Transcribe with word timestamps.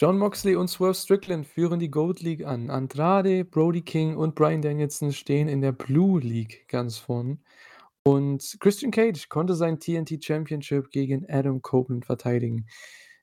Jon 0.00 0.16
Moxley 0.16 0.54
und 0.54 0.68
Swerve 0.68 0.94
Strickland 0.94 1.44
führen 1.44 1.80
die 1.80 1.90
Gold 1.90 2.20
League 2.20 2.46
an. 2.46 2.70
Andrade, 2.70 3.44
Brody 3.44 3.82
King 3.82 4.16
und 4.16 4.36
Bryan 4.36 4.62
Danielson 4.62 5.12
stehen 5.12 5.48
in 5.48 5.60
der 5.60 5.72
Blue 5.72 6.20
League 6.20 6.68
ganz 6.68 6.98
vorn. 6.98 7.40
Und 8.04 8.58
Christian 8.60 8.92
Cage 8.92 9.28
konnte 9.28 9.56
sein 9.56 9.80
TNT 9.80 10.24
Championship 10.24 10.92
gegen 10.92 11.28
Adam 11.28 11.62
Copeland 11.62 12.06
verteidigen. 12.06 12.68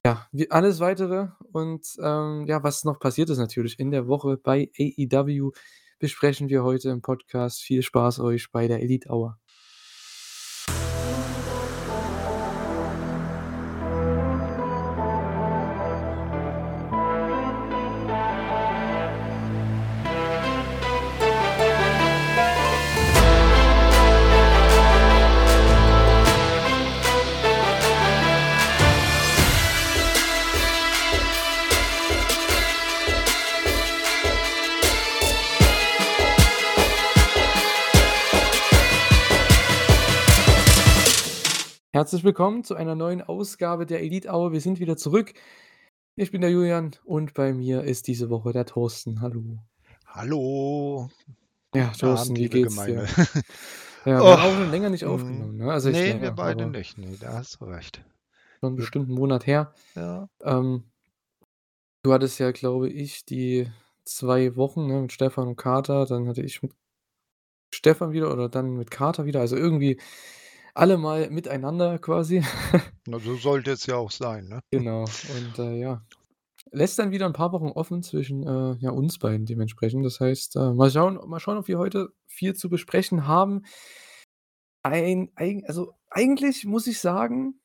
Ja, 0.05 0.27
alles 0.49 0.81
weitere 0.81 1.29
und 1.53 1.87
ähm, 2.03 2.45
ja, 2.45 2.61
was 2.61 2.83
noch 2.83 2.99
passiert 2.99 3.29
ist 3.29 3.37
natürlich 3.37 3.79
in 3.79 3.89
der 3.89 4.07
Woche 4.07 4.35
bei 4.35 4.69
AEW, 4.77 5.51
besprechen 5.97 6.49
wir 6.49 6.65
heute 6.65 6.89
im 6.89 7.01
Podcast. 7.01 7.61
Viel 7.61 7.83
Spaß 7.83 8.19
euch 8.19 8.51
bei 8.51 8.67
der 8.67 8.81
Elite 8.81 9.09
Hour. 9.09 9.39
Herzlich 41.95 42.25
willkommen 42.25 42.65
zu 42.65 42.75
einer 42.75 42.93
neuen 42.93 43.21
Ausgabe 43.21 43.85
der 43.85 44.01
Elite 44.01 44.27
Hour. 44.27 44.51
Wir 44.51 44.59
sind 44.59 44.81
wieder 44.81 44.97
zurück. 44.97 45.31
Ich 46.17 46.29
bin 46.29 46.41
der 46.41 46.49
Julian 46.49 46.91
und 47.05 47.33
bei 47.33 47.53
mir 47.53 47.83
ist 47.85 48.07
diese 48.07 48.29
Woche 48.29 48.51
der 48.51 48.65
Thorsten. 48.65 49.21
Hallo. 49.21 49.59
Hallo. 50.07 51.09
Ja, 51.73 51.91
Thorsten, 51.97 52.33
Abend, 52.33 52.37
wie 52.37 52.49
geht's 52.49 52.83
dir? 52.83 53.05
Ja, 54.05 54.19
wir 54.19 54.23
Oh, 54.23 54.25
haben 54.25 54.41
auch 54.41 54.51
schon 54.57 54.71
länger 54.71 54.89
nicht 54.89 55.05
mm, 55.05 55.07
aufgenommen, 55.07 55.55
ne? 55.55 55.71
Also 55.71 55.89
ich 55.89 55.95
nee, 55.95 56.05
wir 56.19 56.31
länger, 56.31 56.35
beide 56.35 56.65
aber 56.65 56.77
nicht. 56.77 56.97
Nee, 56.97 57.15
da 57.17 57.31
hast 57.35 57.61
du 57.61 57.65
recht. 57.65 58.03
schon 58.59 58.73
'n 58.73 58.75
Wir, 58.75 58.83
bestimmten 58.83 59.13
Monat 59.13 59.47
her. 59.47 59.73
ja, 59.95 60.27
Ähm, 60.43 60.91
du 62.03 62.13
hattest 62.13 62.39
ja, 62.39 62.51
glaube 62.51 62.89
ich, 62.89 63.25
die 63.25 63.71
2 64.03 64.55
Wochen, 64.57 64.87
ne, 64.87 65.01
mit 65.03 65.13
Stefan 65.13 65.47
und 65.47 65.55
Kater, 65.55 66.05
dann 66.05 66.27
hatte 66.27 66.41
ich 66.41 66.61
mit 66.61 66.73
Stefan 67.73 68.11
wieder 68.11 68.31
oder 68.33 68.49
dann 68.49 68.75
mit 68.77 68.91
Kater 68.91 69.25
wieder, 69.25 69.39
also 69.41 69.55
irgendwie 69.55 69.99
alle 70.75 70.97
mal 70.97 71.29
miteinander 71.29 71.99
quasi. 71.99 72.43
na, 73.07 73.19
so 73.19 73.35
sollte 73.35 73.71
es 73.71 73.85
ja 73.85 73.97
auch 73.97 74.09
sein, 74.11 74.47
ne? 74.47 74.61
Genau 74.73 75.03
und, 75.27 75.59
äh, 75.59 75.75
ja, 75.79 76.01
lässt 76.71 76.99
dann 76.99 77.11
wieder 77.11 77.25
'n 77.27 77.33
paar 77.33 77.51
Wochen 77.53 77.69
offen 77.69 78.03
zwischen, 78.03 78.43
äh, 78.47 78.75
ja, 78.79 78.91
uns 78.91 79.19
beiden 79.19 79.45
dementsprechend. 79.45 80.05
Das 80.05 80.19
heißt, 80.21 80.55
äh, 80.57 80.73
mal 80.73 80.91
schauen 80.91 81.19
mal 81.29 81.39
schauen, 81.39 81.57
ob 81.57 81.67
wir 81.69 81.79
heute 81.79 82.09
viel 82.27 82.55
zu 82.55 82.69
besprechen 82.69 83.27
haben. 83.27 83.63
Ein 84.85 85.31
eigen 85.35 85.65
also, 85.65 85.95
eigentlich 86.11 86.63
muss 86.63 86.85
ich 86.85 86.99
sagen 86.99 87.55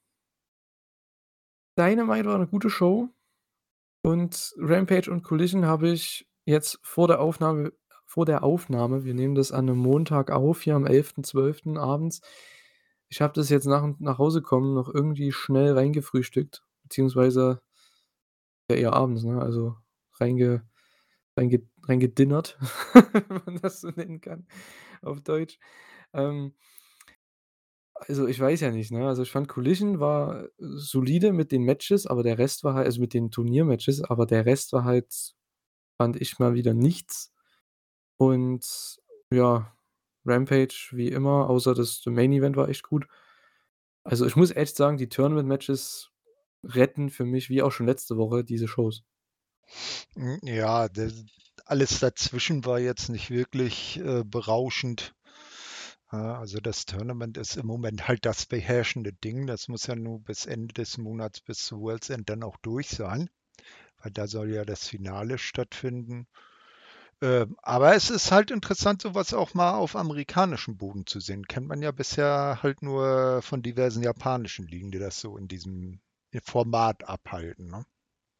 Dynamite 1.79 2.27
war 2.29 2.39
'ne 2.39 2.47
gute 2.47 2.71
Show 2.71 3.09
und 4.03 4.55
Rampage 4.59 5.11
und 5.11 5.23
Collision 5.25 5.67
habe 5.67 5.91
ich 5.91 6.29
jetzt 6.47 6.81
vor 6.83 7.09
der 7.09 7.21
Aufnahme 7.21 7.73
vor 8.07 8.27
der 8.27 8.45
Aufnahme 8.45 9.05
wir 9.05 9.15
nehmen 9.15 9.35
das 9.37 9.53
an 9.53 9.67
'nem 9.67 9.79
Montag 9.79 10.31
auf, 10.33 10.63
hier 10.63 10.77
am 10.77 10.87
11.12. 10.87 11.79
abends. 11.79 12.21
Ich 13.11 13.21
habe 13.21 13.33
das 13.35 13.49
jetzt 13.51 13.67
nach 13.67 13.87
nach 13.99 14.19
Hause 14.19 14.41
kommen 14.41 14.75
noch 14.75 14.89
irgendwie 14.89 15.33
schnell 15.33 15.73
reingefrühstückt, 15.75 16.63
beziehungsweise 16.85 17.61
ja 18.71 18.77
eher 18.77 18.93
abends, 18.93 19.25
ne, 19.25 19.41
also 19.41 19.77
reinge 20.19 20.63
reinge 21.37 21.63
reingedinnert, 21.85 22.59
wenn 23.13 23.43
man 23.47 23.61
das 23.63 23.81
so 23.81 23.91
nennen 23.91 24.21
kann 24.21 24.47
auf 25.03 25.23
Deutsch. 25.23 25.59
Ähm 26.15 26.55
also, 27.95 28.27
ich 28.27 28.41
weiß 28.41 28.61
ja 28.61 28.71
nicht, 28.71 28.91
ne? 28.93 29.07
Also, 29.07 29.23
ich 29.23 29.31
fand 29.31 29.49
Collision 29.49 30.01
war 30.01 30.49
solide 30.59 31.33
mit 31.33 31.53
den 31.53 31.63
Matches, 31.65 32.07
aber 32.07 32.23
der 32.23 32.39
Rest 32.39 32.65
war 32.65 32.75
halt 32.75 32.87
also, 32.87 33.01
mit 33.01 33.15
den 33.15 33.31
Turniermatches, 33.31 34.03
aber 34.03 34.27
der 34.27 34.47
Rest 34.47 34.73
war 34.73 34.85
halt, 34.85 35.35
fand 35.99 36.21
ich 36.21 36.39
mal 36.39 36.55
wieder 36.55 36.75
nichts. 36.75 37.33
Und 38.19 38.65
ja, 39.33 39.73
Rampage 40.25 40.91
wie 40.93 41.09
immer, 41.09 41.49
außer 41.49 41.75
das 41.75 42.03
Main 42.07 42.33
Event 42.33 42.57
war 42.57 42.69
echt 42.69 42.83
gut. 42.83 43.07
Also, 44.05 44.27
ich 44.27 44.37
muss 44.37 44.51
echt 44.51 44.77
sagen, 44.77 44.97
die 44.97 45.09
Tournament-Matches 45.09 46.11
retten 46.65 47.11
für 47.11 47.25
mich, 47.25 47.51
wie 47.51 47.63
auch 47.63 47.73
schon 47.73 47.87
letzte 47.87 48.17
Woche, 48.17 48.45
diese 48.45 48.69
Shows. 48.69 49.03
Hm, 50.15 50.39
ja, 50.43 50.89
das 50.89 51.25
alles 51.67 52.01
dazwischen 52.01 52.65
war 52.65 52.81
jetzt 52.81 53.09
nicht 53.09 53.31
wirklich, 53.31 53.99
äh, 54.01 54.25
berauschend. 54.25 55.15
Also, 56.09 56.59
das 56.59 56.87
Tournament 56.87 57.39
ist 57.39 57.57
im 57.57 57.67
Moment 57.67 58.09
halt 58.09 58.27
das 58.27 58.45
beherrschende 58.45 59.13
Ding. 59.13 59.47
Das 59.47 59.69
muss 59.69 59.87
ja 59.87 59.95
nur 59.95 60.21
bis 60.21 60.45
Ende 60.45 60.75
des 60.75 60.99
Monats, 60.99 61.41
bis 61.41 61.59
zu 61.59 61.81
World's 61.81 62.11
End 62.11 62.29
dann 62.29 62.43
auch 62.43 62.57
durch 62.63 62.89
sein, 62.89 63.31
weil 64.03 64.11
da 64.11 64.27
soll 64.27 64.51
ja 64.53 64.65
das 64.65 64.89
Finale 64.89 65.39
stattfinden. 65.39 66.27
Ähm, 67.23 67.57
aber 67.63 67.95
es 67.95 68.09
ist 68.09 68.33
halt 68.33 68.51
interessant, 68.51 69.03
so 69.03 69.15
was 69.15 69.35
auch 69.35 69.53
mal 69.53 69.75
auf 69.75 69.95
amerikanischem 69.95 70.79
Boden 70.79 71.05
zu 71.07 71.21
sehen. 71.21 71.47
Kennt 71.47 71.69
man 71.69 71.83
ja 71.83 71.91
bisher 71.91 72.61
halt 72.63 72.81
nur 72.83 73.43
von 73.43 73.63
diversen 73.63 74.03
japanischen 74.03 74.67
Ligen, 74.67 74.91
die 74.91 74.99
das 74.99 75.21
so 75.21 75.37
in 75.37 75.47
diesem 75.47 76.01
Format 76.45 77.07
abhalten, 77.07 77.69
ne? 77.71 77.85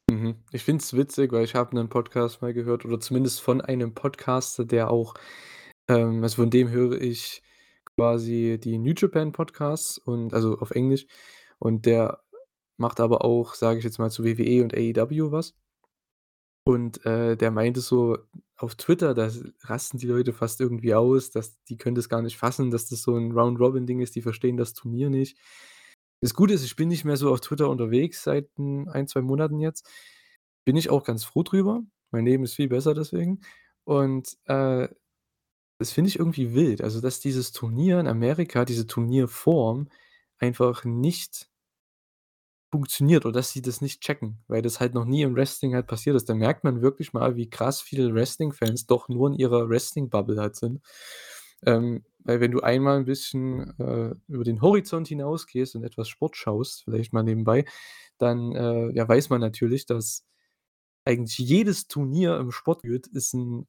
Mhm. 0.09 0.43
Ich 0.53 0.65
finde 0.65 0.83
es 0.83 0.93
witzig, 0.97 1.33
weil 1.33 1.45
ich 1.45 1.55
habe 1.55 1.75
'nen 1.77 1.89
Podcast 1.89 2.43
mal 2.43 2.53
gehört 2.53 2.85
oder 2.85 2.99
zumindest 3.01 3.41
von 3.41 3.61
einem 3.61 3.95
Podcaster, 3.95 4.65
der 4.65 4.91
auch 4.91 5.15
ähm, 5.89 6.23
also, 6.23 6.37
von 6.37 6.51
dem 6.51 6.71
höre 6.71 7.01
ich 7.01 7.43
quasi 7.97 8.59
die 8.63 8.79
New 8.79 8.95
Japan 8.97 9.33
Podcasts 9.33 9.99
und 9.99 10.35
also, 10.35 10.59
auf 10.59 10.71
Englisch 10.73 11.07
und 11.59 11.87
der 11.87 12.23
macht 12.79 13.01
aber 13.01 13.25
auch, 13.25 13.55
sage 13.55 13.79
ich 13.79 13.85
jetzt 13.85 13.99
mal, 13.99 14.11
zu 14.11 14.25
WWE 14.25 14.63
und 14.65 14.75
AEW 14.75 15.33
was. 15.33 15.53
Und, 16.67 17.05
äh, 17.07 17.37
der 17.37 17.51
meinte 17.51 17.81
so 17.81 18.19
auf 18.63 18.77
Twitter, 18.77 19.15
da 19.15 19.31
rasten 19.63 19.99
die 19.99 20.07
Leute 20.07 20.33
fast 20.33 20.61
irgendwie 20.61 20.95
aus, 20.95 21.31
dass 21.31 21.63
die 21.65 21.77
können 21.79 21.95
das 21.97 22.09
gar 22.09 22.23
nicht 22.23 22.37
fassen, 22.39 22.71
dass 22.71 22.89
das 22.89 23.03
so 23.03 23.17
'n 23.17 23.33
Round-Robin-Ding 23.33 24.01
ist. 24.01 24.17
Die 24.17 24.23
verstehen 24.23 24.57
das 24.59 24.75
Turnier 24.75 25.11
nicht. 25.11 25.39
Das 26.23 26.35
Gute 26.35 26.55
ist, 26.55 26.65
ich 26.65 26.77
bin 26.77 26.89
nicht 26.89 27.05
mehr 27.07 27.17
so 27.17 27.33
auf 27.33 27.41
Twitter 27.41 27.69
unterwegs 27.71 28.23
seit 28.25 28.49
'n 28.59 28.89
1, 28.91 29.07
2 29.09 29.23
Monaten 29.23 29.61
jetzt. 29.61 29.89
Bin 30.67 30.77
ich 30.77 30.91
auch 30.91 31.05
ganz 31.05 31.25
froh 31.25 31.43
drüber. 31.45 31.83
Mein 32.13 32.27
Leben 32.27 32.45
ist 32.45 32.55
viel 32.57 32.69
besser 32.69 32.95
deswegen. 32.95 33.41
Und, 33.85 34.37
äh, 34.47 34.89
das 35.81 35.93
finde 35.93 36.09
ich 36.11 36.19
irgendwie 36.21 36.55
wild. 36.55 36.83
Also, 36.83 37.01
dass 37.03 37.21
dieses 37.21 37.53
Turnier 37.53 38.01
in 38.01 38.09
Amerika, 38.09 38.65
diese 38.67 38.87
Turnierform 38.89 39.89
einfach 40.41 40.85
nicht 40.87 41.50
funktioniert 42.73 43.27
oder 43.27 43.35
dass 43.41 43.53
sie 43.53 43.63
das 43.63 43.81
nicht 43.81 44.01
checken, 44.03 44.39
weil 44.49 44.63
das 44.63 44.81
halt 44.81 44.95
noch 44.95 45.05
nie 45.07 45.23
im 45.23 45.35
Wrestling 45.37 45.75
halt 45.75 45.87
passiert 45.89 46.17
ist. 46.17 46.29
Da 46.29 46.35
merkt 46.35 46.65
man 46.65 46.83
wirklich 46.83 47.13
mal, 47.13 47.37
wie 47.37 47.51
krass 47.51 47.81
viele 47.83 48.15
Wrestling-Fans 48.15 48.87
doch 48.87 49.09
nur 49.09 49.29
in 49.31 49.35
ihrer 49.35 49.69
Wrestling-Bubble 49.69 50.41
halt 50.41 50.57
sind. 50.57 50.81
Ähm, 51.67 52.05
weil 52.21 52.41
wenn 52.41 52.53
du 52.53 52.61
einmal 52.61 52.99
'n 52.99 53.05
bisschen, 53.07 53.79
äh, 53.81 54.15
über 54.29 54.45
den 54.45 54.63
Horizont 54.63 55.09
hinausgehst 55.09 55.77
und 55.77 55.85
etwas 55.85 56.09
Sport 56.09 56.37
schaust, 56.37 56.85
vielleicht 56.85 57.13
mal 57.13 57.23
nebenbei, 57.25 57.65
dann, 58.19 58.53
äh, 58.55 58.91
ja, 58.95 59.09
weiß 59.09 59.31
man 59.31 59.41
natürlich, 59.41 59.87
dass 59.87 60.25
eigentlich 61.07 61.39
jedes 61.39 61.89
Turnier 61.89 62.39
im 62.39 62.53
Sport 62.53 62.85
ist 62.87 63.35
'n, 63.35 63.69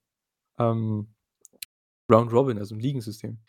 ähm, 0.59 1.15
Round 2.11 2.33
Robin, 2.33 2.59
also 2.59 2.75
'n 2.75 2.81
Ligensystem 2.81 3.39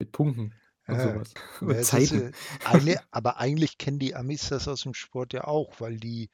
mit 0.00 0.12
Punkten 0.12 0.54
und 0.88 1.04
Ja, 1.04 1.14
was 1.14 1.34
ja, 1.60 1.80
und 1.80 1.92
ist, 1.92 2.12
Zeiten. 2.12 2.12
äh, 2.12 2.32
eigle 2.62 2.98
aber 3.10 3.38
eigentlich 3.38 3.78
kennen 3.78 3.98
die 3.98 4.14
Amis 4.14 4.48
das 4.48 4.68
aus'm 4.68 4.94
Sport 4.94 5.32
ja 5.32 5.44
auch, 5.44 5.80
weil 5.80 5.98
die 5.98 6.30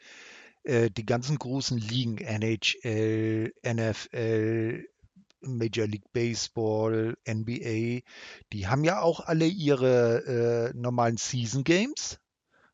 äh, 0.65 0.91
die 0.91 1.07
ganzen 1.07 1.39
großen 1.39 1.79
Ligen, 1.79 2.19
NHL, 2.19 3.53
NFL, 3.63 4.85
Major 5.43 5.87
League 5.87 6.13
Baseball, 6.13 7.17
NBA, 7.25 8.03
die 8.53 8.67
haben 8.69 8.85
ja 8.85 9.01
auch 9.01 9.21
alle 9.21 9.47
ihre, 9.47 10.71
äh, 10.75 10.79
normalen 10.79 11.17
Season 11.17 11.65
Games, 11.65 12.19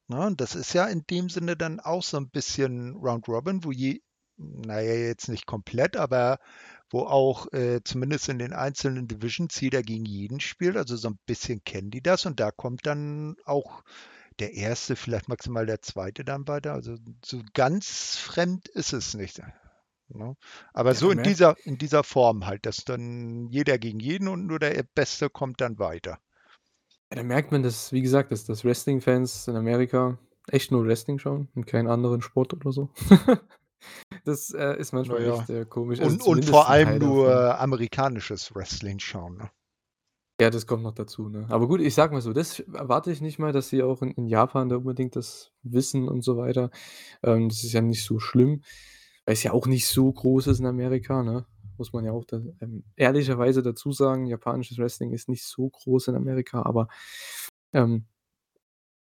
ne? 0.09 0.21
Und 0.27 0.41
das 0.41 0.55
ist 0.57 0.73
ja 0.75 0.87
in 0.87 1.05
dem 1.11 1.29
Sinne 1.31 1.57
dann 1.57 1.81
auch 1.81 2.03
so 2.03 2.17
'n 2.19 2.31
bisschen 2.31 2.97
Round 2.97 3.29
Robin, 3.29 3.65
wo 3.65 3.73
je 3.73 4.01
na 4.39 4.81
ja, 4.81 4.95
jetzt 4.95 5.29
nicht 5.29 5.47
komplett, 5.47 5.97
aber 5.97 6.39
wo 6.91 7.01
auch, 7.03 7.53
äh, 7.53 7.81
zumindest 7.85 8.29
in 8.29 8.39
den 8.39 8.53
einzelnen 8.53 9.09
Divisions 9.09 9.61
jeder 9.61 9.83
gegen 9.83 10.05
jeden 10.07 10.41
spielt. 10.41 10.77
Also, 10.77 10.97
so 10.97 11.09
'n 11.09 11.19
bisschen 11.27 11.63
kennen 11.65 11.91
die 11.91 12.03
das 12.03 12.27
und 12.27 12.41
da 12.41 12.51
kommt 12.53 12.87
dann 12.87 13.37
auch 13.45 13.83
der 14.41 14.55
1., 14.55 14.97
vielleicht 14.97 15.29
maximal 15.29 15.67
der 15.67 15.83
2. 15.83 16.25
dann 16.25 16.49
weiter. 16.49 16.75
Also, 16.75 16.97
so 17.25 17.43
ganz 17.55 18.17
fremd 18.19 18.69
ist 18.69 18.93
es 18.95 19.15
nicht, 19.15 19.41
ne? 20.11 20.37
Aber 20.75 20.95
Ja, 20.95 20.97
so 20.97 21.11
in 21.13 21.23
dieser 21.23 21.57
in 21.65 21.79
dieser 21.79 22.05
Form 22.05 22.47
halt, 22.47 22.67
dass 22.67 22.85
dann 22.85 23.49
jeder 23.51 23.79
gegen 23.79 24.01
jeden 24.01 24.29
und 24.29 24.47
nur 24.47 24.59
der 24.61 24.85
Beste 24.95 25.31
kommt 25.31 25.61
dann 25.63 25.79
weiter. 25.81 26.19
Ja, 27.13 27.17
da 27.19 27.23
merkt 27.23 27.53
man, 27.53 27.63
dass 27.63 27.93
wie 27.93 28.03
gesagt, 28.03 28.33
dass 28.33 28.45
dass 28.45 28.65
Wrestling-Fans 28.65 29.47
in 29.47 29.55
Amerika 29.57 30.19
echt 30.49 30.73
nur 30.73 30.85
Wrestling 30.85 31.19
schauen 31.21 31.49
und 31.55 31.67
keinen 31.67 31.87
anderen 31.89 32.21
Sport 32.21 32.53
oder 32.55 32.73
so. 32.73 32.91
Das, 34.27 34.51
äh, 34.53 34.77
ist 34.77 34.93
manchmal 34.93 35.23
ja. 35.23 35.37
echt, 35.37 35.51
äh, 35.51 35.65
komisch, 35.65 36.01
also 36.01 36.25
Und 36.25 36.45
vor 36.45 36.69
allem 36.69 36.89
Teil 36.89 36.99
davon. 36.99 37.15
nur 37.17 37.61
amerikanisches 37.61 38.53
Wrestling 38.57 38.99
schauen, 38.99 39.37
ne? 39.37 39.51
Ja, 40.41 40.51
das 40.51 40.67
kommt 40.67 40.83
noch 40.83 40.93
dazu, 40.95 41.29
ne? 41.29 41.47
Aber 41.49 41.69
gut, 41.69 41.81
ich 41.81 41.95
sage 41.95 42.13
mal 42.13 42.21
so, 42.21 42.33
das 42.33 42.59
erwarte 42.61 43.11
ich 43.13 43.21
nicht 43.21 43.39
mal, 43.39 43.53
dass 43.53 43.69
sie 43.69 43.83
auch 43.85 44.03
in 44.03 44.11
in 44.11 44.27
Japan 44.27 44.69
da 44.69 44.77
unbedingt 44.77 45.15
das 45.17 45.53
wissen 45.63 46.09
und 46.09 46.23
so 46.23 46.37
weiter. 46.37 46.71
Ähm, 47.23 47.49
das 47.49 47.63
ist 47.63 47.73
ja 47.73 47.81
nicht 47.81 48.05
so 48.05 48.19
schlimm, 48.19 48.63
weil's 49.27 49.45
ja 49.45 49.53
auch 49.53 49.67
nicht 49.69 49.87
so 49.87 50.13
groß 50.13 50.49
ist 50.49 50.59
in 50.61 50.67
Amerika, 50.67 51.23
ne? 51.23 51.47
Muss 51.79 51.93
man 51.93 52.05
ja 52.05 52.13
auch 52.13 52.25
da, 52.25 52.39
ähm, 52.61 52.85
ehrlicherweise 52.97 53.63
dazu 53.63 53.93
sagen, 53.93 54.27
japanisches 54.27 54.79
Wrestling 54.79 55.13
ist 55.13 55.29
nicht 55.29 55.45
so 55.45 55.69
groß 55.71 56.09
in 56.09 56.17
Amerika, 56.17 56.63
aber, 56.63 56.89
ähm 57.73 58.07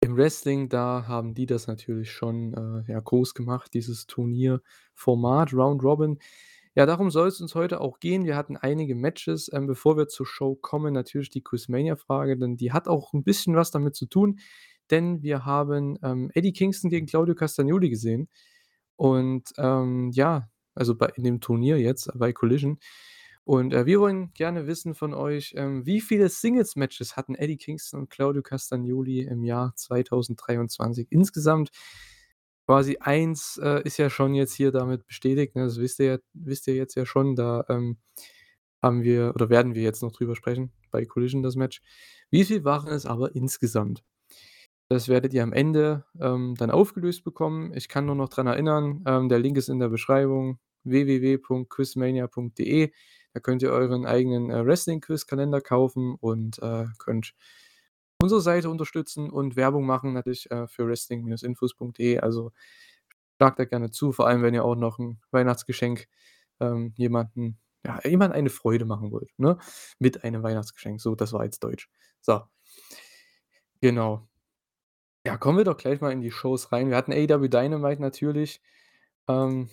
im 0.01 0.15
Wrestling, 0.17 0.69
da 0.69 1.05
haben 1.07 1.33
die 1.33 1.45
das 1.45 1.67
natürlich 1.67 2.11
schon, 2.11 2.53
äh, 2.87 2.91
ja, 2.91 2.99
groß 2.99 3.33
gemacht, 3.33 3.73
dieses 3.73 4.07
Turnierformat 4.07 5.53
Round 5.53 5.83
Robin. 5.83 6.19
Ja, 6.75 6.85
darum 6.85 7.11
soll's 7.11 7.41
uns 7.41 7.55
heute 7.55 7.81
auch 7.81 7.99
gehen. 7.99 8.25
Wir 8.25 8.37
hatten 8.37 8.57
einige 8.57 8.95
Matches. 8.95 9.51
Ähm, 9.53 9.67
bevor 9.67 9.97
wir 9.97 10.07
zur 10.07 10.25
Show 10.25 10.55
kommen, 10.55 10.93
natürlich 10.93 11.29
die 11.31 11.43
Quizmania-Frage, 11.43 12.37
denn 12.37 12.57
die 12.57 12.71
hat 12.73 12.87
auch 12.87 13.13
'n 13.13 13.23
bisschen 13.23 13.55
was 13.55 13.71
damit 13.71 13.95
zu 13.95 14.05
tun, 14.07 14.39
denn 14.91 15.21
wir 15.23 15.45
haben, 15.45 15.97
ähm, 16.03 16.31
Eddie 16.33 16.53
Kingston 16.53 16.89
gegen 16.89 17.05
Claudio 17.07 17.35
Castagnoli 17.35 17.89
gesehen 17.89 18.29
und, 18.97 19.51
ähm, 19.57 20.11
ja, 20.13 20.49
also 20.75 20.95
bei 20.95 21.07
in 21.15 21.23
dem 21.25 21.41
Turnier 21.41 21.79
jetzt 21.79 22.09
bei 22.17 22.33
Collision. 22.33 22.79
Und, 23.49 23.73
äh, 23.73 23.87
wir 23.87 23.99
wollen 23.99 24.31
gerne 24.35 24.67
wissen 24.67 24.93
von 24.93 25.15
euch, 25.15 25.55
ähm, 25.57 25.83
wie 25.83 26.01
viele 26.01 26.29
Singles-Matches 26.29 27.17
hatten 27.17 27.33
Eddie 27.33 27.57
Kingston 27.57 28.01
und 28.01 28.11
Claudio 28.11 28.43
Castagnoli 28.43 29.21
im 29.21 29.43
Jahr 29.43 29.73
2023 29.75 31.07
insgesamt? 31.09 31.71
Quasi 32.67 32.97
1, 32.99 33.57
äh, 33.57 33.81
ist 33.83 33.97
ja 33.97 34.11
schon 34.11 34.35
jetzt 34.35 34.53
hier 34.53 34.71
damit 34.71 35.07
bestätigt, 35.07 35.55
ne? 35.55 35.63
Das 35.63 35.79
wisst 35.79 35.99
ihr 35.99 36.21
wisst 36.33 36.67
ihr 36.67 36.75
jetzt 36.75 36.93
ja 36.93 37.07
schon. 37.07 37.35
Da, 37.35 37.65
ähm, 37.69 37.97
haben 38.83 39.01
wir 39.03 39.31
oder 39.33 39.49
werden 39.49 39.73
wir 39.73 39.81
jetzt 39.81 40.03
noch 40.03 40.11
drüber 40.11 40.35
sprechen 40.35 40.71
bei 40.91 41.05
Collision 41.05 41.41
das 41.41 41.55
Match. 41.55 41.81
Wie 42.29 42.45
viel 42.45 42.63
waren 42.65 42.89
es 42.89 43.07
aber 43.07 43.33
insgesamt? 43.35 44.03
Das 44.89 45.07
werdet 45.07 45.33
ihr 45.33 45.43
am 45.43 45.53
Ende, 45.53 46.05
ähm, 46.19 46.55
dann 46.57 46.71
aufgelöst 46.71 47.23
bekommen. 47.23 47.73
Ich 47.75 47.87
kann 47.89 48.05
nur 48.05 48.15
noch 48.15 48.29
dran 48.29 48.47
erinnern, 48.47 49.03
ähm, 49.07 49.29
der 49.29 49.39
Link 49.39 49.57
ist 49.57 49.69
in 49.69 49.79
der 49.79 49.89
Beschreibung 49.89 50.59
www.quizmania.de. 50.83 52.91
Da 53.33 53.39
könnt 53.41 53.61
ihr 53.63 53.71
euren 53.71 54.05
eigenen, 54.05 54.49
äh, 54.51 54.65
Wrestling-Quiz-Kalender 54.65 55.61
kaufen 55.61 56.15
und, 56.19 56.59
äh, 56.61 56.85
könnt 56.99 57.33
unsere 58.21 58.41
Seite 58.41 58.69
unterstützen 58.69 59.29
und 59.31 59.55
Werbung 59.55 59.85
machen 59.85 60.13
natürlich, 60.13 60.49
äh, 60.51 60.67
für 60.67 60.87
wrestling-infos.de. 60.87 62.19
Also, 62.19 62.51
schlagt 63.37 63.59
da 63.59 63.65
gerne 63.65 63.91
zu, 63.91 64.11
vor 64.13 64.27
allem, 64.27 64.43
wenn 64.43 64.53
ihr 64.55 64.65
auch 64.65 64.75
noch 64.75 64.99
'n 64.99 65.19
Weihnachtsgeschenk, 65.31 66.07
ähm, 66.61 66.93
jemanden 66.97 67.59
ja, 67.85 67.99
jemandem 68.05 68.37
eine 68.39 68.49
Freude 68.51 68.85
machen 68.85 69.11
wollt, 69.11 69.31
ne? 69.39 69.57
Mit 69.99 70.23
einem 70.25 70.43
Weihnachtsgeschenk. 70.43 71.01
So, 71.01 71.15
das 71.15 71.33
war 71.33 71.45
jetzt 71.45 71.63
Deutsch. 71.63 71.89
So. 72.21 72.41
Genau. 73.83 74.27
Ja, 75.25 75.37
kommen 75.37 75.57
wir 75.57 75.65
doch 75.65 75.77
gleich 75.77 76.01
mal 76.01 76.11
in 76.13 76.21
die 76.21 76.31
Shows 76.31 76.71
rein. 76.71 76.89
Wir 76.89 76.97
hatten 76.97 77.11
AEW 77.13 77.49
Dynamite 77.49 78.01
natürlich, 78.01 78.61
ähm, 79.27 79.69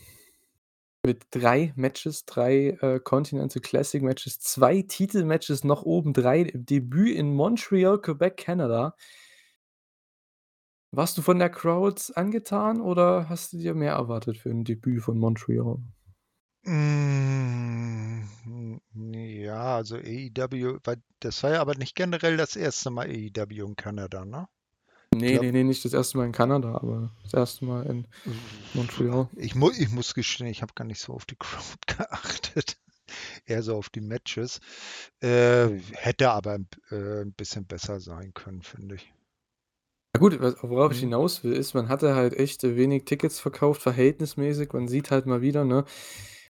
mit 1.06 1.24
3 1.30 1.72
Matches, 1.76 2.26
3, 2.26 2.76
äh, 2.82 3.00
Continental 3.00 3.62
Classic 3.62 4.02
Matches, 4.02 4.40
2 4.40 4.82
Titelmatches 4.82 5.64
noch 5.64 5.84
obendrein 5.84 6.46
im 6.46 6.66
Debüt 6.66 7.16
in 7.16 7.34
Montreal, 7.34 7.98
Quebec, 8.00 8.36
Kanada. 8.38 8.94
Warst 10.94 11.18
du 11.18 11.22
von 11.22 11.40
der 11.40 11.50
Crowd 11.50 12.00
angetan 12.14 12.80
oder 12.80 13.28
hast 13.28 13.52
du 13.52 13.58
dir 13.58 13.74
mehr 13.74 13.94
erwartet 13.94 14.36
für 14.38 14.50
'n 14.50 14.62
Debüt 14.64 15.02
von 15.02 15.18
Montreal? 15.18 15.78
Ne, 18.94 19.26
ja, 19.42 19.76
also 19.76 19.96
AEW 19.96 20.78
das 21.20 21.42
war 21.42 21.50
ja 21.52 21.60
aber 21.60 21.74
nicht 21.76 21.94
generell 21.94 22.36
das 22.36 22.56
1. 22.56 22.90
Mal 22.90 23.06
AEW 23.08 23.66
in 23.66 23.76
Kanada, 23.76 24.24
ne? 24.24 24.46
Ich 25.22 25.22
Ne, 25.22 25.30
glaube 25.32 25.46
ne, 25.46 25.52
ne, 25.52 25.64
nicht 25.64 25.84
das 25.84 25.94
1. 25.94 26.18
Mal 26.18 26.26
in 26.26 26.32
Kanada, 26.32 26.74
aber 26.74 27.10
das 27.24 27.34
1. 27.34 27.64
Mal 27.64 27.86
in 27.86 28.06
Montreal. 28.74 29.28
Ich 29.36 29.54
mu 29.54 29.70
ich 29.70 29.90
muss 29.90 30.14
gestehen, 30.14 30.46
ich 30.46 30.62
habe 30.62 30.72
gar 30.74 30.84
nicht 30.84 31.00
so 31.00 31.12
auf 31.12 31.24
die 31.26 31.36
Crowd 31.38 31.76
geachtet, 31.86 32.78
eher 33.46 33.62
so 33.62 33.76
auf 33.76 33.88
die 33.90 34.00
Matches. 34.00 34.60
Äh, 35.20 35.78
hätte 35.92 36.30
aber 36.30 36.56
äh, 36.90 37.22
'n 37.22 37.32
bisschen 37.34 37.66
besser 37.66 38.00
sein 38.00 38.32
können, 38.34 38.62
finde 38.62 38.96
ich. 38.96 39.12
Ja 40.14 40.20
gut, 40.20 40.40
worauf 40.62 40.92
ich 40.92 40.98
Mhm. 40.98 41.00
hinaus 41.00 41.44
will, 41.44 41.52
ist, 41.52 41.74
man 41.74 41.88
hatte 41.88 42.14
halt 42.14 42.32
echt, 42.34 42.62
wenig 42.62 43.04
Tickets 43.04 43.38
verkauft, 43.38 43.82
verhältnismäßig. 43.82 44.72
Man 44.72 44.88
sieht 44.88 45.10
halt 45.10 45.26
mal 45.26 45.42
wieder, 45.42 45.64
ne, 45.64 45.84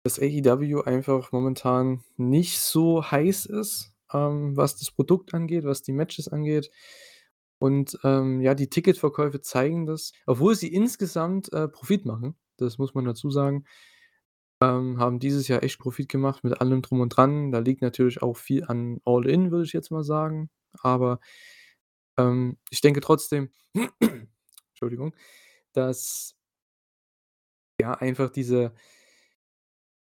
dass 0.04 0.19
AEW 0.19 0.81
einfach 0.83 1.31
momentan 1.31 2.04
nicht 2.18 2.60
so 2.60 3.10
heiß 3.10 3.45
ist, 3.45 3.94
ähm, 4.12 4.57
was 4.57 4.75
das 4.77 4.92
Produkt 4.92 5.33
angeht, 5.33 5.63
was 5.63 5.81
die 5.81 5.94
Matches 5.94 6.27
angeht. 6.27 6.71
Und, 7.63 7.98
ähm, 8.04 8.42
ja, 8.42 8.56
die 8.56 8.69
Ticketverkäufe 8.69 9.39
zeigen 9.42 9.86
das. 9.86 10.12
Obwohl 10.25 10.54
sie 10.56 10.68
insgesamt, 10.74 11.51
äh, 11.54 11.69
Profit 11.69 12.06
machen, 12.06 12.36
das 12.57 12.77
muss 12.77 12.94
man 12.94 13.06
dazu 13.06 13.31
sagen, 13.31 13.63
ähm, 14.62 15.00
haben 15.00 15.19
dieses 15.19 15.48
Jahr 15.48 15.63
echt 15.63 15.80
Profit 15.80 16.10
gemacht 16.10 16.44
mit 16.44 16.62
allem 16.62 16.81
Drum 16.81 17.01
und 17.01 17.10
Dran. 17.10 17.51
Da 17.51 17.60
liegt 17.60 17.81
natürlich 17.81 18.21
auch 18.21 18.38
viel 18.38 18.65
an 18.65 19.00
All 19.06 19.27
In, 19.30 19.51
würde 19.51 19.65
ich 19.65 19.74
jetzt 19.74 19.92
mal 19.92 20.04
sagen. 20.04 20.50
Aber, 20.81 21.19
ähm, 22.18 22.57
ich 22.69 22.81
denke 22.81 23.01
trotzdem 23.01 23.50
Entschuldigung, 24.74 25.15
dass 25.74 26.36
ja, 27.80 27.94
einfach 27.94 28.30
diese 28.30 28.74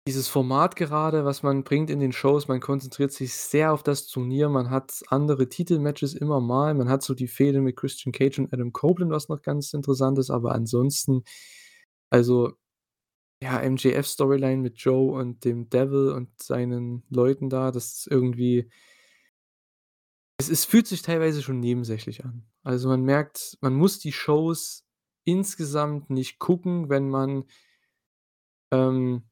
dieses 0.08 0.26
Format 0.26 0.74
gerade, 0.74 1.26
was 1.26 1.42
man 1.42 1.64
bringt 1.64 1.90
in 1.90 2.00
den 2.00 2.12
Shows, 2.12 2.48
man 2.48 2.60
konzentriert 2.60 3.12
sich 3.12 3.34
sehr 3.34 3.74
auf 3.74 3.82
das 3.82 4.06
Turnier. 4.06 4.48
Man 4.48 4.70
hat 4.70 5.02
andere 5.08 5.50
Titelmatches 5.50 6.14
immer 6.14 6.40
mal. 6.40 6.72
Man 6.72 6.88
hat 6.88 7.02
so 7.02 7.12
die 7.12 7.28
Fehde 7.28 7.60
mit 7.60 7.76
Christian 7.76 8.12
Cage 8.12 8.38
und 8.38 8.50
Adam 8.54 8.72
Copeland, 8.72 9.12
was 9.12 9.28
noch 9.28 9.42
ganz 9.42 9.74
interessant 9.74 10.18
ist, 10.18 10.30
aber 10.30 10.52
ansonsten 10.52 11.24
also, 12.10 12.54
ja, 13.42 13.60
MJF-Storyline 13.60 14.62
mit 14.62 14.78
Joe 14.78 15.12
und 15.12 15.44
dem 15.44 15.68
Devil 15.68 16.10
und 16.12 16.30
seinen 16.42 17.04
Leuten 17.10 17.50
da, 17.50 17.70
das 17.70 17.98
ist 17.98 18.08
irgendwie 18.08 18.70
es 20.38 20.48
es 20.48 20.64
fühlt 20.64 20.86
sich 20.86 21.02
teilweise 21.02 21.42
schon 21.42 21.60
nebensächlich 21.60 22.24
an. 22.24 22.46
Also, 22.62 22.88
man 22.88 23.02
merkt, 23.02 23.58
man 23.60 23.74
muss 23.74 23.98
die 23.98 24.12
Shows 24.12 24.86
insgesamt 25.24 26.10
nicht 26.10 26.38
gucken, 26.38 26.88
wenn 26.88 27.10
man 27.10 27.44
ähm 28.72 29.24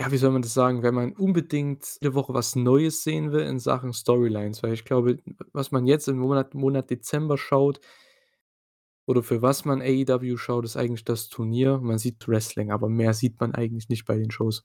ja, 0.00 0.10
wie 0.10 0.16
soll 0.16 0.30
man 0.30 0.40
das 0.40 0.54
sagen, 0.54 0.82
wenn 0.82 0.94
man 0.94 1.12
unbedingt 1.12 1.98
jede 2.00 2.14
Woche 2.14 2.32
was 2.32 2.56
Neues 2.56 3.02
sehen 3.04 3.32
will 3.32 3.42
in 3.42 3.58
Sachen 3.58 3.92
Storylines, 3.92 4.62
weil 4.62 4.72
ich 4.72 4.86
glaube, 4.86 5.18
was 5.52 5.72
man 5.72 5.86
jetzt 5.86 6.08
im 6.08 6.16
Monat 6.16 6.54
Monat 6.54 6.88
Dezember 6.88 7.36
schaut 7.36 7.80
oder 9.06 9.22
für 9.22 9.42
was 9.42 9.66
man 9.66 9.82
AEW 9.82 10.38
schaut, 10.38 10.64
ist 10.64 10.78
eigentlich 10.78 11.04
das 11.04 11.28
Turnier. 11.28 11.78
Man 11.78 11.98
sieht 11.98 12.26
Wrestling, 12.26 12.70
aber 12.70 12.88
mehr 12.88 13.12
sieht 13.12 13.38
man 13.40 13.54
eigentlich 13.54 13.90
nicht 13.90 14.06
bei 14.06 14.16
den 14.16 14.30
Shows. 14.30 14.64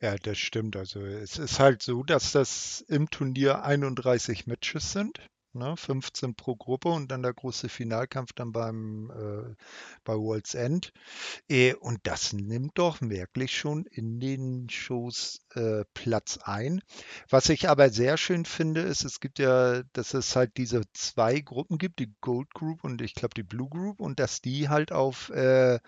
Ja, 0.00 0.16
das 0.16 0.38
stimmt. 0.38 0.74
Also, 0.74 1.00
es 1.00 1.36
ist 1.38 1.60
halt 1.60 1.82
so, 1.82 2.02
dass 2.02 2.32
das 2.32 2.82
im 2.88 3.10
Turnier 3.10 3.62
31 3.62 4.46
Matches 4.46 4.92
sind, 4.92 5.20
ne, 5.54 5.76
15 5.76 6.34
pro 6.34 6.56
Gruppe 6.56 6.88
und 6.90 7.10
dann 7.10 7.22
der 7.22 7.34
große 7.34 7.68
Finalkampf 7.68 8.32
dann 8.34 8.52
beim 8.52 9.10
äh, 9.10 9.54
bei 10.04 10.14
World's 10.16 10.54
End. 10.54 10.92
Äh, 11.48 11.74
und 11.74 12.00
das 12.04 12.32
nimmt 12.32 12.78
doch 12.78 13.00
wirklich 13.02 13.56
schon 13.56 13.86
in 13.86 14.20
den 14.20 14.68
Shows, 14.70 15.40
äh, 15.54 15.84
Platz 15.94 16.38
ein. 16.44 16.82
Was 17.30 17.48
ich 17.50 17.68
aber 17.68 17.90
sehr 17.90 18.16
schön 18.16 18.44
finde, 18.44 18.82
ist, 18.82 19.04
es 19.04 19.20
gibt 19.20 19.38
ja 19.38 19.82
dass 19.94 20.14
es 20.14 20.36
halt 20.36 20.56
diese 20.56 20.82
2 20.94 21.40
Gruppen 21.40 21.78
gibt, 21.78 21.98
die 22.00 22.12
Gold 22.20 22.52
Group 22.54 22.84
und 22.84 23.02
ich 23.02 23.14
glaube 23.14 23.34
die 23.34 23.42
Blue 23.44 23.68
Group 23.68 24.00
und 24.00 24.20
dass 24.20 24.40
die 24.42 24.68
halt 24.68 24.92
auf, 24.92 25.30
äh 25.30 25.78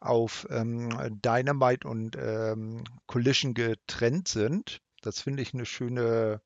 auf, 0.00 0.46
ähm, 0.50 0.90
Dynamite 1.24 1.86
und, 1.88 2.16
ähm, 2.18 2.84
Collision 3.06 3.54
getrennt 3.54 4.28
sind. 4.28 4.80
Das 5.02 5.20
finde 5.20 5.42
ich 5.42 5.54
'ne 5.54 5.66
schöne, 5.66 6.40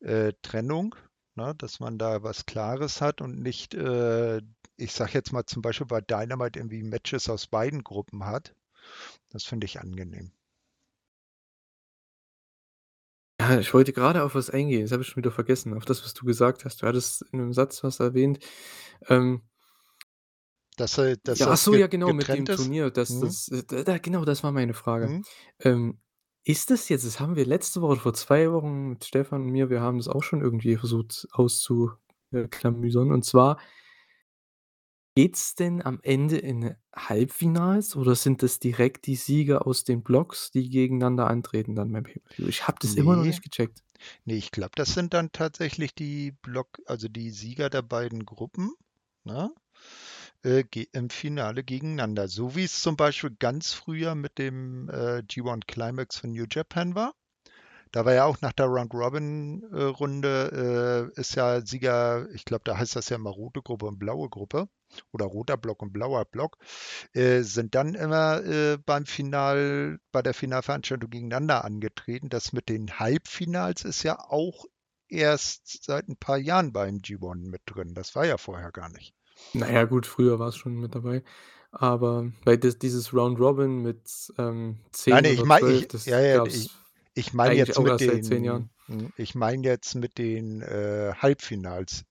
äh, 0.00 0.32
Trennung, 0.42 0.96
ne, 1.36 1.54
dass 1.56 1.80
man 1.80 1.98
da 1.98 2.22
was 2.22 2.46
Klares 2.46 3.00
hat 3.00 3.20
und 3.20 3.40
nicht, 3.42 3.74
äh, 3.74 4.40
ich 4.76 4.92
sage 4.92 5.12
jetzt 5.14 5.32
mal 5.32 5.46
zum 5.46 5.62
Beispiel 5.62 5.86
bei 5.86 6.00
Dynamite 6.00 6.58
irgendwie 6.58 6.82
Matches 6.82 7.28
aus 7.28 7.46
beiden 7.46 7.84
Gruppen 7.84 8.24
hat. 8.26 8.54
Das 9.30 9.44
finde 9.44 9.66
ich 9.66 9.80
angenehm. 9.80 10.32
Ja, 13.40 13.58
ich 13.58 13.72
wollte 13.72 13.92
grade 13.94 14.22
auf 14.22 14.34
was 14.34 14.50
eingehen, 14.50 14.82
das 14.82 14.92
habe 14.92 15.02
ich 15.02 15.08
schon 15.08 15.16
wieder 15.22 15.30
vergessen, 15.30 15.72
auf 15.74 15.86
das, 15.86 16.04
was 16.04 16.12
du 16.12 16.26
gesagt 16.26 16.64
hast. 16.66 16.82
Du 16.82 16.86
hattest 16.86 17.22
in 17.32 17.38
'nem 17.40 17.52
Satz 17.54 17.82
was 17.82 17.98
erwähnt. 17.98 18.38
Ähm 19.08 19.42
Dass 20.76 20.98
äh, 20.98 21.16
dass 21.22 21.40
Ja, 21.40 21.48
ach 21.48 21.56
das 21.56 21.58
so, 21.58 21.74
ja 21.76 21.86
genau, 21.86 22.12
mit 22.12 22.32
dem 22.32 22.48
ist? 22.48 22.50
Turnier, 22.50 22.90
dass 22.90 23.18
Mhm. 23.18 23.20
das 23.20 23.48
äh, 23.48 23.62
da 23.66 23.82
da 23.84 23.98
genau, 23.98 24.24
das 24.24 24.42
war 24.42 24.50
meine 24.52 24.74
Frage. 24.74 25.12
Mhm. 25.12 25.24
Ähm, 25.60 26.00
ist 26.44 26.70
das 26.70 26.88
jetzt 26.88 27.04
das 27.06 27.20
haben 27.20 27.36
wir 27.36 27.46
letzte 27.46 27.82
Woche 27.82 27.92
oder 27.92 28.00
vor 28.00 28.14
2 28.14 28.52
Wochen 28.52 28.90
mit 28.90 29.04
Stefan 29.04 29.42
und 29.42 29.50
mir 29.50 29.70
wir 29.70 29.80
haben 29.80 29.98
das 29.98 30.08
auch 30.08 30.22
schon 30.22 30.40
irgendwie 30.40 30.76
versucht 30.76 31.28
auszu 31.32 31.92
äh, 32.32 32.48
klamüsern. 32.48 33.12
Und 33.12 33.24
zwar 33.24 33.58
Geht's 35.16 35.56
denn 35.56 35.84
am 35.84 35.98
Ende 36.02 36.38
in 36.38 36.76
Halbfinals 36.94 37.96
oder 37.96 38.14
sind 38.14 38.44
das 38.44 38.60
direkt 38.60 39.06
die 39.06 39.16
Sieger 39.16 39.66
aus 39.66 39.82
den 39.82 40.02
Blocks, 40.04 40.52
die 40.52 40.70
gegeneinander 40.70 41.26
antreten 41.26 41.74
dann 41.74 41.90
beim 41.90 42.04
Pay-per-View? 42.04 42.46
Ich 42.46 42.68
habe 42.68 42.78
das 42.80 42.94
immer 42.94 43.16
noch 43.16 43.24
nicht 43.24 43.42
gecheckt. 43.42 43.82
ne, 44.24 44.34
ich 44.34 44.52
glaube, 44.52 44.72
das 44.76 44.94
sind 44.94 45.12
dann 45.12 45.32
tatsächlich 45.32 45.94
die 45.94 46.32
Block 46.42 46.80
also 46.86 47.08
die 47.08 47.30
Sieger 47.32 47.70
der 47.70 47.82
beiden 47.82 48.24
Gruppen, 48.24 48.72
ne, 49.24 49.50
äh, 50.44 50.64
im 50.92 51.10
Finale 51.10 51.64
gegeneinander. 51.64 52.28
So 52.28 52.56
wie 52.56 52.64
es 52.64 52.80
zum 52.82 52.96
Beispiel 52.96 53.30
ganz 53.38 53.72
früher 53.72 54.14
mit 54.14 54.38
dem, 54.38 54.88
äh, 54.90 55.22
G1 55.22 55.66
Climax 55.66 56.16
von 56.18 56.32
New 56.32 56.46
Japan 56.50 56.94
war. 56.94 57.14
Da 57.92 58.04
war 58.04 58.14
ja 58.14 58.24
auch 58.24 58.40
nach 58.40 58.52
der 58.52 58.66
Round 58.66 58.94
Robin, 58.94 59.62
äh, 59.74 61.20
ist 61.20 61.34
ja 61.36 61.60
Sieger 61.66 62.28
ich 62.34 62.44
glaube, 62.44 62.62
da 62.64 62.78
heißt 62.78 62.96
das 62.96 63.08
ja 63.08 63.16
immer 63.16 63.30
rote 63.30 63.62
Gruppe 63.62 63.86
und 63.86 63.98
blaue 63.98 64.28
Gruppe 64.28 64.68
oder 65.12 65.26
roter 65.26 65.56
Block 65.56 65.82
und 65.82 65.92
blauer 65.92 66.24
Block, 66.24 66.58
äh, 67.14 67.42
sind 67.42 67.74
dann 67.74 67.94
immer, 67.94 68.44
äh, 68.44 68.78
beim 68.78 69.06
Final 69.06 69.98
bei 70.12 70.22
der 70.22 70.34
Finalveranstaltung 70.34 71.10
gegeneinander 71.10 71.64
angetreten. 71.64 72.28
Das 72.28 72.52
mit 72.52 72.68
den 72.68 72.98
Halbfinals 72.98 73.84
ist 73.84 74.02
ja 74.04 74.18
auch 74.20 74.66
erst 75.08 75.84
seit 75.84 76.08
'n 76.08 76.16
paar 76.16 76.38
Jahren 76.38 76.72
beim 76.72 76.98
G1 77.02 77.48
mit 77.50 77.62
drin. 77.66 77.94
Das 77.94 78.14
war 78.14 78.26
ja 78.26 78.38
vorher 78.38 78.72
gar 78.72 78.88
nicht. 78.90 79.14
Na 79.52 79.70
ja, 79.70 79.84
gut, 79.84 80.06
früher 80.06 80.38
war's 80.38 80.56
schon 80.56 80.76
mit 80.80 80.94
dabei, 80.94 81.22
aber 81.72 82.30
weil 82.44 82.58
das 82.58 82.78
dieses 82.78 83.12
Round 83.12 83.38
Robin 83.40 83.82
mit, 83.82 84.32
ähm, 84.38 84.78
Nein, 85.08 85.22
10 85.22 85.22
ne, 85.22 85.32
ich 85.32 85.38
oder 85.38 85.46
meine 85.46 85.68
12, 85.68 85.94
ich 85.94 86.06
ja, 86.06 86.20
ja, 86.20 86.44
ich 86.46 86.70
ich 87.14 87.32
meine 87.34 87.56
jetzt 87.56 87.76
auch 87.76 87.82
mit 87.82 87.92
erst 87.92 88.06
seit 88.06 88.24
10 88.24 88.38
den 88.38 88.44
Jahren. 88.44 88.70
hm, 88.86 89.10
ich 89.16 89.34
meine 89.34 89.66
jetzt 89.66 89.94
mit 89.96 90.18
den, 90.18 90.62
äh, 90.62 91.12
Halbfinals. 91.16 92.04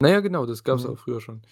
Na 0.00 0.08
ja, 0.10 0.20
genau, 0.20 0.46
das 0.46 0.64
gab's 0.64 0.84
Mhm. 0.84 0.90
auch 0.90 0.98
früher 0.98 1.20
schon. 1.20 1.42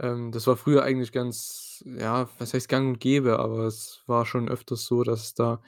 Ähm, 0.00 0.32
das 0.32 0.46
war 0.46 0.56
früher 0.56 0.82
eigentlich 0.84 1.12
ganz 1.12 1.84
ja, 1.86 2.28
was 2.38 2.54
heißt 2.54 2.68
gang 2.68 2.88
und 2.88 3.00
gäbe, 3.00 3.38
aber 3.38 3.66
es 3.66 4.02
war 4.06 4.26
schon 4.26 4.48
öfters 4.48 4.84
so, 4.86 5.02
dass 5.04 5.22
es 5.22 5.34
da 5.34 5.62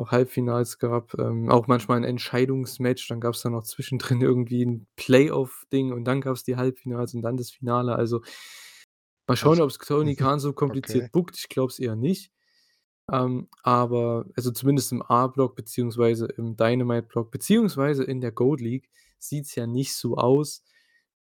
auch 0.00 0.10
Halbfinals 0.12 0.78
gab, 0.78 1.14
ähm, 1.18 1.50
auch 1.50 1.68
manchmal 1.68 1.98
'n 1.98 2.04
Entscheidungsmatch, 2.04 3.08
dann 3.08 3.20
gab's 3.20 3.42
da 3.42 3.50
noch 3.50 3.64
zwischendrin 3.64 4.20
irgendwie 4.22 4.62
'n 4.64 4.86
Playoff-Ding 4.96 5.92
und 5.92 6.04
dann 6.04 6.20
gab's 6.22 6.44
die 6.44 6.56
Halbfinals 6.56 7.14
und 7.14 7.22
dann 7.22 7.36
das 7.36 7.50
Finale. 7.52 7.96
Also 7.96 8.22
mal 9.26 9.36
schauen, 9.36 9.60
Also 9.60 9.62
ob's 9.62 9.78
Tony 9.78 10.16
Khan 10.16 10.40
so 10.40 10.52
okay. 10.68 11.08
kompliziert 11.08 11.12
bookt. 11.12 11.36
Ich 11.38 11.48
glaube 11.48 11.70
es 11.70 11.78
eher 11.78 11.96
nicht. 11.96 12.32
Ähm, 13.12 13.48
aber 13.62 14.26
also 14.36 14.52
zumindest 14.52 14.92
im 14.92 15.02
A-Block 15.02 15.56
beziehungsweise 15.56 16.26
im 16.26 16.56
Dynamite-Block 16.56 17.30
beziehungsweise 17.32 18.04
in 18.04 18.20
der 18.20 18.32
Gold 18.32 18.60
League 18.62 18.90
sieht's 19.18 19.54
ja 19.56 19.66
nicht 19.66 19.94
so 19.96 20.16
aus. 20.16 20.64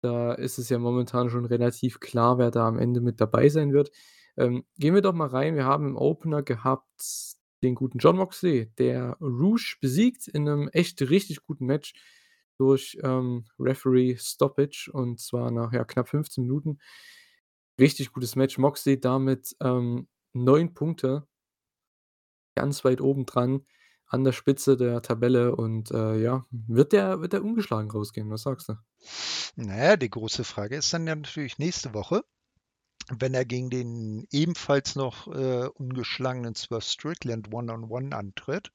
Da 0.02 0.34
ist 0.34 0.60
es 0.60 0.70
ja 0.70 0.80
momentan 0.80 1.30
schon 1.30 1.46
relativ 1.46 2.00
klar, 2.02 2.38
wer 2.40 2.52
da 2.52 2.68
am 2.68 2.80
Ende 2.80 3.02
mit 3.02 3.22
dabei 3.22 3.50
sein 3.50 3.74
wird. 3.74 3.92
Ähm, 4.38 4.66
gehen 4.80 4.96
wir 4.96 5.02
doch 5.02 5.14
mal 5.14 5.28
rein. 5.30 5.56
Wir 5.56 5.66
haben 5.66 5.88
im 5.88 5.98
Opener 5.98 6.44
gehabt 6.44 6.88
den 7.64 7.76
guten 7.76 8.00
Jon 8.00 8.18
Moxley, 8.18 8.72
der 8.78 9.18
Rush 9.22 9.80
besiegt 9.82 10.28
in 10.28 10.44
'nem 10.46 10.70
echt 10.74 11.02
richtig 11.10 11.44
guten 11.44 11.66
Match 11.66 11.94
durch, 12.58 12.98
ähm, 13.04 13.46
Referee 13.60 14.18
Stoppage 14.18 14.90
und 14.94 15.20
zwar 15.20 15.52
nach, 15.52 15.74
ja, 15.74 15.84
knapp 15.86 16.10
15 16.10 16.44
Minuten. 16.46 16.80
Richtig 17.80 18.12
gutes 18.12 18.36
Match. 18.36 18.58
Moxley 18.58 19.00
damit, 19.00 19.56
ähm, 19.62 20.08
9 20.34 20.74
Punkte 20.74 21.26
ganz 22.58 22.84
weit 22.86 23.02
oben 23.02 23.26
dran 23.26 23.66
an 24.08 24.24
der 24.24 24.32
Spitze 24.32 24.76
der 24.76 25.02
Tabelle 25.04 25.56
und, 25.56 25.92
äh, 25.92 26.18
ja, 26.20 26.46
wird 26.50 26.94
der 26.94 27.22
wird 27.22 27.34
der 27.34 27.44
ungeschlagen 27.44 27.92
rausgehen? 27.92 28.30
Was 28.32 28.42
sagst 28.44 28.70
du? 28.70 28.74
Na 29.56 29.78
ja, 29.78 29.98
die 29.98 30.10
große 30.10 30.44
Frage 30.44 30.76
ist 30.78 30.94
dann 30.94 31.08
ja 31.08 31.16
natürlich 31.16 31.58
nächste 31.60 31.94
Woche, 31.94 32.24
wenn 33.10 33.34
er 33.34 33.46
gegen 33.46 33.70
den 33.70 34.28
ebenfalls 34.32 34.96
noch, 34.96 35.28
äh, 35.28 35.68
ungeschlagenen 35.68 36.56
Swerve 36.56 36.84
Strickland 36.84 37.54
One-on-One 37.54 38.16
antritt. 38.16 38.72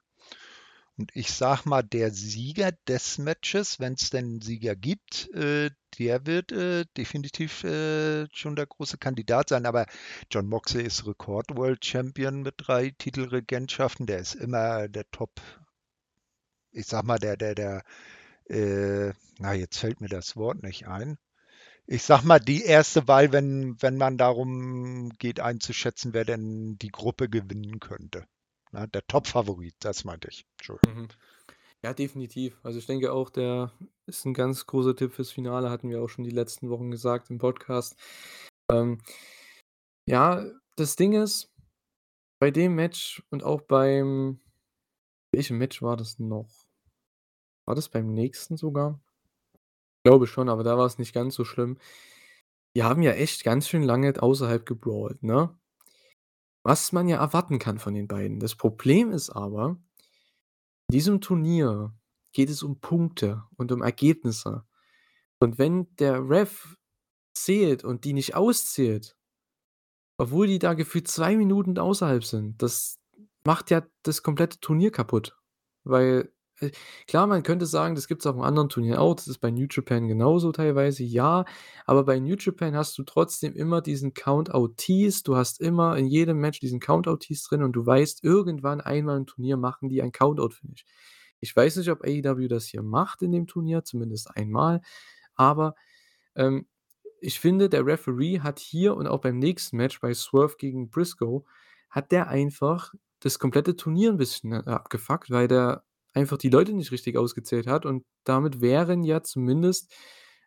Und 0.97 1.11
ich 1.15 1.33
sage 1.33 1.69
mal, 1.69 1.83
der 1.83 2.13
Sieger 2.13 2.73
des 2.89 3.19
Matches, 3.19 3.81
wenn's 3.81 4.11
denn 4.11 4.37
'n 4.39 4.41
Sieger 4.43 4.77
gibt, 4.77 5.29
äh, 5.35 5.71
der 5.99 6.27
wird, 6.27 6.53
äh, 6.53 6.85
definitiv, 6.97 7.65
äh, 7.65 8.27
schon 8.33 8.57
der 8.57 8.67
große 8.67 8.99
Kandidat 8.99 9.49
sein. 9.51 9.67
Aber 9.67 9.87
Jon 10.31 10.49
Moxley 10.49 10.85
ist 10.85 11.07
Rekord-World 11.07 11.85
Champion 11.85 12.43
mit 12.43 12.55
3 12.59 12.91
Titelregentschaften. 12.99 14.07
Der 14.07 14.19
ist 14.21 14.35
immer 14.37 14.89
der 14.89 15.11
Top 15.11 15.31
ich 16.75 16.87
sage 16.87 17.07
mal, 17.07 17.19
der 17.19 17.37
der 17.37 17.55
der, 17.55 17.83
äh 18.49 19.13
na, 19.39 19.55
jetzt 19.55 19.79
fällt 19.79 20.01
mir 20.01 20.09
das 20.09 20.37
Wort 20.37 20.63
nicht 20.63 20.87
ein. 20.89 21.19
Ich 21.89 22.03
sage 22.03 22.27
mal, 22.27 22.39
die 22.41 22.63
erste 22.63 23.07
Wahl, 23.09 23.31
wenn 23.33 23.77
wenn 23.83 23.99
man 23.99 24.17
darum 24.17 25.11
geht 25.19 25.39
einzuschätzen, 25.41 26.15
wer 26.15 26.25
denn 26.25 26.79
die 26.79 26.89
Gruppe 26.89 27.29
gewinnen 27.29 27.79
könnte, 27.79 28.25
ne? 28.73 28.89
Der 28.89 29.07
Top-Favorit, 29.07 29.75
das 29.81 30.05
meinte 30.05 30.29
ich. 30.29 30.47
Entschuldigung. 30.59 31.03
Mhm. 31.03 31.09
Ja, 31.85 31.93
definitiv. 31.95 32.59
Also, 32.63 32.79
ich 32.79 32.87
denke 32.87 33.13
auch, 33.13 33.31
der 33.31 33.73
ist 34.07 34.25
'n 34.27 34.35
ganz 34.35 34.67
großer 34.67 34.97
Tipp 34.97 35.13
fürs 35.13 35.31
Finale, 35.33 35.71
hatten 35.71 35.91
wir 35.91 36.03
auch 36.03 36.09
schon 36.09 36.25
die 36.25 36.31
letzten 36.31 36.71
Wochen 36.71 36.91
gesagt 36.91 37.31
im 37.31 37.39
Podcast. 37.39 37.97
Ähm 38.73 39.01
ja, 40.09 40.45
das 40.77 40.97
Ding 40.97 41.13
ist, 41.15 41.51
bei 42.41 42.51
dem 42.51 42.75
Match 42.77 43.23
und 43.31 43.45
auch 43.45 43.63
beim 43.63 44.41
welchem 45.33 45.59
Match 45.59 45.83
war 45.83 45.97
das 45.97 46.19
noch? 46.21 46.49
War 47.69 47.75
das 47.75 47.89
beim 47.89 48.13
nächsten 48.13 48.57
sogar? 48.57 49.01
Glaube 50.05 50.27
schon, 50.27 50.49
aber 50.49 50.63
da 50.63 50.77
war's 50.77 50.99
nicht 50.99 51.15
ganz 51.15 51.35
so 51.35 51.45
schlimm. 51.45 51.79
Die 52.77 52.83
haben 52.83 53.03
ja 53.03 53.13
echt 53.13 53.45
ganz 53.45 53.69
schön 53.69 53.83
lange 53.83 54.21
außerhalb 54.21 54.67
gebrawlt, 54.67 55.23
ne? 55.23 55.57
Was 56.65 56.93
man 56.93 57.09
ja 57.09 57.19
erwarten 57.19 57.59
kann 57.59 57.79
von 57.79 57.95
den 57.95 58.09
beiden. 58.09 58.41
Das 58.41 58.55
Problem 58.55 59.13
ist 59.13 59.31
aber 59.31 59.79
in 60.89 60.95
diesem 60.95 61.21
Turnier 61.21 61.95
geht 62.33 62.51
es 62.51 62.63
um 62.63 62.81
Punkte 62.81 63.45
und 63.57 63.73
um 63.73 63.83
Ergebnisse. 63.83 64.67
Und 65.41 65.59
wenn 65.59 65.95
der 65.97 66.29
Ref 66.29 66.77
zählt 67.35 67.85
und 67.85 68.05
die 68.05 68.13
nicht 68.13 68.35
auszählt 68.35 69.17
obwohl 70.19 70.47
die 70.47 70.59
da 70.59 70.75
gefühlt 70.75 71.09
2 71.09 71.37
Minuten 71.37 71.79
außerhalb 71.79 72.25
sind, 72.25 72.63
das 72.63 73.01
macht 73.45 73.71
ja 73.71 73.83
das 74.03 74.23
komplette 74.23 74.61
Turnier 74.61 74.91
kaputt. 74.91 75.37
Weil, 75.85 76.33
klar, 77.09 77.27
man 77.27 77.43
könnte 77.43 77.67
sagen, 77.67 77.95
das 77.95 78.07
gibt's 78.09 78.27
auch 78.27 78.37
in 78.37 78.43
anderen 78.43 78.69
Turnieren 78.69 78.99
auch, 78.99 79.15
das 79.15 79.27
ist 79.29 79.39
bei 79.39 79.51
New 79.51 79.67
Japan 79.71 80.07
genauso 80.09 80.53
teilweise, 80.53 81.03
ja, 81.03 81.45
aber 81.87 82.05
bei 82.05 82.19
New 82.21 82.37
Japan 82.39 82.77
hast 82.77 82.97
du 82.99 83.03
trotzdem 83.03 83.55
immer 83.55 83.81
diesen 83.81 84.15
Count-Out-Tease. 84.15 85.23
Du 85.25 85.37
hast 85.37 85.61
immer 85.61 85.97
in 85.97 86.07
jedem 86.07 86.39
Match 86.39 86.61
diesen 86.61 86.81
Count-Out-Tease 86.81 87.49
drin 87.49 87.63
und 87.63 87.73
du 87.73 87.85
weißt, 87.85 88.23
irgendwann 88.25 88.81
einmal 88.81 89.17
im 89.17 89.27
Turnier 89.27 89.57
machen 89.57 89.89
die 89.89 90.03
ein 90.03 90.13
Count-Out-Finish. 90.13 90.85
Ich 91.41 91.55
weiß 91.55 91.77
nicht, 91.77 91.91
ob 91.91 92.03
AEW 92.05 92.49
das 92.49 92.67
hier 92.67 92.83
macht 92.83 93.23
in 93.23 93.33
dem 93.33 93.47
Turnier, 93.47 93.85
zumindest 93.85 94.37
einmal, 94.37 94.81
aber, 95.35 95.75
ähm, 96.37 96.67
ich 97.21 97.41
finde, 97.41 97.69
der 97.71 97.87
Referee 97.87 98.41
hat 98.41 98.59
hier 98.61 98.97
und 98.97 99.07
auch 99.09 99.21
beim 99.23 99.39
nächsten 99.39 99.77
Match 99.79 100.01
bei 100.01 100.15
Swerve 100.15 100.57
gegen 100.59 100.91
Briscoe 100.91 101.45
hat 101.91 102.13
der 102.13 102.29
einfach 102.29 102.95
das 103.21 103.39
komplette 103.39 103.77
Turnier 103.77 104.11
'n 104.13 104.19
bisschen, 104.19 104.53
äh, 104.53 104.59
abgefuckt, 104.71 105.31
weil 105.31 105.49
der 105.49 105.85
einfach 106.15 106.39
die 106.39 106.51
Leute 106.51 106.73
nicht 106.75 106.93
richtig 106.93 107.17
ausgezählt 107.19 107.67
hat 107.67 107.87
und 107.87 108.05
damit 108.25 108.61
wären 108.63 109.05
ja 109.05 109.23
zumindest 109.23 109.93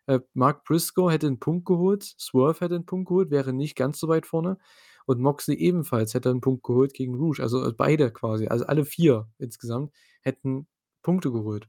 äh, 0.06 0.20
Mark 0.34 0.64
Briscoe 0.64 1.10
hätte 1.10 1.26
'n 1.28 1.38
Punkt 1.40 1.66
geholt, 1.66 2.04
Swerve 2.18 2.60
hätte 2.60 2.76
'n 2.76 2.86
Punkt 2.86 3.08
geholt, 3.08 3.30
wäre 3.30 3.52
nicht 3.52 3.76
ganz 3.76 3.98
so 4.00 4.08
weit 4.08 4.26
vorne 4.26 4.58
und 5.06 5.20
Moxley 5.20 5.56
ebenfalls 5.58 6.14
hätte 6.14 6.30
'n 6.30 6.40
Punkt 6.40 6.64
geholt 6.64 6.94
gegen 6.94 7.14
Rush. 7.16 7.40
Also, 7.40 7.64
äh, 7.66 7.72
beide 7.72 8.10
quasi, 8.12 8.48
also 8.48 8.66
alle 8.66 8.84
4 8.86 9.28
insgesamt 9.38 9.92
hätten 10.22 10.66
Punkte 11.02 11.32
geholt. 11.32 11.68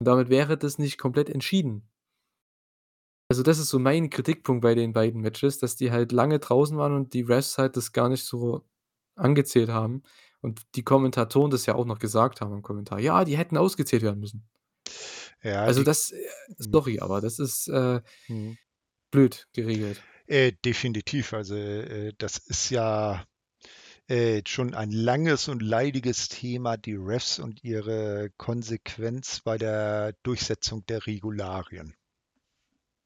Und 0.00 0.06
damit 0.08 0.30
wäre 0.30 0.58
das 0.58 0.78
nicht 0.78 0.98
komplett 0.98 1.30
entschieden. 1.30 1.88
Also, 3.30 3.42
das 3.42 3.58
ist 3.58 3.68
so 3.68 3.78
mein 3.78 4.08
Kritikpunkt 4.08 4.62
bei 4.62 4.74
den 4.74 4.94
beiden 4.94 5.20
Matches, 5.20 5.58
dass 5.58 5.76
die 5.76 5.90
halt 5.92 6.12
lange 6.12 6.38
draußen 6.38 6.78
waren 6.78 6.94
und 6.94 7.12
die 7.12 7.20
Refs 7.20 7.58
halt 7.58 7.76
das 7.76 7.92
gar 7.92 8.08
nicht 8.08 8.24
so 8.24 8.64
angezählt 9.16 9.68
haben 9.68 10.02
und 10.42 10.62
die 10.76 10.82
Kommentatoren 10.84 11.50
das 11.50 11.66
ja 11.66 11.74
auch 11.74 11.84
noch 11.86 11.98
gesagt 12.00 12.40
haben 12.40 12.52
im 12.54 12.62
Kommentar: 12.62 13.00
„Ja, 13.00 13.24
die 13.24 13.36
hätten 13.38 13.56
ausgezählt 13.58 14.02
werden 14.02 14.20
müssen.“ 14.20 14.48
Ja, 15.42 15.68
Also, 15.68 15.82
die 15.82 15.84
das, 15.84 16.10
äh 16.12 16.16
mhm. 16.58 16.80
sorry, 16.80 17.00
aber 17.00 17.20
das 17.20 17.38
ist, 17.38 17.68
äh 17.68 18.00
Mhm. 18.28 18.58
blöd 19.12 19.48
geregelt. 19.54 20.04
Äh, 20.30 20.52
definitiv. 20.62 21.32
Also, 21.32 21.54
äh, 21.56 22.12
das 22.18 22.36
ist 22.36 22.68
ja, 22.68 23.24
äh, 24.08 24.42
schon 24.48 24.74
ein 24.74 24.90
langes 24.92 25.48
und 25.48 25.62
leidiges 25.62 26.28
Thema, 26.28 26.76
die 26.78 26.94
Refs 26.96 27.38
und 27.40 27.64
ihre 27.64 28.30
Konsequenz 28.38 29.40
bei 29.42 29.58
der 29.58 30.14
Durchsetzung 30.24 30.86
der 30.86 31.06
Regularien. 31.06 31.94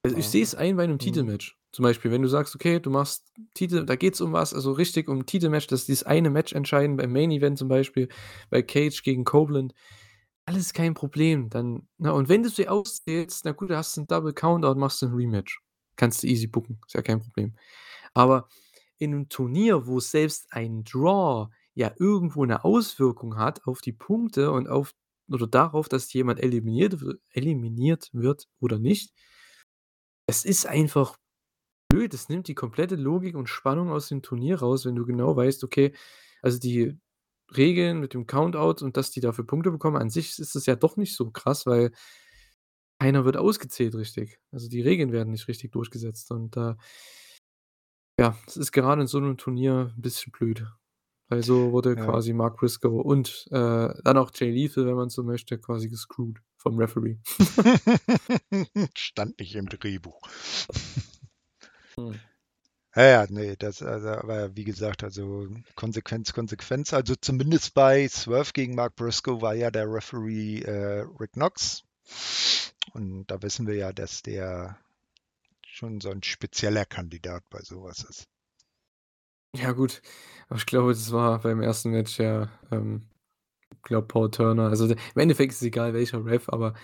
Also, 0.05 0.17
ich 0.17 0.29
sehe 0.31 0.43
es 0.43 0.55
ein 0.57 0.77
bei 0.77 0.85
'nem 0.87 0.99
Mhm. 1.01 1.33
Titelmatch. 1.39 1.57
Zum 1.75 1.85
Beispiel, 1.85 2.11
wenn 2.11 2.21
du 2.21 2.29
sagst, 2.29 2.55
okay, 2.55 2.81
du 2.81 2.91
machst 2.91 3.33
Titel 3.55 3.87
da 3.87 3.97
geht's 3.97 4.21
um 4.21 4.33
was, 4.35 4.53
also 4.53 4.73
richtig 4.73 5.09
um 5.09 5.25
Titelmatch, 5.25 5.67
dass 5.69 5.87
dieses 5.87 6.03
eine 6.05 6.29
Match 6.29 6.53
entscheiden 6.53 6.97
beim 6.99 7.13
Main 7.13 7.31
Event 7.31 7.59
zum 7.59 7.69
Beispiel, 7.69 8.09
bei 8.51 8.61
Cage 8.63 9.03
gegen 9.03 9.25
Copeland. 9.25 9.73
Alles 10.47 10.75
kein 10.75 10.95
Problem, 10.95 11.49
dann 11.51 11.89
ne, 11.99 12.13
und 12.15 12.29
wenn 12.29 12.43
du 12.43 12.51
sie 12.51 12.69
auszählst, 12.69 13.45
na 13.47 13.53
gut, 13.53 13.71
da 13.71 13.79
hast 13.79 13.97
du 13.97 14.03
'n 14.03 14.07
Double 14.09 14.35
Countout, 14.35 14.75
machst 14.79 15.01
du 15.03 15.07
'n 15.07 15.15
Rematch. 15.15 15.61
Kannst 15.97 16.23
du 16.23 16.27
easy 16.29 16.47
booken, 16.49 16.79
ist 16.87 16.95
ja 16.95 17.03
kein 17.03 17.21
Problem. 17.21 17.55
Aber 18.15 18.49
in 18.99 19.11
'nem 19.13 19.29
Turnier, 19.31 19.87
wo 19.89 20.01
selbst 20.01 20.49
ein 20.53 20.85
Draw 20.85 21.49
ja 21.75 21.93
irgendwo 21.99 22.45
'ne 22.47 22.65
Auswirkung 22.65 23.37
hat 23.39 23.67
auf 23.67 23.81
die 23.83 23.93
Punkte 23.93 24.53
und 24.53 24.69
auf 24.69 24.95
oder 25.31 25.47
darauf, 25.49 25.89
dass 25.89 26.13
jemand 26.15 26.41
eliminiert 26.41 26.97
eliminiert 27.33 28.11
wird 28.15 28.49
oder 28.61 28.79
nicht 28.81 29.09
es 30.29 30.45
ist 30.45 30.67
einfach 30.67 31.17
blöd. 31.93 32.15
Es 32.15 32.29
nimmt 32.29 32.49
die 32.49 32.55
komplette 32.55 32.97
Logik 32.97 33.37
und 33.37 33.49
Spannung 33.49 33.91
aus 33.91 34.09
dem 34.09 34.23
Turnier 34.23 34.59
raus, 34.61 34.87
wenn 34.87 34.97
du 34.97 35.05
genau 35.07 35.37
weißt, 35.37 35.65
okay 35.65 35.95
also, 36.43 36.59
die 36.59 36.99
Regeln 37.57 38.01
mit 38.01 38.15
dem 38.15 38.27
Countout 38.27 38.85
und 38.85 38.97
dass 38.97 39.11
die 39.13 39.21
dafür 39.21 39.47
Punkte 39.47 39.71
bekommen, 39.73 39.97
an 39.99 40.11
sich 40.11 40.39
ist 40.41 40.57
es 40.57 40.67
ja 40.67 40.77
doch 40.77 40.97
nicht 40.97 41.15
so 41.17 41.31
krass, 41.31 41.67
weil 41.67 41.93
keiner 43.01 43.25
wird 43.25 43.37
ausgezählt 43.37 43.95
richtig. 43.95 44.39
Also, 44.53 44.69
die 44.69 44.81
Regeln 44.81 45.13
werden 45.13 45.31
nicht 45.33 45.49
richtig 45.49 45.73
durchgesetzt 45.73 46.31
und, 46.31 46.57
äh 46.57 46.75
ja, 48.19 48.37
es 48.47 48.57
ist 48.57 48.73
gerade 48.73 49.01
in 49.03 49.07
so 49.07 49.19
'nem 49.21 49.37
Turnier 49.39 49.93
'n 49.97 50.01
bisschen 50.03 50.33
blöd. 50.33 50.67
Weil 51.29 51.43
so 51.43 51.73
wurde 51.73 51.97
Ja. 51.97 51.97
quasi 51.97 52.33
Mark 52.35 52.59
Briscoe 52.59 53.01
und, 53.03 53.47
äh, 53.51 53.55
dann 54.05 54.19
auch 54.19 54.31
Jay 54.35 54.51
Lethal, 54.53 54.87
wenn 54.87 54.95
man 54.97 55.09
so 55.11 55.23
möchte, 55.25 55.59
quasi 55.59 55.89
gescrewt 55.89 56.39
vom 56.59 56.79
Referee. 56.79 57.19
Stand 58.97 59.39
nicht 59.41 59.55
im 59.55 59.69
Drehbuch. 59.69 60.21
Mhm. 61.99 62.21
Ja, 62.97 63.05
ja, 63.05 63.27
ne, 63.31 63.57
das 63.57 63.83
also, 63.83 64.09
aber 64.11 64.57
wie 64.57 64.65
gesagt, 64.65 65.05
also, 65.05 65.49
Konsequenz, 65.77 66.33
Konsequenz. 66.35 66.93
Also, 66.95 67.15
zumindest 67.17 67.75
bei 67.75 68.09
Swerve 68.09 68.53
gegen 68.55 68.75
Mark 68.77 68.97
Briscoe 68.97 69.41
war 69.43 69.55
ja 69.55 69.71
der 69.71 69.87
Referee, 69.93 70.61
äh, 70.63 71.07
Rick 71.21 71.33
Knox. 71.35 71.85
Und 72.95 73.27
da 73.31 73.41
wissen 73.43 73.67
wir 73.67 73.75
ja, 73.75 73.93
dass 73.93 74.23
der 74.23 74.77
schon 75.69 76.01
so 76.01 76.11
'n 76.11 76.23
spezieller 76.25 76.87
Kandidat 76.87 77.45
bei 77.51 77.61
so 77.63 77.83
was 77.85 78.05
ist. 78.05 78.27
Ja 79.55 79.73
gut, 79.73 80.01
aber 80.49 80.57
ich 80.59 80.65
glaube, 80.67 80.93
das 80.93 81.13
war 81.13 81.39
beim 81.41 81.61
1. 81.61 81.91
Match 81.91 82.19
ja, 82.19 82.49
ähm, 82.71 83.03
glaube 83.83 84.09
Paul 84.09 84.31
Turner. 84.31 84.69
Also, 84.71 84.87
im 84.87 84.97
Endeffekt 85.21 85.53
ist 85.53 85.59
es 85.63 85.69
egal, 85.69 85.95
welcher 85.95 86.25
Ref, 86.25 86.49
aber 86.51 86.75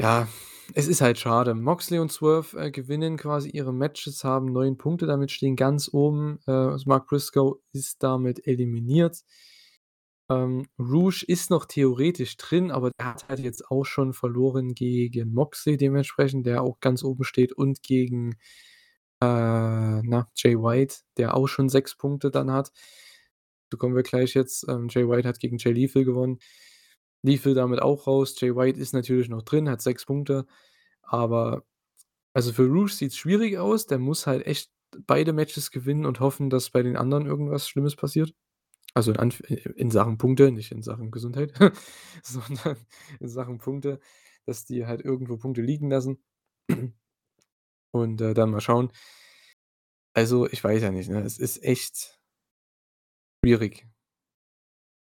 ja, 0.00 0.28
es 0.74 0.88
ist 0.88 1.00
halt 1.00 1.18
schade. 1.18 1.54
Moxley 1.54 1.98
und 1.98 2.12
Swerve, 2.12 2.58
äh, 2.58 2.70
gewinnen 2.70 3.16
quasi 3.16 3.50
ihre 3.50 3.72
Matches, 3.72 4.24
haben 4.24 4.52
9 4.52 4.76
Punkte, 4.76 5.06
damit 5.06 5.30
stehen 5.30 5.56
ganz 5.56 5.88
oben. 5.92 6.38
Äh, 6.46 6.52
also, 6.52 6.88
Mark 6.88 7.06
Briscoe 7.08 7.60
ist 7.72 8.02
damit 8.02 8.46
eliminiert. 8.46 9.22
Ähm, 10.30 10.66
Rouge 10.78 11.24
ist 11.26 11.50
noch 11.50 11.64
theoretisch 11.64 12.36
drin, 12.36 12.70
aber 12.70 12.90
der 12.98 13.06
hat 13.06 13.28
halt 13.28 13.40
jetzt 13.40 13.70
auch 13.70 13.84
schon 13.84 14.12
verloren 14.12 14.74
gegen 14.74 15.32
Moxley 15.32 15.76
dementsprechend, 15.78 16.46
der 16.46 16.62
auch 16.62 16.80
ganz 16.80 17.02
oben 17.02 17.24
steht 17.24 17.52
und 17.52 17.82
gegen, 17.82 18.32
äh, 19.22 20.02
na, 20.02 20.30
Jay 20.36 20.56
White, 20.56 20.96
der 21.16 21.34
auch 21.34 21.46
schon 21.48 21.68
6 21.70 21.96
Punkte 21.96 22.30
dann 22.30 22.52
hat. 22.52 22.72
Dazu 23.70 23.78
kommen 23.78 23.96
wir 23.96 24.02
gleich 24.02 24.34
jetzt. 24.34 24.66
Ähm, 24.68 24.88
Jay 24.90 25.08
White 25.08 25.28
hat 25.28 25.40
gegen 25.40 25.58
Jay 25.58 25.72
Lethal 25.72 26.04
gewonnen. 26.04 26.38
Lethal 27.22 27.54
damit 27.54 27.82
auch 27.82 28.06
raus. 28.06 28.34
Jay 28.38 28.54
White 28.54 28.80
ist 28.80 28.92
natürlich 28.94 29.28
noch 29.28 29.42
drin, 29.42 29.68
hat 29.68 29.82
6 29.82 30.06
Punkte, 30.06 30.46
aber 31.02 31.64
also, 32.34 32.52
für 32.52 32.66
Rouge 32.68 32.92
sieht's 32.92 33.16
schwierig 33.16 33.58
aus. 33.58 33.86
Der 33.86 33.98
muss 33.98 34.26
halt 34.26 34.46
echt 34.46 34.70
beide 35.06 35.32
Matches 35.32 35.70
gewinnen 35.70 36.06
und 36.06 36.20
hoffen, 36.20 36.50
dass 36.50 36.70
bei 36.70 36.82
den 36.82 36.96
anderen 36.96 37.26
irgendwas 37.26 37.68
Schlimmes 37.68 37.96
passiert. 37.96 38.34
Also, 38.94 39.12
in 39.12 39.32
i 39.50 39.54
in 39.76 39.90
Sachen 39.90 40.18
Punkte, 40.18 40.52
nicht 40.52 40.72
in 40.72 40.82
Sachen 40.82 41.10
Gesundheit, 41.10 41.52
sondern 42.22 42.76
in 43.20 43.28
Sachen 43.28 43.58
Punkte, 43.58 44.00
dass 44.46 44.64
die 44.66 44.86
halt 44.86 45.02
irgendwo 45.04 45.36
Punkte 45.38 45.62
liegen 45.62 45.90
lassen. 45.90 46.22
Und, 47.92 48.20
äh, 48.20 48.34
dann 48.34 48.50
mal 48.50 48.60
schauen. 48.60 48.92
Also, 50.14 50.46
ich 50.48 50.62
weiß 50.62 50.82
ja 50.82 50.90
nicht, 50.90 51.08
ne? 51.10 51.22
Es 51.22 51.38
ist 51.38 51.62
echt 51.62 52.18
schwierig 53.44 53.86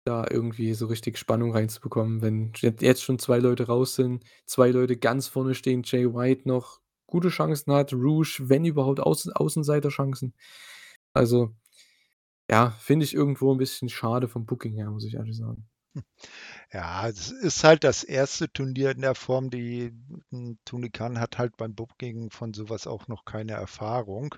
da 0.07 0.25
irgendwie 0.31 0.73
so 0.75 0.87
richtig 0.87 1.17
Spannung 1.19 1.53
reinzubekommen, 1.53 2.21
wenn 2.23 2.53
jetzt 2.81 3.03
schon 3.03 3.19
2 3.19 3.39
Leute 3.39 3.67
raus 3.67 3.95
sind, 3.95 4.23
2 4.47 4.71
Leute 4.71 4.97
ganz 4.97 5.27
vorne 5.27 5.55
stehen, 5.55 5.83
Jay 5.85 6.07
White 6.13 6.47
noch 6.49 6.79
gute 7.07 7.29
Chancen 7.29 7.73
hat, 7.73 7.93
Rouge, 7.93 8.39
wenn 8.49 8.65
überhaupt 8.65 8.99
Außen 9.01 9.33
Außenseiterchancen. 9.33 10.33
Also, 11.13 11.55
ja, 12.51 12.71
finde 12.81 13.05
ich 13.05 13.13
irgendwo 13.15 13.51
'n 13.53 13.57
bisschen 13.59 13.89
schade 13.89 14.27
vom 14.29 14.45
Booking 14.47 14.73
her, 14.75 14.91
muss 14.91 15.05
ich 15.05 15.15
ehrlich 15.15 15.37
sagen. 15.37 15.67
Ja, 16.73 17.07
es 17.09 17.31
ist 17.31 17.63
halt 17.63 17.83
das 17.85 18.03
1. 18.03 18.49
Turnier 18.49 18.91
in 18.91 19.01
der 19.01 19.15
Form, 19.15 19.49
die 19.49 19.93
Tony 20.65 20.89
Khan 20.91 21.19
hat 21.19 21.37
halt 21.37 21.57
beim 21.57 21.75
Booking 21.75 22.29
von 22.31 22.53
so 22.53 22.69
was 22.69 22.87
auch 22.87 23.07
noch 23.07 23.25
keine 23.25 23.53
Erfahrung. 23.53 24.35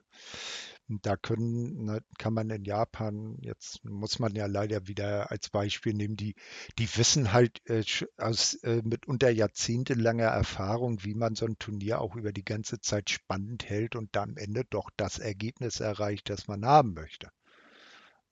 Und 0.89 1.05
da 1.05 1.15
können 1.17 1.85
ne, 1.85 2.01
kann 2.17 2.33
man 2.33 2.49
in 2.49 2.65
Japan 2.65 3.37
jetzt 3.41 3.85
muss 3.85 4.19
man 4.19 4.35
ja 4.35 4.47
leider 4.47 4.87
wieder 4.87 5.31
als 5.31 5.49
Beispiel 5.49 5.93
nehmen, 5.93 6.15
die 6.17 6.35
die 6.79 6.89
wissen 6.97 7.31
halt, 7.33 7.61
äh, 7.69 7.83
aus, 8.17 8.55
äh, 8.63 8.81
mitunter 8.83 9.29
jahrzehntelanger 9.29 10.25
Erfahrung, 10.25 11.03
wie 11.03 11.15
man 11.15 11.35
so 11.35 11.45
'n 11.45 11.57
Turnier 11.59 12.01
auch 12.01 12.15
über 12.15 12.33
die 12.33 12.43
ganze 12.45 12.81
Zeit 12.81 13.09
spannend 13.11 13.69
hält 13.69 13.95
und 13.95 14.17
am 14.17 14.35
Ende 14.37 14.63
doch 14.69 14.89
das 14.97 15.19
Ergebnis 15.19 15.79
erreicht, 15.79 16.29
das 16.29 16.47
man 16.47 16.65
haben 16.65 16.93
möchte, 16.93 17.29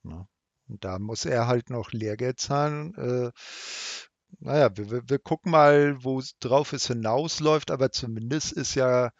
ne? 0.03 0.27
Und 0.69 0.83
da 0.83 0.99
muss 0.99 1.25
er 1.25 1.47
halt 1.47 1.69
noch 1.69 1.91
Lehrgeld 1.93 2.39
zahlen. 2.39 2.93
Äh, 2.95 3.31
na 4.39 4.57
ja, 4.57 4.77
wir 4.77 5.07
wir 5.09 5.19
gucken 5.19 5.51
mal, 5.51 6.03
wo's 6.03 6.37
drauf 6.39 6.73
es 6.73 6.87
hinausläuft, 6.87 7.71
aber 7.71 7.91
zumindest 7.91 8.51
ist 8.53 8.75
ja 8.75 9.11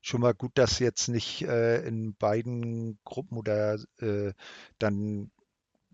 schon 0.00 0.20
mal 0.22 0.34
gut, 0.34 0.52
dass 0.56 0.78
jetzt 0.78 1.08
nicht, 1.08 1.42
äh, 1.42 1.82
in 1.86 2.14
beiden 2.16 2.98
Gruppen 3.04 3.36
oder, 3.38 3.78
äh, 3.98 4.32
dann 4.78 5.30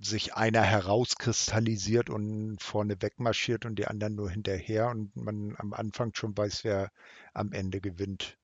sich 0.00 0.34
einer 0.34 0.62
herauskristallisiert 0.62 2.10
und 2.10 2.62
vorne 2.62 2.96
wegmarschiert 3.02 3.66
und 3.66 3.76
die 3.78 3.86
anderen 3.88 4.16
nur 4.16 4.30
hinterher 4.30 4.88
und 4.90 5.14
man 5.16 5.54
am 5.58 5.74
Anfang 5.74 6.14
schon 6.14 6.36
weiß, 6.36 6.64
wer 6.64 6.90
am 7.34 7.52
Ende 7.52 7.80
gewinnt. 7.82 8.38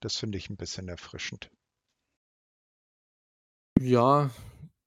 Das 0.00 0.16
finde 0.18 0.38
ich 0.38 0.50
'n 0.50 0.56
bisschen 0.58 0.88
erfrischend. 0.88 1.50
Ja, 3.80 4.30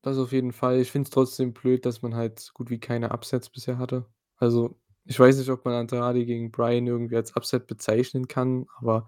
das 0.01 0.17
auf 0.17 0.31
jeden 0.31 0.53
Fall. 0.53 0.79
Ich 0.79 0.91
finde 0.91 1.07
es 1.07 1.11
trotzdem 1.11 1.53
blöd, 1.53 1.85
dass 1.85 2.01
man 2.01 2.15
halt 2.15 2.39
so 2.39 2.51
gut 2.53 2.69
wie 2.69 2.79
keine 2.79 3.11
Upsets 3.11 3.49
bisher 3.49 3.77
hatte. 3.77 4.05
Also, 4.37 4.79
ich 5.05 5.19
weiß 5.19 5.37
nicht, 5.37 5.49
ob 5.49 5.65
man 5.65 5.73
Andrade 5.73 6.25
gegen 6.25 6.51
Bryan 6.51 6.87
irgendwie 6.87 7.15
als 7.17 7.35
Upset 7.35 7.67
bezeichnen 7.67 8.27
kann, 8.27 8.67
aber 8.77 9.07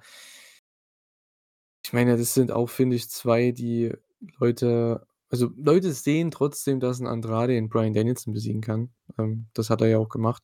ich 1.90 1.94
meine, 1.94 2.18
das 2.18 2.36
sind 2.36 2.52
auch, 2.52 2.70
finde 2.70 2.96
ich, 2.98 3.10
2, 3.10 3.52
die 3.52 3.92
Leute 4.40 5.08
also, 5.32 5.50
Leute 5.58 5.92
sehen 5.94 6.30
trotzdem, 6.32 6.80
dass 6.80 7.00
'n 7.00 7.08
Andrade 7.08 7.54
'n 7.58 7.68
Bryan 7.70 7.94
Danielson 7.94 8.32
besiegen 8.34 8.62
kann. 8.62 8.92
Ähm, 9.18 9.48
das 9.56 9.70
hat 9.72 9.82
er 9.82 9.88
ja 9.88 9.98
auch 9.98 10.10
gemacht 10.10 10.44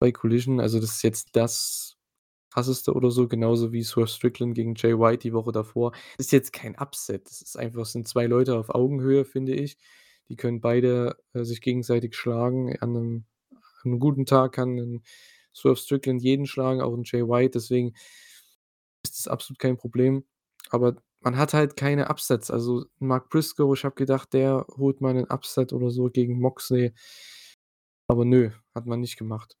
bei 0.00 0.12
Collision. 0.12 0.60
Also, 0.60 0.80
das 0.80 0.92
ist 0.96 1.02
jetzt 1.04 1.30
das 1.36 1.96
Krasseste 2.52 2.94
oder 2.94 3.10
so, 3.12 3.28
genauso 3.28 3.72
wie 3.72 3.82
Swerve 3.84 4.08
Strickland 4.10 4.54
gegen 4.56 4.74
Jay 4.76 4.98
White 4.98 5.20
die 5.20 5.32
Woche 5.34 5.52
davor. 5.52 5.92
Ist 6.18 6.32
jetzt 6.32 6.52
kein 6.52 6.76
Upset. 6.78 7.26
Das 7.30 7.42
ist 7.42 7.58
einfach 7.58 7.86
sind 7.86 8.08
2 8.08 8.26
Leute 8.26 8.56
auf 8.58 8.70
Augenhöhe, 8.70 9.24
finde 9.26 9.54
ich. 9.54 9.78
Die 10.30 10.36
können 10.36 10.60
beide, 10.60 11.16
äh, 11.34 11.44
sich 11.44 11.60
gegenseitig 11.62 12.14
schlagen. 12.16 12.76
An 12.80 12.92
'nem 12.92 13.24
an 13.84 13.90
'nem 13.92 14.00
guten 14.00 14.26
Tag 14.26 14.52
kann 14.54 14.78
'n 14.78 15.02
Swerve 15.54 15.76
Strickland 15.80 16.22
jeden 16.22 16.46
schlagen, 16.46 16.80
auch 16.82 16.94
'n 16.94 17.04
Jay 17.06 17.22
White, 17.28 17.52
deswegen 17.54 17.94
ist 19.04 19.18
das 19.18 19.28
absolut 19.28 19.58
kein 19.58 19.76
Problem. 19.76 20.24
Aber 20.70 20.96
man 21.20 21.36
hat 21.38 21.54
halt 21.54 21.76
keine 21.76 22.08
Upsets. 22.10 22.50
Also, 22.50 22.84
Mark 22.98 23.30
Briscoe, 23.30 23.74
ich 23.74 23.84
habe 23.84 23.94
gedacht, 23.94 24.32
der 24.32 24.66
holt 24.76 25.00
mal 25.00 25.14
'nen 25.14 25.30
Upset 25.30 25.72
oder 25.72 25.90
so 25.90 26.10
gegen 26.10 26.38
Moxley. 26.40 26.94
Aber 28.10 28.24
nö, 28.24 28.50
hat 28.74 28.86
man 28.86 29.00
nicht 29.00 29.16
gemacht. 29.18 29.56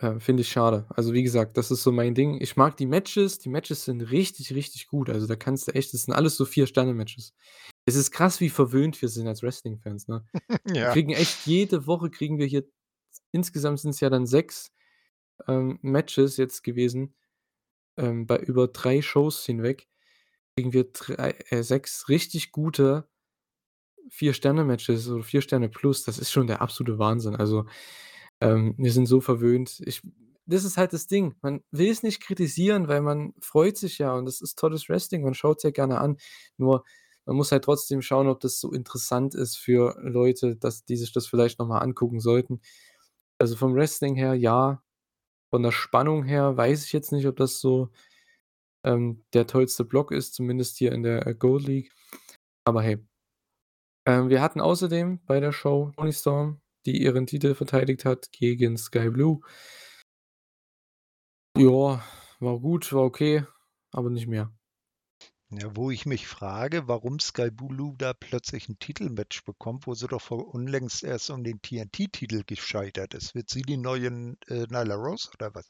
Äh, 0.00 0.18
finde 0.18 0.40
ich 0.42 0.48
schade. 0.48 0.86
Also, 0.90 1.12
wie 1.12 1.22
gesagt, 1.22 1.56
das 1.56 1.70
ist 1.70 1.82
so 1.82 1.92
mein 1.92 2.14
Ding. 2.14 2.40
Ich 2.40 2.56
mag 2.56 2.76
die 2.76 2.86
Matches. 2.86 3.38
Die 3.38 3.48
Matches 3.48 3.84
sind 3.84 4.00
richtig, 4.10 4.54
richtig 4.54 4.86
gut. 4.88 5.10
Also, 5.10 5.26
da 5.26 5.36
kannst 5.36 5.68
du 5.68 5.72
echt 5.74 5.92
das 5.94 6.02
sind 6.04 6.14
alles 6.14 6.36
so 6.36 6.44
4-Sterne-Matches. 6.44 7.32
Es 7.86 7.96
ist 7.96 8.10
krass, 8.10 8.40
wie 8.40 8.50
verwöhnt 8.50 9.00
wir 9.02 9.08
sind 9.08 9.28
als 9.28 9.42
Wrestling-Fans, 9.42 10.08
ne? 10.08 10.24
Wir 10.82 10.88
Ja. 10.88 10.88
kriegen 10.88 11.12
echt 11.12 11.46
jede 11.46 11.86
Woche 11.86 12.10
kriegen 12.10 12.38
wir 12.38 12.46
hier 12.46 12.64
insgesamt 13.32 13.80
sind's 13.80 14.00
ja 14.00 14.10
dann 14.10 14.26
6, 14.26 14.72
ähm, 15.48 15.78
Matches 15.82 16.36
jetzt 16.38 16.64
gewesen, 16.64 17.14
ähm, 17.96 18.26
bei 18.26 18.38
über 18.38 18.68
3 18.68 19.02
Shows 19.02 19.44
hinweg 19.44 19.88
kriegen 20.56 20.72
wir 20.72 20.84
drei 20.92 21.34
äh, 21.50 21.62
6 21.62 22.08
richtig 22.08 22.52
gute 22.52 23.08
4-Sterne-Matches, 24.10 25.04
so 25.04 25.22
4 25.22 25.42
Sterne 25.42 25.68
plus. 25.68 26.04
Das 26.04 26.18
ist 26.18 26.30
schon 26.32 26.46
der 26.46 26.62
absolute 26.62 26.98
Wahnsinn. 26.98 27.36
Also, 27.36 27.66
ähm, 28.40 28.74
wir 28.78 28.92
sind 28.92 29.06
so 29.06 29.20
verwöhnt. 29.20 29.80
Ich 29.86 30.02
das 30.46 30.64
ist 30.64 30.76
halt 30.76 30.92
das 30.92 31.06
Ding. 31.06 31.34
Man 31.42 31.62
will's 31.70 32.02
nicht 32.02 32.20
kritisieren, 32.22 32.88
weil 32.88 33.00
man 33.02 33.32
freut 33.40 33.78
sich 33.78 33.98
ja 33.98 34.14
und 34.14 34.26
das 34.26 34.42
ist 34.42 34.58
tolles 34.58 34.88
Wrestling. 34.90 35.22
Man 35.22 35.34
schaut's 35.34 35.62
ja 35.62 35.70
gerne 35.70 36.00
an. 36.00 36.18
Nur 36.58 36.84
man 37.26 37.36
muss 37.36 37.52
halt 37.52 37.64
trotzdem 37.64 38.02
schauen, 38.02 38.28
ob 38.28 38.40
das 38.40 38.60
so 38.60 38.72
interessant 38.72 39.34
ist 39.34 39.56
für 39.56 39.96
Leute, 40.02 40.56
dass 40.56 40.84
die 40.84 40.96
sich 40.96 41.12
das 41.12 41.26
vielleicht 41.26 41.58
noch 41.58 41.66
mal 41.68 41.78
angucken 41.78 42.20
sollten. 42.20 42.60
Also, 43.38 43.56
vom 43.56 43.74
Wrestling 43.74 44.16
her 44.16 44.34
ja, 44.34 44.83
von 45.54 45.62
der 45.62 45.70
Spannung 45.70 46.24
her 46.24 46.56
weiß 46.56 46.84
ich 46.84 46.92
jetzt 46.92 47.12
nicht, 47.12 47.28
ob 47.28 47.36
das 47.36 47.60
so 47.60 47.92
ähm, 48.84 49.24
der 49.34 49.46
tollste 49.46 49.84
Block 49.84 50.10
ist, 50.10 50.34
zumindest 50.34 50.78
hier 50.78 50.90
in 50.90 51.04
der, 51.04 51.28
äh, 51.28 51.34
Gold 51.36 51.64
League. 51.68 51.92
Aber 52.64 52.82
hey. 52.82 52.98
Ähm, 54.04 54.30
wir 54.30 54.42
hatten 54.42 54.60
außerdem 54.60 55.24
bei 55.26 55.38
der 55.38 55.52
Show 55.52 55.92
Toni 55.94 56.12
Storm, 56.12 56.60
die 56.86 57.00
ihren 57.00 57.28
Titel 57.28 57.54
verteidigt 57.54 58.04
hat 58.04 58.32
gegen 58.32 58.76
Sky 58.76 59.10
Blue. 59.10 59.42
Ja, 61.56 62.02
war 62.40 62.58
gut, 62.58 62.92
war 62.92 63.04
okay, 63.04 63.46
aber 63.92 64.10
nicht 64.10 64.26
mehr. 64.26 64.52
Ja, 65.56 65.76
wo 65.76 65.90
ich 65.90 66.06
mich 66.06 66.26
frage, 66.26 66.88
warum 66.88 67.20
Sky 67.20 67.50
Blue 67.50 67.94
da 67.96 68.12
plötzlich 68.12 68.68
ein 68.68 68.78
Titelmatch 68.78 69.44
bekommt, 69.44 69.86
wo 69.86 69.94
sie 69.94 70.08
doch 70.08 70.20
vor 70.20 70.52
unlängst 70.54 71.04
erst 71.04 71.30
um 71.30 71.44
den 71.44 71.60
TNT-Titel 71.62 72.42
gescheitert 72.44 73.14
ist. 73.14 73.34
Wird 73.34 73.50
sie 73.50 73.62
die 73.62 73.76
neuen 73.76 74.36
äh, 74.48 74.66
Nyla 74.68 74.94
Rose 74.94 75.28
oder 75.34 75.54
was? 75.54 75.68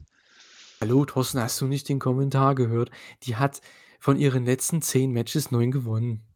Hallo, 0.81 1.05
Thorsten, 1.05 1.41
hast 1.41 1.61
du 1.61 1.67
nicht 1.67 1.89
den 1.89 1.99
Kommentar 1.99 2.55
gehört? 2.55 2.91
Die 3.25 3.37
hat 3.37 3.61
von 4.01 4.17
ihren 4.17 4.45
letzten 4.45 4.83
10 4.83 5.13
Matches 5.13 5.51
9 5.51 5.71
gewonnen. 5.71 6.27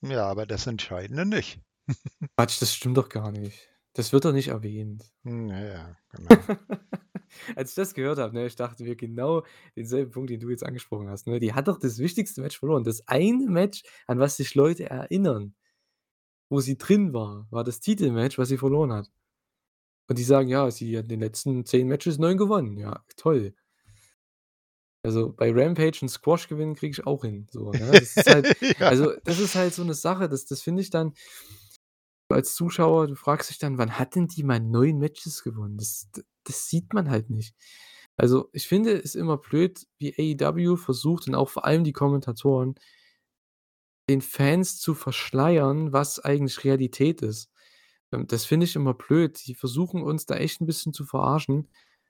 Ja, 0.00 0.26
aber 0.26 0.46
das 0.46 0.66
Entscheidende 0.66 1.26
nicht. 1.26 1.60
Quatsch, 2.36 2.60
das 2.60 2.74
stimmt 2.74 2.96
doch 2.96 3.08
gar 3.08 3.32
nicht. 3.32 3.68
Das 3.94 4.12
wird 4.12 4.24
doch 4.24 4.32
nicht 4.32 4.48
erwähnt. 4.48 5.04
Hm, 5.24 5.48
ja, 5.48 5.60
ja, 5.60 5.96
genau. 6.10 6.36
Als 7.56 7.70
ich 7.70 7.74
das 7.76 7.94
gehört 7.94 8.18
habe, 8.18 8.34
ne, 8.34 8.46
ich 8.46 8.56
dachte 8.56 8.82
mir 8.84 8.96
genau 8.96 9.44
denselben 9.76 10.10
Punkt, 10.10 10.30
den 10.30 10.40
du 10.40 10.50
jetzt 10.50 10.64
angesprochen 10.64 11.08
hast, 11.08 11.26
ne? 11.26 11.40
Die 11.40 11.52
hat 11.54 11.68
doch 11.68 11.78
das 11.78 11.98
wichtigste 11.98 12.40
Match 12.42 12.58
verloren. 12.58 12.84
Das 12.84 13.06
eine 13.08 13.46
Match, 13.48 13.82
an 14.06 14.18
was 14.20 14.36
sich 14.36 14.54
Leute 14.54 14.88
erinnern, 14.90 15.54
wo 16.50 16.60
sie 16.60 16.78
drin 16.78 17.14
war, 17.14 17.48
war 17.50 17.64
das 17.64 17.80
Titelmatch, 17.80 18.38
was 18.38 18.48
sie 18.50 18.58
verloren 18.58 18.92
hat. 18.92 19.08
Und 20.10 20.18
die 20.18 20.24
sagen: 20.24 20.48
„Ja, 20.48 20.70
sie 20.70 20.96
hat 20.98 21.04
in 21.04 21.08
den 21.10 21.20
letzten 21.20 21.64
10 21.64 21.88
Matches 21.88 22.18
9 22.18 22.36
gewonnen.“ 22.36 22.76
Ja, 22.76 23.04
toll. 23.16 23.54
Also, 25.04 25.32
bei 25.32 25.50
Rampage 25.52 25.98
'n 26.04 26.08
Squash 26.08 26.46
gewinnen 26.46 26.76
kriege 26.76 26.92
ich 26.92 27.06
auch 27.06 27.22
hin, 27.24 27.48
so, 27.50 27.72
ne? 27.74 27.98
Das 27.98 28.14
ist 28.14 28.28
halt 28.28 28.52
Ja. 28.78 28.88
also, 28.88 29.12
das 29.24 29.40
ist 29.40 29.56
halt 29.56 29.74
so 29.74 29.82
'ne 29.82 29.94
Sache, 29.94 30.28
das 30.28 30.44
das 30.46 30.62
finde 30.62 30.80
ich 30.82 30.90
dann 30.90 31.14
als 32.28 32.54
Zuschauer, 32.54 33.08
du 33.08 33.14
fragst 33.16 33.50
dich 33.50 33.58
dann: 33.58 33.78
„Wann 33.78 33.98
hat 33.98 34.14
denn 34.16 34.28
die 34.28 34.42
mal 34.44 34.60
9 34.60 34.98
Matches 34.98 35.42
gewonnen?“ 35.42 35.76
Das 35.78 36.08
das 36.44 36.68
sieht 36.68 36.92
man 36.94 37.10
halt 37.10 37.30
nicht. 37.30 37.54
Also, 38.16 38.48
ich 38.52 38.66
finde 38.68 38.92
es 39.02 39.14
immer 39.14 39.36
blöd, 39.38 39.86
wie 39.98 40.14
AEW 40.18 40.76
versucht 40.76 41.28
und 41.28 41.34
auch 41.36 41.50
vor 41.50 41.64
allem 41.66 41.84
die 41.84 41.92
Kommentatoren 41.92 42.74
den 44.08 44.20
Fans 44.20 44.78
zu 44.80 44.94
verschleiern, 44.94 45.92
was 45.92 46.18
eigentlich 46.20 46.64
Realität 46.64 47.22
ist. 47.22 47.50
Ähm, 48.12 48.26
das 48.26 48.44
finde 48.44 48.64
ich 48.66 48.74
immer 48.76 48.94
blöd. 48.94 49.40
Die 49.46 49.54
versuchen 49.54 50.02
uns 50.02 50.26
da 50.26 50.36
echt 50.36 50.60
'n 50.60 50.66
bisschen 50.66 50.92
zu 50.92 51.04
verarschen, 51.04 51.68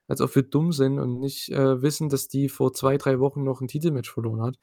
als 0.08 0.20
ob 0.22 0.34
wir 0.34 0.42
dumm 0.42 0.72
sind 0.72 0.98
und 0.98 1.20
nicht, 1.20 1.50
äh, 1.50 1.82
wissen, 1.82 2.08
dass 2.08 2.28
die 2.28 2.48
vor 2.48 2.72
2, 2.74 2.96
3 2.98 3.20
Wochen 3.20 3.44
noch 3.44 3.60
'n 3.62 3.68
Titelmatch 3.68 4.10
verloren 4.12 4.42
hat 4.42 4.56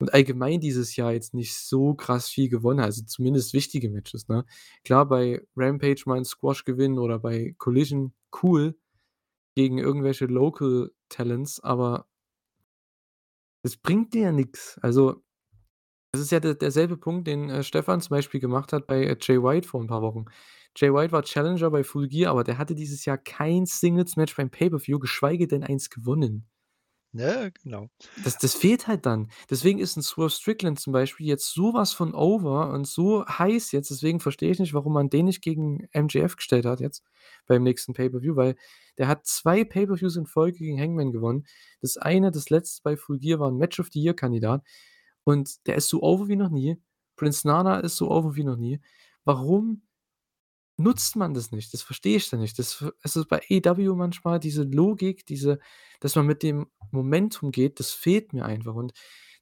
und 0.00 0.14
allgemein 0.14 0.60
dieses 0.60 0.96
Jahr 0.96 1.12
jetzt 1.12 1.34
nicht 1.34 1.54
so 1.56 1.94
krass 1.94 2.28
viel 2.28 2.48
gewonnen 2.48 2.80
also 2.80 3.02
zumindest 3.04 3.52
wichtige 3.54 3.90
Matches, 3.90 4.28
ne? 4.28 4.44
Klar, 4.84 5.06
bei 5.08 5.42
Rampage 5.56 6.02
mal 6.06 6.18
'n 6.18 6.24
Squash 6.24 6.64
gewinnen 6.64 6.98
oder 6.98 7.18
bei 7.20 7.54
Collision, 7.58 8.14
cool, 8.42 8.76
gegen 9.56 9.78
irgendwelche 9.78 10.26
Local 10.26 10.92
Talents, 11.10 11.60
aber 11.62 12.06
es 13.64 13.76
bringt 13.76 14.14
dir 14.14 14.22
ja 14.22 14.32
nix. 14.32 14.78
Also, 14.82 15.22
das 16.12 16.22
ist 16.22 16.32
ja 16.32 16.40
der 16.40 16.54
derselbe 16.54 16.96
Punkt, 16.98 17.26
den, 17.28 17.50
äh, 17.50 17.64
Stefan 17.64 18.00
zum 18.00 18.10
Beispiel 18.12 18.40
gemacht 18.40 18.72
hat 18.74 18.86
bei, 18.88 19.04
äh, 19.04 19.16
Jay 19.20 19.42
White 19.42 19.68
vor 19.68 19.80
'n 19.82 19.88
paar 19.88 20.02
Wochen. 20.02 20.26
Jay 20.76 20.92
White 20.94 21.12
war 21.12 21.22
Challenger 21.24 21.70
bei 21.70 21.84
Full 21.84 22.08
Gear, 22.08 22.32
aber 22.32 22.44
der 22.44 22.58
hatte 22.58 22.74
dieses 22.74 23.04
Jahr 23.06 23.18
kein 23.18 23.66
Singles-Match 23.66 24.36
beim 24.36 24.50
Pay-per-View, 24.50 24.98
geschweige 25.00 25.48
denn 25.48 25.64
eins 25.64 25.90
gewonnen. 25.90 26.46
Ne, 27.14 27.50
genau. 27.62 27.88
Das 28.22 28.36
das 28.36 28.54
fehlt 28.54 28.86
halt 28.86 29.06
dann. 29.06 29.30
Deswegen 29.48 29.78
ist 29.78 29.96
'n 29.96 30.02
Swerve 30.02 30.28
Strickland 30.30 30.78
zum 30.78 30.92
Beispiel 30.92 31.26
jetzt 31.26 31.52
so 31.54 31.72
was 31.72 31.92
von 31.94 32.12
over 32.14 32.70
und 32.70 32.86
so 32.86 33.24
heiß 33.26 33.72
jetzt. 33.72 33.90
Deswegen 33.90 34.20
verstehe 34.20 34.50
ich 34.50 34.58
nicht, 34.58 34.74
warum 34.74 34.92
man 34.92 35.08
den 35.08 35.24
nicht 35.24 35.40
gegen 35.40 35.88
MJF 35.94 36.36
gestellt 36.36 36.66
hat 36.66 36.80
jetzt 36.80 37.02
beim 37.46 37.62
nächsten 37.62 37.94
Pay-per-View, 37.94 38.36
weil 38.36 38.56
der 38.98 39.08
hat 39.08 39.26
2 39.26 39.64
Pay-per-Views 39.64 40.16
in 40.16 40.26
Folge 40.26 40.58
gegen 40.58 40.78
Hangman 40.78 41.10
gewonnen. 41.12 41.46
Das 41.80 41.96
eine, 41.96 42.30
das 42.30 42.50
letzte 42.50 42.82
bei 42.82 42.96
Full 42.98 43.18
Gear, 43.20 43.38
war 43.40 43.48
'n 43.48 43.56
Match 43.56 43.80
of 43.80 43.88
the 43.90 44.00
Year 44.02 44.14
Kandidat 44.14 44.62
und 45.24 45.66
der 45.66 45.76
ist 45.76 45.88
so 45.88 46.02
over 46.02 46.28
wie 46.28 46.36
noch 46.36 46.50
nie. 46.50 46.76
Prince 47.16 47.46
Nana 47.46 47.80
ist 47.80 47.96
so 47.96 48.10
over 48.10 48.36
wie 48.36 48.44
noch 48.44 48.56
nie. 48.56 48.80
Warum 49.24 49.82
nutzt 50.78 51.16
man 51.16 51.34
das 51.34 51.52
nicht? 51.52 51.74
Das 51.74 51.82
verstehe 51.82 52.16
ich 52.16 52.30
dann 52.30 52.40
nicht. 52.40 52.58
Das 52.58 52.84
es 53.02 53.16
ist 53.16 53.28
bei 53.28 53.40
AEW 53.50 53.94
manchmal 53.96 54.40
diese 54.40 54.64
Logik, 54.64 55.26
diese 55.26 55.58
dass 56.00 56.16
man 56.16 56.26
mit 56.26 56.42
dem 56.44 56.68
Momentum 56.92 57.50
geht, 57.52 57.80
das 57.80 57.92
fehlt 57.92 58.32
mir 58.34 58.44
einfach 58.46 58.74
und 58.74 58.92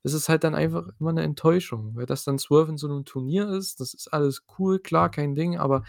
das 0.04 0.14
ist 0.14 0.28
halt 0.28 0.44
dann 0.44 0.54
einfach 0.56 0.88
immer 1.00 1.12
'ne 1.12 1.22
Enttäuschung, 1.24 1.96
weil 1.96 2.06
das 2.06 2.24
dann 2.24 2.38
Swerve 2.38 2.70
in 2.72 2.78
so 2.78 2.88
'nem 2.88 3.04
Turnier 3.04 3.48
ist, 3.50 3.80
das 3.80 3.94
ist 3.94 4.08
alles 4.12 4.44
cool, 4.58 4.78
klar, 4.80 5.10
kein 5.10 5.34
Ding, 5.36 5.58
aber 5.58 5.84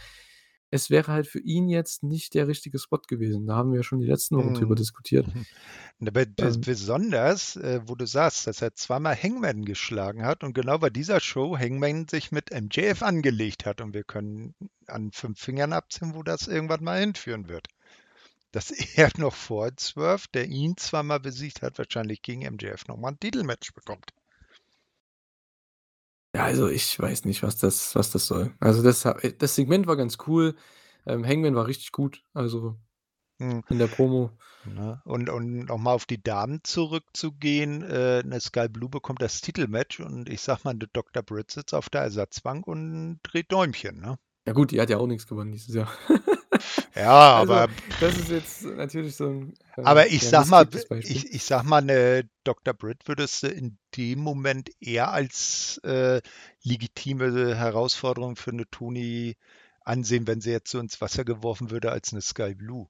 es 0.77 0.89
wäre 0.89 1.11
halt 1.13 1.27
für 1.27 1.39
ihn 1.41 1.69
jetzt 1.69 2.03
nicht 2.03 2.33
der 2.35 2.47
richtige 2.47 2.79
Spot 2.79 2.99
gewesen. 3.07 3.47
Da 3.47 3.55
haben 3.57 3.71
wir 3.71 3.77
ja 3.79 3.83
schon 3.83 3.99
die 3.99 4.07
letzten 4.07 4.37
Wochen 4.37 4.53
drüber 4.53 4.75
Mhm. 4.75 4.77
diskutiert. 4.77 5.29
Ne, 5.99 6.11
be 6.11 6.25
bes 6.25 6.57
Ähm 6.57 6.57
besonders, 6.57 7.55
äh, 7.55 7.81
wo 7.85 7.93
du 7.95 8.05
sagst, 8.07 8.47
dass 8.47 8.61
er 8.63 8.73
zweimal 8.73 9.15
Hangman 9.15 9.63
geschlagen 9.65 10.25
hat 10.25 10.43
und 10.43 10.53
genau 10.53 10.79
bei 10.79 10.89
dieser 10.89 11.19
Show 11.19 11.55
Hangman 11.57 12.07
sich 12.07 12.31
mit 12.31 12.51
MJF 12.51 13.03
angelegt 13.03 13.65
hat 13.67 13.79
und 13.81 13.93
wir 13.93 14.03
können 14.03 14.55
an 14.87 15.11
5 15.11 15.39
Fingern 15.39 15.73
abzählen, 15.73 16.15
wo 16.15 16.23
das 16.23 16.47
irgendwann 16.47 16.83
mal 16.83 16.99
hinführen 16.99 17.47
wird. 17.47 17.67
Dass 18.51 18.71
er 18.97 19.11
noch 19.17 19.35
vor 19.35 19.71
Swerve, 19.79 20.27
der 20.33 20.47
ihn 20.47 20.77
zweimal 20.77 21.19
besiegt 21.21 21.61
hat, 21.63 21.77
wahrscheinlich 21.79 22.21
gegen 22.23 22.43
MJF 22.43 22.87
noch 22.87 22.97
mal 22.97 23.09
'n 23.13 23.19
Titelmatch 23.19 23.73
bekommt. 23.73 24.11
Ja, 26.35 26.43
also, 26.43 26.67
ich 26.69 26.99
weiß 26.99 27.25
nicht, 27.25 27.41
was 27.43 27.57
das 27.57 27.95
was 27.95 28.11
das 28.11 28.27
soll. 28.27 28.53
Also, 28.59 28.83
das 28.83 29.05
ha 29.05 29.13
das 29.39 29.55
Segment 29.55 29.87
war 29.87 29.95
ganz 29.95 30.17
cool. 30.27 30.55
Ähm, 31.05 31.25
Hangman 31.25 31.55
war 31.55 31.67
richtig 31.67 31.91
gut, 31.93 32.23
also 32.33 32.77
Mhm. 33.39 33.61
in 33.69 33.79
der 33.79 33.87
Promo. 33.87 34.31
Ne? 34.63 35.03
Und 35.05 35.29
und 35.29 35.65
noch 35.65 35.77
mal 35.77 35.93
auf 35.93 36.05
die 36.05 36.21
Damen 36.21 36.59
zurückzugehen, 36.63 37.81
äh, 37.83 38.23
'ne 38.23 38.39
Sky 38.41 38.67
Blue 38.67 38.89
bekommt 38.89 39.21
das 39.21 39.39
Titelmatch 39.41 39.99
und 40.01 40.27
ich 40.29 40.41
sage 40.41 40.61
mal, 40.65 40.73
'ne 40.73 40.87
Dr. 40.91 41.23
Britt 41.23 41.51
sitzt 41.51 41.73
auf 41.73 41.89
der 41.89 42.01
Ersatzbank 42.01 42.67
und 42.67 43.19
dreht 43.23 43.51
Däumchen, 43.51 43.99
ne? 44.01 44.17
Ja 44.47 44.53
gut, 44.53 44.71
die 44.71 44.79
hat 44.79 44.89
ja 44.89 44.97
auch 44.97 45.07
nix 45.07 45.27
gewonnen 45.27 45.51
dieses 45.51 45.75
Jahr. 45.75 45.89
Ja, 46.95 47.35
Also, 47.35 47.53
aber 47.53 47.67
das 47.99 48.17
ist 48.17 48.29
jetzt 48.29 48.63
natürlich 48.63 49.15
so 49.15 49.25
'n, 49.27 49.53
äh, 49.77 49.81
aber 49.83 50.07
ich 50.07 50.25
ja, 50.25 50.31
sage 50.31 50.49
mal, 50.49 50.67
ich 51.01 51.33
ich 51.33 51.43
sage 51.43 51.67
mal, 51.67 51.81
'ne 51.81 52.29
Dr. 52.43 52.73
Britt 52.73 53.07
würdest 53.07 53.43
du 53.43 53.47
in 53.47 53.77
dem 53.95 54.19
Moment 54.19 54.69
eher 54.79 55.11
als, 55.11 55.79
äh, 55.83 56.21
legitime 56.63 57.55
Herausforderung 57.55 58.35
für 58.35 58.51
'ne 58.53 58.65
Toni 58.69 59.35
ansehen, 59.81 60.27
wenn 60.27 60.41
sie 60.41 60.51
jetzt 60.51 60.71
so 60.71 60.79
ins 60.79 60.99
Wasser 61.01 61.23
geworfen 61.25 61.71
würde 61.71 61.91
als 61.91 62.11
'ne 62.11 62.21
Sky 62.21 62.53
Blue. 62.55 62.87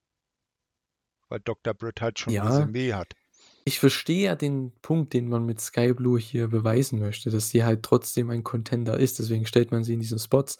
Weil 1.32 1.40
Dr. 1.42 1.74
Britt 1.74 2.02
halt 2.02 2.20
schon 2.20 2.34
Ja. 2.34 2.44
Resümee 2.46 2.94
hat. 2.94 3.14
Ich 3.66 3.80
verstehe 3.80 4.26
ja 4.26 4.36
den 4.36 4.72
Punkt, 4.82 5.14
den 5.14 5.28
man 5.30 5.46
mit 5.46 5.60
Sky 5.62 5.94
Blue 5.94 6.20
hier 6.20 6.48
beweisen 6.48 7.00
möchte, 7.00 7.30
dass 7.32 7.50
sie 7.50 7.64
halt 7.66 7.84
trotzdem 7.84 8.30
ein 8.30 8.44
Contender 8.44 8.98
ist. 9.00 9.20
Deswegen 9.20 9.46
stellt 9.46 9.72
man 9.72 9.84
sie 9.84 9.94
in 9.96 10.00
diese 10.00 10.20
Spots. 10.20 10.58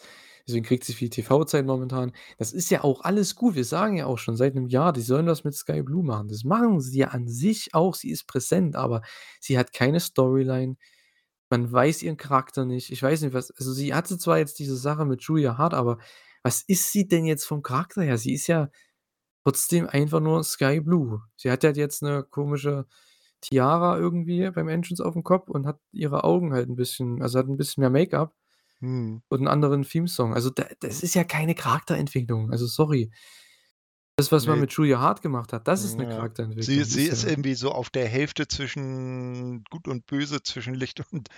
Deswegen 0.48 0.64
kriegt 0.66 0.84
sie 0.84 0.94
viel 0.94 1.10
TV-Zeit 1.10 1.66
momentan. 1.66 2.12
Das 2.38 2.52
ist 2.52 2.70
ja 2.70 2.84
auch 2.84 3.02
alles 3.02 3.36
gut. 3.36 3.54
Wir 3.56 3.64
sagen 3.66 3.96
ja 3.98 4.06
auch 4.06 4.18
schon 4.18 4.36
seit 4.36 4.54
'nem 4.56 4.66
Jahr, 4.68 4.92
die 4.94 5.02
sollen 5.02 5.26
was 5.28 5.44
mit 5.44 5.54
Sky 5.54 5.82
Blue 5.82 6.04
machen. 6.04 6.28
Das 6.28 6.44
machen 6.44 6.80
sie 6.80 6.98
ja 7.00 7.08
an 7.08 7.28
sich 7.28 7.74
auch. 7.74 7.94
Sie 7.94 8.10
ist 8.10 8.26
präsent, 8.26 8.76
aber 8.76 9.02
sie 9.40 9.58
hat 9.58 9.72
keine 9.74 10.00
Storyline. 10.00 10.76
Man 11.50 11.72
weiß 11.72 12.02
ihren 12.04 12.16
Charakter 12.18 12.64
nicht. 12.66 12.90
Ich 12.92 13.02
weiß 13.02 13.22
nicht, 13.22 13.34
was 13.34 13.50
also, 13.52 13.72
sie 13.72 13.94
hatte 13.94 14.18
zwar 14.18 14.38
jetzt 14.38 14.58
diese 14.60 14.76
Sache 14.76 15.04
mit 15.06 15.22
Julia 15.22 15.58
Hart, 15.58 15.74
aber 15.74 15.98
was 16.44 16.62
ist 16.62 16.92
sie 16.92 17.08
denn 17.08 17.26
jetzt 17.26 17.46
vom 17.46 17.62
Charakter 17.62 18.02
her? 18.02 18.18
Sie 18.18 18.34
ist 18.34 18.46
ja 18.48 18.70
trotzdem 19.44 19.88
einfach 19.88 20.20
nur 20.20 20.44
Sky 20.44 20.80
Blue. 20.80 21.22
Sie 21.36 21.50
hat 21.52 21.64
halt 21.64 21.76
jetzt 21.78 22.02
'ne 22.02 22.24
komische 22.30 22.86
Tiara 23.42 23.98
irgendwie 23.98 24.50
beim 24.52 24.68
Entrance 24.68 25.04
aufm 25.06 25.24
Kopf 25.24 25.50
und 25.50 25.66
hat 25.66 25.80
ihre 25.92 26.24
Augen 26.24 26.52
halt 26.54 26.68
'n 26.70 26.76
bisschen 26.76 27.22
also, 27.22 27.38
hat 27.40 27.48
'n 27.48 27.56
bisschen 27.58 27.82
mehr 27.82 27.90
Make-up 27.90 28.34
Mhm. 28.82 29.22
und 29.30 29.40
'n 29.42 29.48
anderen 29.48 29.82
Theme-Song. 29.84 30.34
Also, 30.34 30.50
da 30.50 30.66
das 30.80 31.02
ist 31.02 31.14
ja 31.14 31.24
keine 31.24 31.54
Charakterentwicklung. 31.54 32.50
Also, 32.52 32.66
sorry. 32.66 33.10
Das, 34.18 34.32
was 34.32 34.46
man 34.48 34.58
Ne. 34.58 34.58
mit 34.58 34.72
Julia 34.72 34.98
Hart 34.98 35.22
gemacht 35.22 35.52
hat, 35.52 35.68
das 35.68 35.84
ist 35.84 35.96
'ne 35.96 36.04
Ja. 36.06 36.28
Sie 36.58 36.84
Charakterentwicklung. 36.84 36.90
Sie 36.90 37.04
ist 37.04 37.06
ist 37.06 37.22
ja 37.22 37.24
irgendwie 37.24 37.54
so 37.54 37.70
auf 37.70 37.88
der 37.88 38.08
Hälfte 38.08 38.48
zwischen 38.48 39.62
Gut 39.70 39.86
und 39.86 40.06
Böse, 40.06 40.42
zwischen 40.42 40.74
Licht 40.74 41.00
und, 41.12 41.28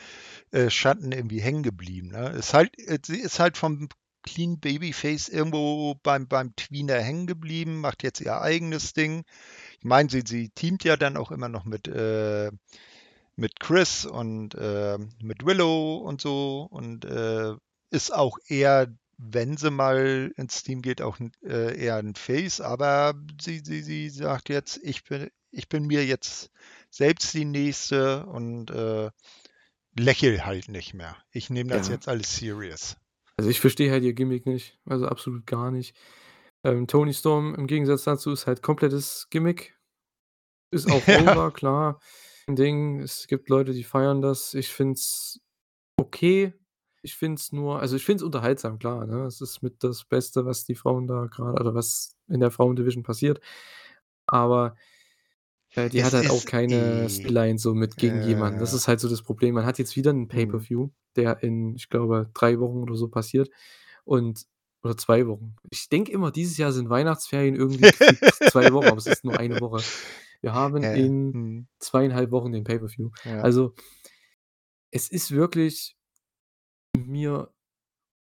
äh, 0.53 0.71
Schatten 0.71 1.13
irgendwie 1.13 1.41
hängen 1.43 1.63
geblieben, 1.63 2.09
ne? 2.09 2.31
Ist 2.31 2.55
halt 2.55 2.79
äh, 2.79 2.99
sie 3.05 3.19
ist 3.21 3.41
halt 3.41 3.59
vom 3.59 3.89
Clean 4.25 4.61
Babyface 4.61 5.29
irgendwo 5.29 5.97
beim 6.03 6.29
beim 6.29 6.57
Tweener 6.57 7.01
hängen 7.01 7.27
geblieben, 7.27 7.81
macht 7.81 8.03
jetzt 8.03 8.21
ihr 8.21 8.41
eigenes 8.41 8.95
Ding. 8.95 9.25
Ich 9.81 9.85
meine, 9.85 10.11
sie 10.11 10.23
sie 10.27 10.51
teamt 10.51 10.85
ja 10.85 10.97
dann 10.97 11.17
auch 11.19 11.33
immer 11.33 11.49
noch 11.51 11.65
mit, 11.67 11.89
äh 11.89 12.51
mit 13.41 13.61
Chris 13.61 14.07
und, 14.07 14.57
ähm, 14.61 15.11
mit 15.23 15.45
Willow 15.47 15.97
und 15.99 16.21
so 16.21 16.69
und, 16.71 17.05
äh, 17.07 17.55
ist 17.91 18.15
auch 18.15 18.39
eher, 18.49 18.89
wenn 19.19 19.57
sie 19.57 19.71
mal 19.71 20.33
ins 20.37 20.63
Team 20.65 20.83
geht, 20.83 21.03
auch 21.03 21.19
äh, 21.45 21.77
eher 21.79 21.99
'n 21.99 22.15
Face, 22.17 22.61
aber 22.61 23.15
sie 23.43 23.61
sie 23.65 23.83
sie 23.83 24.11
sagt 24.11 24.49
jetzt: 24.51 24.79
„Ich 24.83 25.05
bin 25.05 25.31
ich 25.53 25.69
bin 25.69 25.87
mir 25.87 26.05
jetzt 26.07 26.51
selbst 26.91 27.35
die 27.35 27.45
nächste 27.47 28.27
und 28.27 28.71
äh, 28.71 29.11
lächel 29.99 30.45
halt 30.47 30.69
nicht 30.69 30.95
mehr. 30.95 31.17
Ich 31.33 31.51
nehme 31.51 31.71
das 31.73 31.89
Ja. 31.89 31.91
jetzt 31.91 32.09
alles 32.09 32.37
serious. 32.37 32.97
Also, 33.39 33.51
ich 33.51 33.61
verstehe 33.61 33.91
halt 33.91 34.05
ihr 34.05 34.13
Gimmick 34.13 34.47
nicht, 34.47 34.79
also 34.85 35.07
absolut 35.07 35.47
gar 35.47 35.71
nicht. 35.71 35.97
Ähm, 36.65 36.87
Toni 36.87 37.15
Storm 37.15 37.55
im 37.55 37.67
Gegensatz 37.67 38.05
dazu 38.05 38.33
ist 38.33 38.47
halt 38.47 38.63
komplettes 38.63 39.29
Gimmick. 39.31 39.79
Ist 40.73 40.89
auch 40.89 41.09
Ja. 41.27 41.35
over, 41.35 41.53
klar, 41.53 42.01
Ding. 42.57 43.01
Es 43.01 43.27
gibt 43.27 43.49
Leute, 43.49 43.73
die 43.73 43.85
feiern 43.85 44.21
das. 44.23 44.55
Ich 44.55 44.69
finde 44.69 44.95
es 44.95 45.41
okay. 45.97 46.55
Ich 47.03 47.17
finde 47.17 47.41
es 47.41 47.53
nur 47.53 47.81
also, 47.81 47.97
ich 47.97 48.05
finde 48.05 48.19
es 48.19 48.25
unterhaltsam, 48.25 48.79
klar, 48.79 49.07
ne? 49.07 49.25
Es 49.25 49.41
ist 49.41 49.63
mit 49.63 49.83
das 49.85 50.05
Beste, 50.05 50.45
was 50.47 50.65
die 50.65 50.75
Frauen 50.75 51.07
da 51.07 51.27
grade 51.27 51.61
oder 51.61 51.75
was 51.75 52.17
in 52.29 52.41
der 52.41 52.51
Frauen-Division 52.51 53.03
passiert. 53.05 53.41
Aber, 54.27 54.77
äh, 55.75 55.89
die 55.89 56.05
hat 56.05 56.13
Es 56.15 56.21
halt 56.21 56.31
auch 56.31 56.45
keine 56.45 57.09
Storyline 57.09 57.59
so 57.59 57.75
mit 57.75 57.97
gegen 57.97 58.23
jemanden. 58.23 58.61
Das 58.61 58.73
äh, 58.73 58.77
ist 58.77 58.89
halt 58.89 59.01
so 59.01 59.09
das 59.09 59.23
Problem. 59.23 59.55
Man 59.55 59.67
hat 59.67 59.79
jetzt 59.79 59.97
wieder 59.97 60.11
'n 60.13 60.21
mhm. 60.21 60.29
Pay-per-View, 60.29 60.91
der 61.17 61.43
in, 61.43 61.75
ich 61.77 61.89
glaube, 61.89 62.31
3 62.35 62.61
Wochen 62.61 62.79
oder 62.83 62.97
so 62.97 63.09
passiert 63.09 63.51
und 64.05 64.47
oder 64.83 64.97
2 64.97 65.27
Wochen. 65.27 65.57
Ich 65.71 65.89
denke 65.89 66.13
immer, 66.13 66.31
dieses 66.31 66.57
Jahr 66.59 66.73
sind 66.73 66.89
Weihnachtsferien 66.91 67.55
irgendwie 67.57 67.91
2 68.51 68.73
Wochen, 68.73 68.87
aber 68.89 68.99
es 68.99 69.07
ist 69.07 69.25
nur 69.25 69.39
1 69.39 69.61
Woche. 69.61 69.83
Wir 70.45 70.55
haben 70.55 70.77
Ja, 70.83 70.91
in 70.91 71.13
mhm. 71.33 71.67
2,5 71.81 72.31
Wochen 72.31 72.53
den 72.53 72.65
Pay-per-View. 72.65 73.11
Ja. 73.25 73.45
Also 73.45 73.75
es 74.93 75.09
ist 75.09 75.31
wirklich 75.31 75.95
mir 76.97 77.53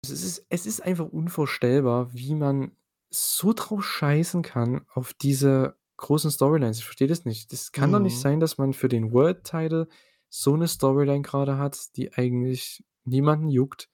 es 0.03 0.11
ist 0.11 0.47
es 0.51 0.67
ist 0.67 0.83
einfach 0.83 1.07
unvorstellbar, 1.09 2.13
wie 2.15 2.35
man 2.35 2.73
so 3.11 3.53
drauf 3.55 3.85
scheißen 3.85 4.43
kann 4.43 4.87
auf 4.95 5.15
diese 5.15 5.77
großen 5.99 6.31
Storylines. 6.31 6.79
Ich 6.79 6.85
verstehe 6.87 7.09
das 7.09 7.25
nicht. 7.27 7.53
Das 7.53 7.73
kann 7.73 7.93
doch 7.93 8.01
nicht 8.01 8.19
Mhm. 8.19 8.21
sein, 8.21 8.41
dass 8.41 8.59
man 8.59 8.75
für 8.75 8.89
den 8.89 9.13
World 9.13 9.45
Title 9.45 9.89
so 10.31 10.57
'ne 10.57 10.69
Storyline 10.69 11.23
grade 11.23 11.59
hat, 11.59 11.97
die 11.97 12.13
eigentlich 12.15 12.85
niemanden 13.05 13.49
juckt. 13.51 13.91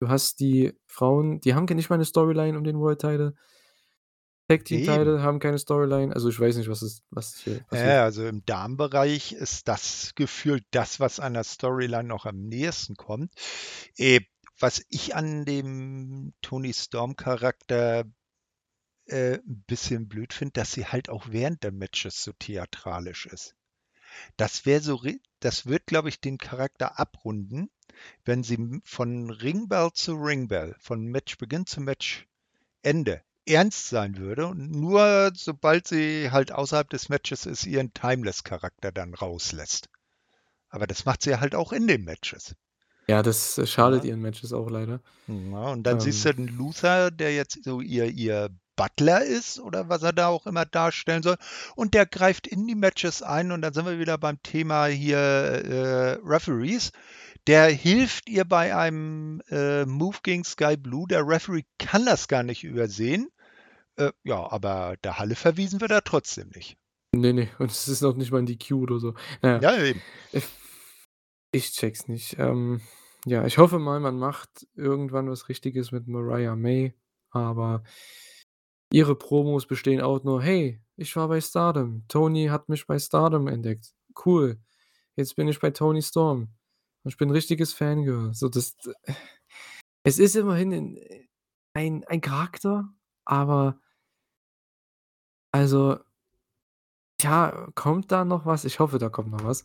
Du 0.00 0.08
hast 0.08 0.40
die 0.40 0.74
Frauen, 0.86 1.40
die 1.42 1.54
haben 1.54 1.66
ja 1.68 1.76
nicht 1.76 1.90
mal 1.90 1.98
'ne 1.98 2.04
Storyline 2.06 2.58
um 2.58 2.64
den 2.64 2.78
World 2.80 3.00
Title. 3.00 3.34
Tag 4.48 4.64
Team 4.64 4.80
Eben. 4.80 4.82
Title 4.82 5.22
haben 5.22 5.40
keine 5.40 5.58
Storyline. 5.58 6.14
Also, 6.14 6.28
ich 6.28 6.38
weiß 6.38 6.56
nicht, 6.56 6.68
was 6.68 6.82
ist 6.82 7.04
was 7.10 7.38
hier 7.38 7.60
Ja, 7.72 7.78
passiert. 7.80 7.94
ja, 7.94 8.04
also 8.04 8.26
im 8.26 8.44
Damenbereich 8.44 9.32
ist 9.32 9.68
das 9.68 10.12
gefühlt 10.14 10.64
das, 10.70 11.00
was 11.00 11.20
einer 11.20 11.44
Storyline 11.44 12.04
noch 12.08 12.26
am 12.26 12.42
nächsten 12.42 12.96
kommt. 12.96 13.32
Äh, 13.96 14.20
was 14.58 14.82
ich 14.88 15.14
an 15.16 15.44
dem 15.44 16.32
Toni 16.42 16.72
Storm-Charakter, 16.72 18.04
äh, 19.06 19.34
'n 19.38 19.64
bisschen 19.66 20.08
blöd 20.08 20.32
finde, 20.32 20.52
dass 20.54 20.72
sie 20.72 20.86
halt 20.86 21.10
auch 21.10 21.26
während 21.30 21.62
der 21.64 21.72
Matches 21.72 22.22
so 22.24 22.32
theatralisch 22.38 23.26
ist. 23.26 23.56
Das 24.36 24.66
wäre 24.66 24.82
so 24.82 25.02
das 25.40 25.66
wird, 25.66 25.86
glaube 25.86 26.08
ich, 26.10 26.20
den 26.20 26.38
Charakter 26.38 26.98
abrunden, 27.00 27.70
wenn 28.24 28.42
sie 28.44 28.80
von 28.84 29.30
Ringbell 29.30 29.92
zu 29.94 30.14
Ringbell, 30.14 30.76
von 30.80 31.08
Matchbeginn 31.08 31.66
zu 31.66 31.80
Matchende 31.82 33.22
ernst 33.46 33.88
sein 33.88 34.16
würde 34.18 34.46
und 34.46 34.70
nur 34.70 35.32
sobald 35.34 35.86
sie 35.88 36.30
halt 36.30 36.52
außerhalb 36.52 36.88
des 36.90 37.08
Matches 37.08 37.46
ist, 37.46 37.66
ihren 37.66 37.92
Timeless-Charakter 37.94 38.92
dann 38.92 39.14
rauslässt. 39.14 39.88
Aber 40.70 40.86
das 40.86 41.04
macht 41.06 41.22
sie 41.22 41.38
halt 41.40 41.54
auch 41.54 41.72
in 41.72 41.86
den 41.88 42.04
Matches. 42.04 42.56
Ja, 43.08 43.22
das, 43.22 43.56
äh, 43.58 43.66
schadet 43.66 44.02
Ja. 44.02 44.10
ihren 44.10 44.20
Matches 44.20 44.52
auch 44.52 44.68
leider. 44.70 45.00
Ja, 45.28 45.68
und 45.70 45.84
dann 45.84 46.00
siehst 46.00 46.24
Ähm. 46.26 46.32
du 46.36 46.42
'n 46.42 46.48
Luther, 46.58 47.10
der 47.10 47.34
jetzt 47.34 47.62
so 47.64 47.80
ihr 47.80 48.06
ihr 48.06 48.50
Butler 48.76 49.24
ist 49.24 49.58
oder 49.60 49.88
was 49.88 50.02
er 50.02 50.12
da 50.12 50.26
auch 50.28 50.46
immer 50.46 50.66
darstellen 50.66 51.22
soll. 51.22 51.36
Und 51.76 51.94
der 51.94 52.04
greift 52.04 52.46
in 52.46 52.66
die 52.66 52.74
Matches 52.74 53.22
ein 53.22 53.52
und 53.52 53.62
dann 53.62 53.72
sind 53.72 53.86
wir 53.86 53.98
wieder 53.98 54.18
beim 54.18 54.42
Thema 54.42 54.86
hier, 54.86 55.18
äh, 55.18 56.18
Referees. 56.24 56.90
Der 57.46 57.68
hilft 57.68 58.28
ihr 58.28 58.44
bei 58.44 58.76
einem, 58.76 59.40
äh, 59.50 59.86
Move 59.86 60.18
gegen 60.22 60.44
Skye 60.44 60.76
Blue. 60.76 61.06
Der 61.08 61.26
Referee 61.26 61.62
kann 61.78 62.04
das 62.06 62.28
gar 62.28 62.42
nicht 62.42 62.64
übersehen. 62.64 63.28
Äh, 63.98 64.12
ja, 64.24 64.50
aber 64.50 64.96
der 65.04 65.18
Halle 65.18 65.34
verwiesen 65.36 65.80
wird 65.80 65.90
er 65.90 66.04
trotzdem 66.04 66.50
nicht. 66.54 66.76
Ne, 67.14 67.32
ne, 67.32 67.48
und 67.58 67.70
es 67.70 67.88
ist 67.88 68.02
noch 68.02 68.16
nicht 68.16 68.30
mal 68.32 68.38
'n 68.40 68.46
DQ 68.46 68.72
oder 68.82 68.98
so. 68.98 69.14
Na 69.42 69.62
ja. 69.62 69.76
Eben. 69.84 70.02
Ich 70.32 70.44
ich 71.52 71.72
check's 71.72 72.08
nicht. 72.08 72.36
Ähm, 72.38 72.80
ja, 73.26 73.46
ich 73.46 73.58
hoffe 73.58 73.78
mal, 73.78 74.00
man 74.00 74.18
macht 74.18 74.68
irgendwann 74.74 75.30
was 75.30 75.48
Richtiges 75.48 75.92
mit 75.92 76.08
Mariah 76.08 76.56
May, 76.56 76.94
aber 77.30 77.82
ihre 78.92 79.16
Promos 79.16 79.66
bestehen 79.66 80.00
auch 80.00 80.22
nur: 80.24 80.40
„Hey, 80.42 80.80
ich 80.96 81.14
war 81.16 81.28
bei 81.28 81.40
Stardom. 81.40 82.04
Toni 82.08 82.46
hat 82.46 82.68
mich 82.68 82.86
bei 82.86 82.98
Stardom 82.98 83.48
entdeckt. 83.48 83.92
Cool. 84.24 84.58
Jetzt 85.16 85.34
bin 85.36 85.48
ich 85.48 85.60
bei 85.60 85.70
Toni 85.70 86.02
Storm. 86.02 86.50
Und 87.04 87.10
ich 87.12 87.16
bin 87.18 87.28
'n 87.30 87.32
richtiges 87.32 87.72
Fangirl.“ 87.74 88.32
So 88.34 88.48
das 88.48 88.76
d 88.76 88.92
es 90.04 90.18
ist 90.20 90.36
immerhin 90.36 90.72
'n 90.72 90.96
äh, 90.98 91.24
ein 91.74 92.04
ein 92.06 92.20
Charakter, 92.22 92.90
aber 93.26 93.80
also 95.56 95.98
ja, 97.20 97.68
kommt 97.74 98.12
da 98.12 98.24
noch 98.24 98.46
was? 98.46 98.64
Ich 98.64 98.78
hoffe, 98.78 98.98
da 98.98 99.08
kommt 99.08 99.30
noch 99.30 99.44
was. 99.44 99.64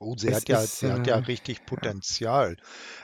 Oh, 0.00 0.14
sie 0.16 0.32
Es 0.32 0.36
hat 0.36 0.48
ja 0.48 0.62
ist, 0.62 0.78
sie 0.78 0.92
hat 0.92 1.06
ja 1.08 1.16
äh 1.16 1.22
richtig. 1.26 1.64
Potenzial. 1.66 2.56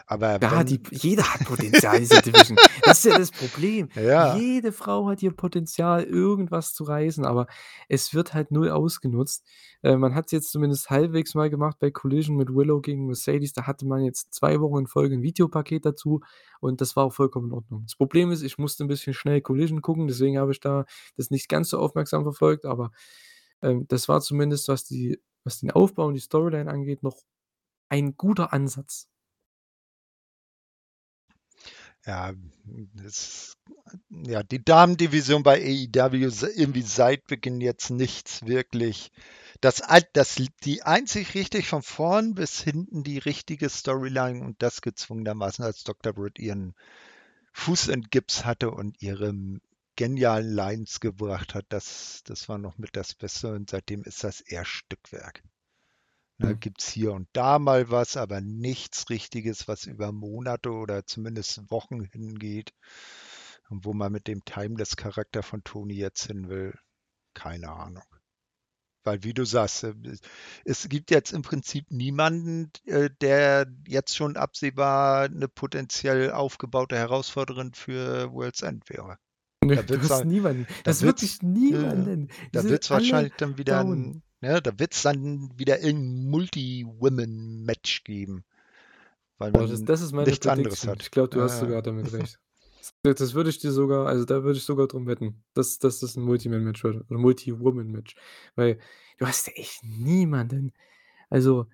Aber 0.06 0.40
Ja, 0.42 0.64
die 0.64 0.80
wenn 0.90 0.98
jeder 0.98 1.32
hat 1.32 1.44
Potenzial 1.44 1.96
in 1.96 2.02
dieser 2.02 2.20
Division. 2.20 2.58
Das 2.82 2.98
ist 2.98 3.04
ja 3.12 3.16
das 3.18 3.32
Problem. 3.32 3.88
Ja. 3.94 4.34
Jede 4.34 4.72
Frau 4.72 5.06
hat 5.08 5.20
hier 5.20 5.30
Potenzial, 5.32 6.02
irgendwas 6.04 6.74
zu 6.74 6.84
reißen, 6.84 7.24
aber 7.24 7.46
es 7.88 8.14
wird 8.14 8.34
halt 8.34 8.50
null 8.50 8.70
ausgenutzt. 8.70 9.46
Äh, 9.82 9.96
man 9.96 10.14
hat's 10.14 10.32
jetzt 10.32 10.50
zumindest 10.50 10.90
halbwegs 10.90 11.34
mal 11.34 11.50
gemacht 11.50 11.76
bei 11.78 11.90
Collision 11.90 12.36
mit 12.36 12.48
Willow 12.54 12.80
gegen 12.80 13.06
Mercedes. 13.06 13.52
Da 13.52 13.66
hatte 13.66 13.86
man 13.86 14.02
jetzt 14.04 14.34
2 14.34 14.60
Wochen 14.60 14.80
in 14.80 14.86
Folge 14.86 15.14
'n 15.14 15.22
Videopaket 15.22 15.86
dazu 15.86 16.20
und 16.60 16.80
das 16.80 16.96
war 16.96 17.04
auch 17.04 17.12
vollkommen 17.14 17.46
in 17.48 17.52
Ordnung. 17.52 17.82
Das 17.86 17.96
Problem 17.96 18.32
ist, 18.32 18.42
ich 18.42 18.58
musste 18.58 18.84
'n 18.84 18.88
bisschen 18.88 19.14
schnell 19.14 19.40
Collision 19.40 19.82
gucken, 19.82 20.08
deswegen 20.08 20.38
habe 20.38 20.52
ich 20.52 20.60
da 20.60 20.84
das 21.16 21.30
nicht 21.30 21.48
ganz 21.48 21.68
so 21.70 21.78
aufmerksam 21.78 22.22
verfolgt, 22.24 22.64
aber, 22.66 22.90
ähm, 23.62 23.86
das 23.88 24.08
war 24.08 24.20
zumindest, 24.20 24.68
was 24.68 24.84
die 24.84 25.20
was 25.44 25.60
den 25.60 25.70
Aufbau 25.70 26.06
und 26.06 26.14
die 26.14 26.20
Storyline 26.20 26.70
angeht, 26.70 27.02
noch 27.02 27.16
ein 27.88 28.16
guter 28.16 28.52
Ansatz. 28.52 29.08
Ja, 32.06 32.34
das 32.94 33.56
ja, 34.10 34.42
die 34.42 34.62
Damendivision 34.62 35.42
bei 35.42 35.56
AEW 35.62 36.26
s 36.26 36.42
irgendwie 36.42 36.82
seit 36.82 37.26
Beginn 37.26 37.60
jetzt 37.62 37.88
nichts 37.90 38.44
wirklich 38.44 39.10
das 39.60 39.82
das 40.12 40.36
die 40.64 40.82
einzig 40.82 41.34
richtig 41.34 41.68
von 41.68 41.82
vorn 41.82 42.34
bis 42.34 42.60
hinten 42.60 43.02
die 43.04 43.18
richtige 43.18 43.70
Storyline 43.70 44.44
und 44.44 44.60
das 44.62 44.82
gezwungenermaßen, 44.82 45.64
als 45.64 45.84
Dr. 45.84 46.12
Britt 46.12 46.38
ihren 46.38 46.74
Fuß 47.52 47.88
in 47.88 48.02
Gips 48.02 48.44
hatte 48.44 48.70
und 48.70 49.00
ihre 49.00 49.32
genialen 49.96 50.50
Lines 50.52 51.00
gebracht 51.00 51.54
hat, 51.54 51.66
das 51.70 52.22
das 52.24 52.48
war 52.48 52.58
noch 52.58 52.78
mit 52.78 52.96
das 52.96 53.14
Beste 53.14 53.52
und 53.54 53.70
seitdem 53.70 54.02
ist 54.04 54.24
das 54.24 54.40
eher 54.40 54.64
Stückwerk. 54.64 55.42
Ne, 56.38 56.54
Mhm. 56.54 56.58
gibt's 56.58 56.88
hier 56.90 57.12
und 57.12 57.28
da 57.34 57.58
mal 57.58 57.90
was, 57.90 58.16
aber 58.16 58.40
nichts 58.40 59.10
Richtiges, 59.10 59.68
was 59.68 59.86
über 59.86 60.12
Monate 60.12 60.70
oder 60.72 61.06
zumindest 61.06 61.70
Wochen 61.70 62.02
hingeht 62.04 62.72
und 63.70 63.84
wo 63.84 63.92
man 63.94 64.12
mit 64.12 64.26
dem 64.28 64.44
Timeless-Charakter 64.44 65.42
von 65.42 65.64
Toni 65.64 65.94
jetzt 65.94 66.26
hin 66.26 66.48
will, 66.48 66.78
keine 67.34 67.70
Ahnung. 67.70 68.04
Weil 69.04 69.22
wie 69.22 69.34
du 69.34 69.44
sagst, 69.44 69.84
äh, 69.84 69.94
es 70.64 70.88
gibt 70.88 71.10
jetzt 71.10 71.32
im 71.32 71.42
Prinzip 71.42 71.90
niemanden, 71.90 72.70
äh, 72.86 73.10
der 73.20 73.66
jetzt 73.86 74.16
schon 74.16 74.36
absehbar 74.36 75.28
'ne 75.28 75.48
potenziell 75.48 76.32
aufgebaute 76.32 76.96
Herausforderin 76.96 77.74
für 77.74 78.32
World's 78.32 78.62
End 78.62 78.88
wäre. 78.90 79.18
Ne, 79.68 79.76
Da 79.76 79.88
wird's 79.88 80.06
dann 80.06 80.28
niemanden. 80.28 80.66
da 80.84 81.00
wird's 81.00 81.02
wirklich 81.02 81.42
ja, 81.68 81.94
niemanden. 81.94 82.28
Die 82.54 82.62
da 82.62 82.68
wird's 82.68 82.90
alle 82.90 83.30
wahrscheinlich 83.30 83.34
dann 83.36 83.58
wieder 83.58 83.80
down. 83.80 84.12
'n 84.12 84.22
ne, 84.40 84.60
da 84.62 84.78
wird's 84.78 85.02
dann 85.02 85.50
wieder 85.58 85.80
irgend 85.82 86.26
'n 86.26 86.30
Multi-Women-Match 86.30 88.04
geben, 88.04 88.44
weil 89.38 89.52
Boah, 89.54 89.66
das 89.68 89.84
man 89.84 89.84
das 89.84 90.00
ist 90.00 90.12
meine 90.12 90.32
nichts 90.32 90.46
anderes 90.48 90.86
hat. 90.86 91.02
Ich 91.02 91.10
glaube, 91.12 91.28
du 91.30 91.40
Ja, 91.40 91.42
hast 91.42 91.58
ja. 91.58 91.58
sogar 91.58 91.82
damit 91.82 92.12
recht. 92.12 92.38
Das 93.02 93.34
würde 93.34 93.50
ich 93.50 93.58
dir 93.58 93.72
sogar 93.72 94.06
also, 94.08 94.24
da 94.26 94.44
würde 94.44 94.58
ich 94.58 94.64
sogar 94.64 94.88
drum 94.88 95.06
wetten, 95.06 95.44
dass 95.54 95.78
dass 95.78 96.00
das 96.00 96.16
'n 96.16 96.24
Multi-Man-Match 96.24 96.84
wird 96.84 97.10
oder 97.10 97.18
Multi-Woman-Match, 97.20 98.16
weil 98.56 98.78
du 99.18 99.26
hast 99.26 99.46
ja 99.48 99.54
echt 99.54 99.84
niemanden. 99.84 100.72
Also 101.30 101.66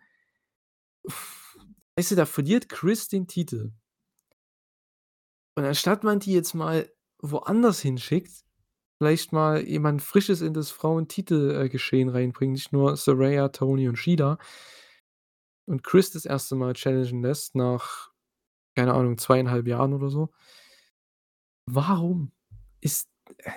weißt 1.97 2.13
du, 2.13 2.17
da 2.17 2.27
verliert 2.27 2.69
Chris 2.69 3.09
den 3.09 3.27
Titel. 3.27 3.73
Und 5.57 5.65
anstatt 5.65 6.05
man 6.05 6.21
die 6.21 6.33
jetzt 6.33 6.55
mal 6.55 6.89
woanders 7.23 7.81
hinschickt, 7.81 8.45
vielleicht 8.99 9.33
mal 9.33 9.63
jemand 9.63 10.03
Frisches 10.03 10.41
in 10.41 10.55
das 10.55 10.71
Frauentitel 10.71 11.63
äh, 11.63 11.69
Geschehen 11.69 12.09
reinbringen, 12.09 12.53
nicht 12.53 12.73
nur 12.73 12.97
Saraya, 12.97 13.49
Toni 13.49 13.89
und 13.89 13.97
Shida 13.97 14.39
und 15.67 15.85
Chris 15.85 16.11
das 16.11 16.27
1. 16.27 16.51
Mal 16.53 16.75
challengen 16.75 17.23
lässt 17.23 17.55
nach, 17.55 18.11
keine 18.75 18.95
Ahnung, 18.95 19.15
2,5 19.15 19.69
Jahren 19.69 19.95
oder 19.95 20.11
so. 20.11 20.31
Warum 21.67 22.33
ist 22.81 23.09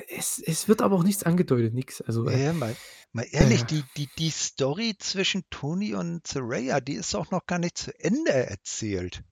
es 0.07 0.37
es 0.39 0.67
wird 0.67 0.81
aber 0.81 0.95
auch 0.95 1.03
nichts 1.03 1.23
angedeutet, 1.23 1.73
nix. 1.73 2.01
Also, 2.01 2.27
äh 2.29 2.45
Ja, 2.45 2.53
mal 2.53 2.75
mal 3.11 3.25
ehrlich, 3.31 3.63
äh 3.63 3.65
die 3.65 3.83
die 3.97 4.09
die 4.17 4.29
Story 4.29 4.95
zwischen 4.99 5.43
Tony 5.49 5.95
und 5.95 6.25
Saraya, 6.27 6.79
die 6.79 6.93
ist 6.93 7.15
auch 7.15 7.31
noch 7.31 7.45
gar 7.47 7.59
nicht 7.59 7.77
zu 7.77 7.99
Ende 7.99 8.31
erzählt. 8.31 9.23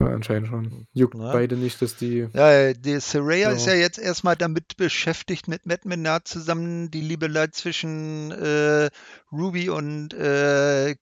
Ja, 0.00 0.08
anscheinend 0.08 0.48
schon. 0.48 0.86
Juckt 0.92 1.14
Ne? 1.14 1.30
beide 1.32 1.56
nicht, 1.56 1.80
dass 1.80 1.96
die 1.96 2.28
Ja, 2.34 2.72
die 2.74 3.00
Saraya 3.00 3.50
ist 3.52 3.66
Ja. 3.66 3.74
jetzt 3.74 3.98
erst 3.98 4.24
mal 4.24 4.36
damit 4.36 4.76
beschäftigt, 4.76 5.48
mit 5.48 5.64
Matt 5.64 5.86
Menard 5.86 6.28
zusammen 6.28 6.90
die 6.90 7.00
Liebelei 7.00 7.46
zwischen, 7.48 8.30
äh, 8.30 8.90
Ruby 9.32 9.70
und, 9.70 10.12
äh, 10.12 10.90
äh, 10.90 10.96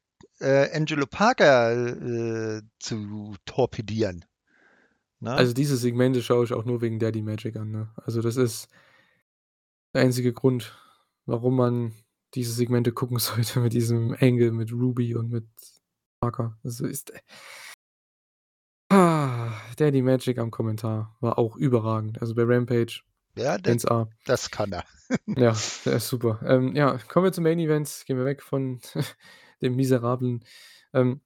Angelo 0.72 1.06
Parker, 1.06 1.72
äh, 2.58 2.62
zu 2.78 3.34
torpedieren. 3.46 4.24
Ne? 5.20 5.32
Also, 5.32 5.54
diese 5.54 5.76
Segmente 5.76 6.22
schaue 6.22 6.44
ich 6.44 6.52
auch 6.52 6.64
nur 6.64 6.80
wegen 6.80 6.98
Daddy 7.00 7.22
Magic 7.22 7.56
an, 7.56 7.70
ne? 7.70 7.92
Also, 7.96 8.20
das 8.20 8.36
ist 8.36 8.68
der 9.94 10.02
einzige 10.02 10.32
Grund, 10.32 10.76
warum 11.26 11.56
man 11.56 11.94
diese 12.34 12.52
Segmente 12.52 12.92
gucken 12.92 13.18
sollte 13.18 13.58
mit 13.60 13.72
diesem 13.72 14.14
Angle 14.20 14.52
mit 14.52 14.70
Ruby 14.72 15.14
und 15.16 15.30
mit 15.30 15.46
Parker. 16.20 16.58
Also, 16.62 16.86
ist 16.86 17.12
Daddy 19.76 20.02
Magic 20.02 20.38
am 20.38 20.50
Kommentar 20.50 21.16
war 21.20 21.38
auch 21.38 21.56
überragend. 21.56 22.20
Also, 22.20 22.34
bei 22.34 22.42
Rampage 22.44 23.02
Ja, 23.36 23.58
da 23.58 23.70
1A. 23.72 24.08
das 24.26 24.50
kann 24.50 24.72
er. 24.72 24.84
Ja, 25.26 25.54
der 25.84 25.94
ist 25.96 26.08
super. 26.08 26.40
Ähm, 26.46 26.74
ja, 26.74 26.98
kommen 27.08 27.26
wir 27.26 27.32
zum 27.32 27.44
Main 27.44 27.58
Event. 27.58 28.04
Gehen 28.06 28.16
wir 28.16 28.24
weg 28.24 28.42
von 28.42 28.80
dem 29.62 29.76
miserablen, 29.76 30.44
ähm 30.92 31.20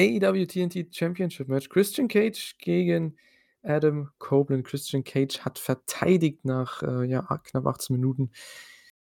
AEW 0.00 0.46
TNT 0.46 0.88
Championship 0.92 1.48
Match. 1.48 1.68
Christian 1.68 2.08
Cage 2.08 2.56
gegen 2.58 3.16
Adam 3.62 4.10
Copeland. 4.18 4.64
Christian 4.66 5.04
Cage 5.04 5.40
hat 5.40 5.58
verteidigt 5.58 6.44
nach, 6.44 6.82
äh, 6.82 7.04
ja, 7.04 7.22
knapp 7.44 7.66
18 7.66 7.94
Minuten. 7.96 8.32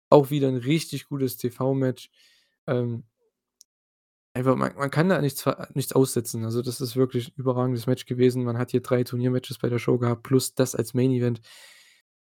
Auch 0.10 0.30
wieder 0.30 0.50
'n 0.50 0.58
richtig 0.58 1.06
gutes 1.08 1.38
TV-Match. 1.38 2.10
Ähm 2.68 3.04
einfach 4.34 4.56
man 4.56 4.76
man 4.76 4.92
kann 4.92 5.10
da 5.10 5.22
nichts 5.22 5.46
nichts 5.76 5.94
aussetzen. 5.94 6.46
Also, 6.46 6.62
das 6.62 6.82
ist 6.82 6.96
wirklich 6.96 7.30
'n 7.30 7.34
überragendes 7.38 7.88
Match 7.88 8.06
gewesen. 8.06 8.44
Man 8.44 8.58
hat 8.58 8.72
hier 8.72 8.82
3 8.82 9.04
Turniermatches 9.04 9.60
bei 9.60 9.70
der 9.70 9.80
Show 9.80 9.98
gehabt 10.00 10.24
plus 10.24 10.56
das 10.56 10.76
als 10.76 10.94
Main 10.94 11.12
Event. 11.12 11.42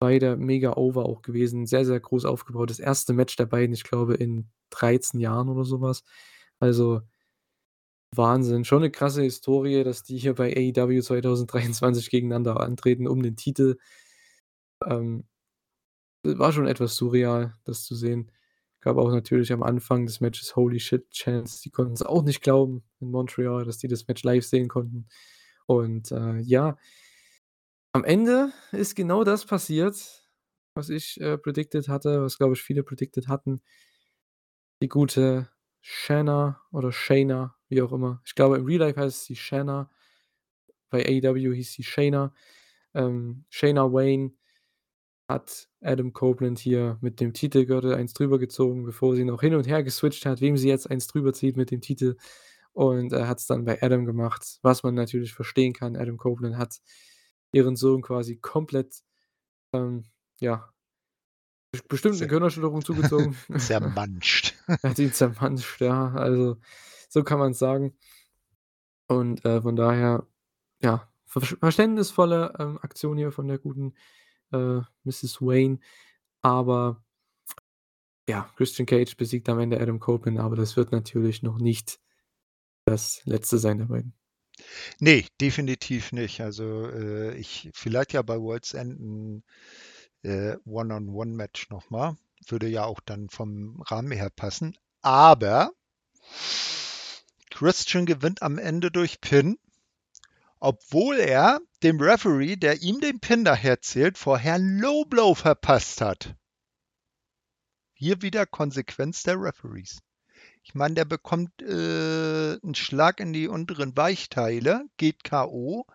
Beide 0.01 0.37
mega 0.37 0.75
over 0.77 1.07
auch 1.07 1.23
gewesen, 1.23 1.67
sehr, 1.67 1.85
sehr 1.87 2.01
groß 2.01 2.25
aufgebaut. 2.27 2.71
Das 2.71 2.81
1. 2.81 3.15
Match 3.15 3.37
der 3.37 3.47
beiden, 3.47 3.75
ich 3.75 3.85
glaube, 3.85 4.15
in 4.15 4.51
13 4.71 5.21
Jahren 5.21 5.49
oder 5.51 5.65
so 5.65 5.81
was. 5.83 6.05
Also 6.61 7.03
Wahnsinn. 8.15 8.65
Schon 8.65 8.83
'ne 8.83 8.91
krasse 8.91 9.23
Historie, 9.23 9.83
dass 9.85 10.03
die 10.03 10.17
hier 10.19 10.35
bei 10.35 10.55
AEW 10.57 11.01
2023 11.03 12.09
gegeneinander 12.11 12.61
antreten 12.61 13.07
um 13.09 13.23
den 13.23 13.37
Titel. 13.37 13.77
Ähm, 14.85 15.25
war 16.25 16.53
schon 16.53 16.67
etwas 16.69 16.97
surreal, 16.97 17.55
das 17.65 17.85
zu 17.85 17.95
sehen. 17.97 18.31
Gab 18.87 18.99
auch 18.99 19.11
natürlich 19.11 19.53
am 19.53 19.65
Anfang 19.65 20.07
des 20.07 20.21
Matches 20.21 20.55
Holy 20.55 20.79
Shit 20.79 21.11
Chants. 21.11 21.61
Die 21.61 21.71
konnten's 21.71 22.03
auch 22.03 22.23
nicht 22.23 22.41
glauben 22.41 22.85
in 23.01 23.11
Montreal, 23.11 23.65
dass 23.65 23.79
die 23.79 23.89
das 23.89 24.07
Match 24.07 24.23
live 24.23 24.45
sehen 24.45 24.69
konnten. 24.69 25.09
Und, 25.67 26.13
äh, 26.13 26.39
ja 26.39 26.77
am 27.93 28.05
Ende 28.05 28.53
ist 28.71 28.95
genau 28.95 29.25
das 29.25 29.45
passiert, 29.45 30.29
was 30.77 30.89
ich, 30.89 31.21
äh, 31.21 31.37
predicted 31.37 31.89
hatte, 31.89 32.23
was, 32.23 32.39
glaube 32.39 32.55
ich, 32.55 32.63
viele 32.63 32.85
predicted 32.85 33.27
hatten. 33.27 33.61
Die 34.81 34.89
gute 34.89 35.49
Shanna 35.81 36.61
oder 36.71 36.93
Shayna, 36.93 37.57
wie 37.69 37.83
auch 37.83 37.91
immer. 37.91 38.23
Ich 38.25 38.37
glaube, 38.37 38.59
im 38.59 38.67
Real 38.67 38.81
Life 38.83 39.01
heißt 39.01 39.25
sie 39.25 39.35
Shanna. 39.35 39.91
Bei 40.91 41.05
AEW 41.05 41.55
hieß 41.55 41.73
sie 41.73 41.83
Shayna. 41.83 42.33
Ähm, 42.95 43.47
Shayna 43.51 43.93
Wayne 43.93 44.33
hat 45.29 45.69
Adam 45.81 46.13
Copeland 46.13 46.59
hier 46.59 46.99
mit 47.01 47.21
dem 47.21 47.33
Titelgürtel 47.33 47.95
eins 47.95 48.13
drüber 48.15 48.39
gezogen, 48.39 48.85
bevor 48.85 49.17
sie 49.17 49.25
noch 49.25 49.41
hin 49.41 49.55
und 49.55 49.67
her 49.67 49.83
geswitcht 49.83 50.27
hat, 50.27 50.41
wem 50.41 50.57
sie 50.57 50.69
jetzt 50.69 50.91
eins 50.91 51.07
drüber 51.09 51.33
zieht 51.33 51.57
mit 51.57 51.71
dem 51.71 51.81
Titel. 51.81 52.17
Und 52.73 53.13
er 53.13 53.29
hat's 53.29 53.47
dann 53.47 53.65
bei 53.65 53.83
Adam 53.83 54.05
gemacht, 54.05 54.59
was 54.63 54.83
man 54.83 54.95
natürlich 54.95 55.33
verstehen 55.35 55.73
kann. 55.73 55.97
Adam 55.97 56.19
Copeland 56.19 56.57
hat 56.59 56.81
ihren 57.53 57.77
Sohn 57.77 58.03
quasi 58.03 58.37
komplett, 58.37 59.03
ähm, 59.73 60.05
ja 60.41 60.71
bes 61.73 61.83
bestimmt 61.83 62.15
'ne 62.15 62.19
Zer 62.21 62.27
Gehirnerschütterung 62.29 62.85
zugezogen. 62.85 63.37
zermanscht. 63.59 64.55
Er 64.83 64.91
hat 64.91 64.99
ihn 64.99 65.13
zermanscht, 65.13 65.81
ja, 65.81 66.13
also, 66.13 66.57
so 67.09 67.23
kann 67.25 67.39
man's 67.39 67.59
sagen. 67.59 67.95
Und, 69.09 69.45
äh, 69.45 69.63
von 69.63 69.77
daher, 69.77 70.27
ja, 70.83 71.09
versch 71.27 71.57
verständnisvolle, 71.61 72.55
ähm, 72.59 72.79
Aktion 72.83 73.17
hier 73.17 73.33
von 73.33 73.47
der 73.49 73.59
guten, 73.59 73.95
äh, 74.53 74.81
Mrs. 75.05 75.41
Wayne. 75.41 75.79
Aber 76.43 77.03
ja, 78.29 78.51
Christian 78.57 78.87
Cage 78.87 79.17
besiegt 79.17 79.49
am 79.49 79.61
Ende 79.61 79.81
Adam 79.81 80.01
Copeland, 80.01 80.39
aber 80.39 80.57
das 80.57 80.77
wird 80.77 80.93
natürlich 80.93 81.43
noch 81.43 81.59
nicht 81.59 82.01
das 82.85 83.23
Letzte 83.25 83.59
sein 83.59 83.79
der 83.79 83.87
beiden. 83.87 84.15
Ne, 85.01 85.27
definitiv 85.41 86.13
nicht. 86.13 86.41
Also, 86.41 86.87
äh, 86.89 87.35
ich 87.37 87.71
vielleicht 87.75 88.13
ja 88.13 88.23
bei 88.23 88.41
World's 88.41 88.75
End 88.75 88.99
'n, 88.99 89.45
äh, 90.23 90.57
One-on-One-Match 90.65 91.71
noch 91.71 91.91
mal. 91.91 92.17
Würde 92.47 92.69
ja 92.69 92.85
auch 92.85 93.01
dann 93.01 93.29
vom 93.29 93.81
Rahmen 93.83 94.13
her 94.13 94.31
passen. 94.31 94.77
Aber 95.03 95.73
Christian 97.51 98.07
gewinnt 98.07 98.43
am 98.43 98.59
Ende 98.59 98.91
durch 98.91 99.21
Pin, 99.21 99.59
obwohl 100.67 101.21
er 101.21 101.61
dem 101.85 102.01
Referee, 102.01 102.57
der 102.57 102.83
ihm 102.83 102.99
den 103.01 103.21
Pin 103.21 103.45
daherzählt, 103.45 104.19
vorher 104.19 104.57
'n 104.57 104.81
Low 104.81 105.05
Blow 105.05 105.33
verpasst 105.37 106.01
hat. 106.01 106.35
Hier 107.95 108.21
wieder 108.21 108.47
Konsequenz 108.47 109.23
der 109.23 109.41
Referees. 109.41 110.03
Ich 110.65 110.75
meine, 110.75 110.97
der 110.97 111.05
bekommt, 111.05 111.63
äh, 111.63 112.55
'n 112.57 112.75
Schlag 112.75 113.21
in 113.21 113.33
die 113.33 113.47
unteren 113.47 113.97
Weichteile, 113.97 114.85
geht 114.97 115.23
K.O. 115.23 115.87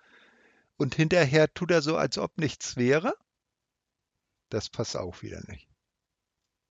und 0.78 0.96
hinterher 0.96 1.54
tut 1.54 1.72
er 1.72 1.82
so, 1.82 1.98
als 1.98 2.18
ob 2.18 2.38
nichts 2.38 2.78
wäre. 2.78 3.14
Das 4.48 4.70
passt 4.70 4.96
auch 4.96 5.22
wieder 5.22 5.42
nicht. 5.50 5.68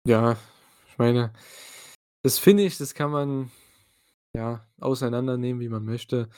Ja, 0.07 0.35
ich 0.89 0.97
meine, 0.97 1.31
das 2.23 2.39
Finish, 2.39 2.79
das 2.79 2.95
kann 2.95 3.11
man, 3.11 3.51
ja, 4.33 4.67
auseinandernehmen, 4.79 5.61
wie 5.61 5.69
man 5.69 5.85
möchte, 5.85 6.31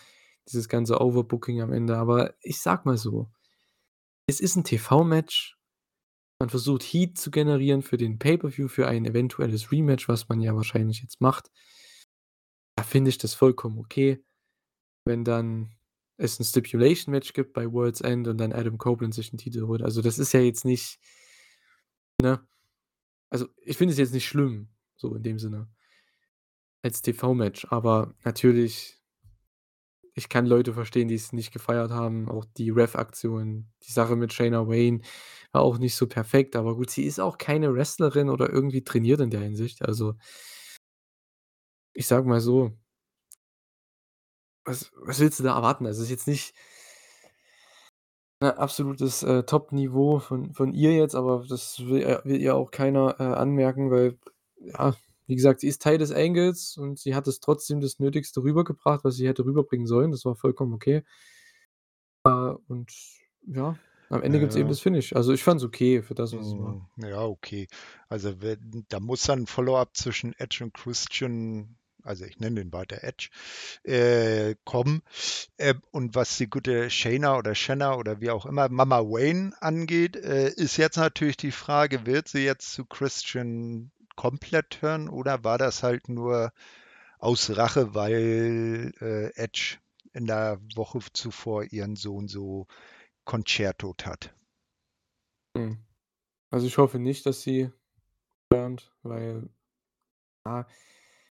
dieses 0.48 0.70
ganze 0.70 1.02
Overbooking 1.02 1.62
am 1.62 1.74
Ende. 1.74 1.98
Aber 1.98 2.36
ich 2.42 2.60
sage 2.62 2.84
mal 2.86 2.98
so: 2.98 3.30
Es 4.28 4.40
ist 4.42 4.58
'n 4.58 4.64
TV-Match. 4.66 5.58
Man 6.40 6.50
versucht 6.50 6.84
Heat 6.84 7.18
zu 7.20 7.32
generieren 7.32 7.82
für 7.84 7.98
den 7.98 8.20
Pay-per-View, 8.20 8.68
für 8.70 8.88
ein 8.88 9.06
eventuelles 9.06 9.72
Rematch, 9.72 10.10
was 10.10 10.30
man 10.30 10.42
ja 10.42 10.56
wahrscheinlich 10.56 11.02
jetzt 11.02 11.22
macht. 11.22 11.50
Da 12.78 12.84
finde 12.84 13.10
ich 13.10 13.18
das 13.18 13.34
vollkommen 13.34 13.80
okay, 13.80 14.22
wenn 15.06 15.24
dann 15.26 15.72
es 16.18 16.40
'n 16.40 16.46
Stipulation-Match 16.46 17.34
gibt 17.34 17.54
bei 17.54 17.72
World's 17.72 18.02
End 18.02 18.28
und 18.28 18.38
dann 18.40 18.54
Adam 18.54 18.78
Copeland 18.78 19.14
sich 19.16 19.34
'n 19.34 19.38
Titel 19.40 19.68
holt. 19.68 19.82
Also, 19.84 20.02
das 20.02 20.20
ist 20.20 20.34
ja 20.34 20.42
jetzt 20.42 20.66
nicht 20.66 20.98
ne? 22.22 22.40
Also, 23.32 23.48
ich 23.64 23.78
finde 23.78 23.94
es 23.94 24.00
jetzt 24.00 24.14
nicht 24.14 24.28
schlimm, 24.28 24.70
so 24.98 25.16
in 25.16 25.24
dem 25.24 25.40
Sinne 25.40 25.70
als 26.86 27.02
TV-Match, 27.02 27.66
aber 27.72 28.14
natürlich 28.24 29.00
ich 30.16 30.30
kann 30.30 30.46
Leute 30.46 30.74
verstehen, 30.74 31.08
die's 31.10 31.34
nicht 31.34 31.52
gefeiert 31.54 31.92
haben, 31.92 32.30
auch 32.30 32.46
die 32.58 32.70
Ref-Aktion. 32.72 33.68
Die 33.88 33.92
Sache 33.92 34.16
mit 34.16 34.34
Shayna 34.34 34.68
Wayne 34.68 35.02
war 35.52 35.62
auch 35.62 35.78
nicht 35.78 35.96
so 35.96 36.08
perfekt, 36.08 36.56
aber 36.56 36.76
gut, 36.76 36.90
sie 36.90 37.04
ist 37.06 37.20
auch 37.20 37.38
keine 37.38 37.74
Wrestlerin 37.74 38.30
oder 38.30 38.50
irgendwie 38.52 38.84
trainiert 38.84 39.20
in 39.22 39.30
der 39.32 39.42
Hinsicht. 39.42 39.82
Also 39.84 40.16
ich 41.94 42.08
sage 42.08 42.28
mal 42.28 42.42
so 42.42 42.72
was 44.66 44.92
was 45.06 45.20
willst 45.20 45.40
du 45.40 45.44
da 45.44 45.56
erwarten? 45.56 45.86
Also, 45.86 46.04
ist 46.04 46.10
jetzt 46.10 46.28
nicht 46.28 46.54
ne, 48.42 48.58
absolutes, 48.58 49.24
äh, 49.24 49.44
Top-Niveau 49.44 50.20
von 50.20 50.54
von 50.54 50.74
ihr 50.74 50.92
jetzt, 50.94 51.16
aber 51.16 51.46
das 51.48 51.80
will 51.86 52.02
äh, 52.04 52.20
will 52.26 52.42
ihr 52.42 52.56
auch 52.56 52.72
keiner, 52.72 53.16
äh, 53.20 53.24
anmerken, 53.24 53.92
weil, 53.92 54.18
ja, 54.60 54.94
wie 55.28 55.36
gesagt, 55.36 55.60
sie 55.62 55.68
ist 55.68 55.82
Teil 55.82 55.98
des 55.98 56.12
Angles 56.12 56.78
und 56.78 57.00
sie 57.00 57.16
hat 57.16 57.28
es 57.28 57.40
trotzdem 57.40 57.82
das 57.82 58.00
Nötigste 58.00 58.44
rübergebracht, 58.44 59.04
was 59.04 59.16
sie 59.16 59.28
hätte 59.28 59.46
rüberbringen 59.46 59.88
sollen. 59.88 60.12
Das 60.12 60.26
war 60.26 60.36
vollkommen 60.36 60.74
okay. 60.74 61.04
Äh, 62.26 62.30
und 62.68 62.92
ja, 63.48 63.80
am 64.10 64.22
Ende 64.24 64.40
gibt's 64.40 64.56
eben 64.56 64.68
Ja. 64.68 64.70
das 64.70 64.80
Finish. 64.80 65.14
Also, 65.14 65.34
ich 65.34 65.44
fand's 65.44 65.64
okay 65.64 66.02
für 66.02 66.16
das, 66.16 66.34
was 66.34 66.48
es 66.48 66.58
war. 66.60 66.78
Hm, 66.78 66.88
ja, 66.98 67.22
okay. 67.24 67.68
Also, 68.10 68.42
wenn 68.42 68.86
da 68.90 69.00
muss 69.00 69.24
dann 69.24 69.42
'n 69.44 69.48
Follow-up 69.48 69.96
zwischen 69.96 70.34
Edge 70.38 70.64
und 70.64 70.74
Christian 70.74 71.78
also, 72.04 72.24
ich 72.26 72.40
nenne 72.40 72.62
ihn 72.62 72.72
weiter 72.72 73.04
Edge, 73.04 73.30
äh, 73.84 74.56
kommen. 74.64 75.02
Ähm, 75.58 75.82
und 75.92 76.14
was 76.14 76.38
die 76.38 76.48
gute 76.48 76.92
Shayna 76.92 77.36
oder 77.38 77.56
Shanna 77.56 77.96
oder 77.96 78.22
wie 78.22 78.30
auch 78.30 78.46
immer, 78.46 78.70
Mama 78.70 79.00
Wayne 79.00 79.54
angeht, 79.60 80.16
äh, 80.16 80.50
ist 80.52 80.78
jetzt 80.78 80.98
natürlich 80.98 81.38
die 81.38 81.50
Frage, 81.52 82.06
wird 82.06 82.28
sie 82.28 82.46
jetzt 82.46 82.74
zu 82.74 82.86
Christian 82.86 83.92
komplett 84.16 84.72
turnen 84.72 85.10
oder 85.10 85.44
war 85.44 85.58
das 85.58 85.84
halt 85.84 86.10
nur 86.10 86.52
aus 87.20 87.56
Rache, 87.58 87.94
weil, 87.96 88.94
äh, 89.02 89.32
Edge 89.36 89.78
in 90.14 90.28
der 90.28 90.60
Woche 90.76 91.00
zuvor 91.14 91.66
ihren 91.66 91.96
Sohn 91.98 92.28
so 92.30 92.68
concerto't 93.26 94.06
hat? 94.06 94.36
Hm. 95.56 95.86
Also, 96.52 96.68
ich 96.68 96.78
hoffe 96.78 97.00
nicht, 97.00 97.26
dass 97.26 97.42
sie 97.44 97.72
burnt, 98.50 98.94
weil 99.04 99.50
ja, 100.48 100.68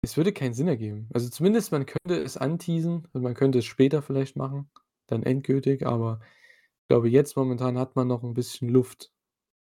es 0.01 0.17
würde 0.17 0.33
keinen 0.33 0.53
Sinn 0.53 0.67
ergeben. 0.69 1.09
Also, 1.13 1.29
zumindest 1.29 1.71
man 1.73 1.85
könnte 1.87 2.21
es 2.23 2.37
anteasen 2.37 3.07
und 3.13 3.23
man 3.23 3.35
könnte 3.35 3.59
es 3.59 3.65
später 3.65 4.01
vielleicht 4.03 4.37
machen, 4.37 4.71
dann 5.07 5.23
endgültig, 5.23 5.85
aber 5.87 6.21
ich 6.83 6.89
glaube, 6.89 7.09
jetzt 7.09 7.37
momentan 7.37 7.77
hat 7.79 7.95
man 7.97 8.07
noch 8.09 8.23
'n 8.23 8.33
bisschen 8.35 8.69
Luft, 8.69 9.13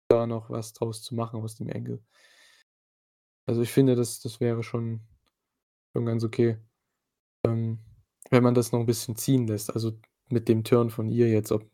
da 0.09 0.27
noch 0.27 0.49
was 0.51 0.73
draus 0.73 1.03
zu 1.03 1.15
machen 1.15 1.41
aus 1.41 1.55
dem 1.55 1.69
Angle. 1.71 2.03
Also, 3.51 3.63
ich 3.63 3.71
finde, 3.73 3.95
das 3.97 4.21
das 4.21 4.39
wäre 4.39 4.63
schon 4.63 5.01
schon 5.93 6.05
ganz 6.05 6.23
okay, 6.23 6.57
ähm, 7.45 7.79
wenn 8.31 8.43
man 8.43 8.55
das 8.55 8.71
noch 8.73 8.79
'n 8.81 8.85
bisschen 8.87 9.15
ziehen 9.17 9.47
lässt. 9.47 9.73
Also, 9.73 9.93
mit 10.29 10.49
dem 10.49 10.63
Turn 10.65 10.89
von 10.91 11.09
ihr 11.09 11.29
jetzt, 11.29 11.51
ob 11.51 11.65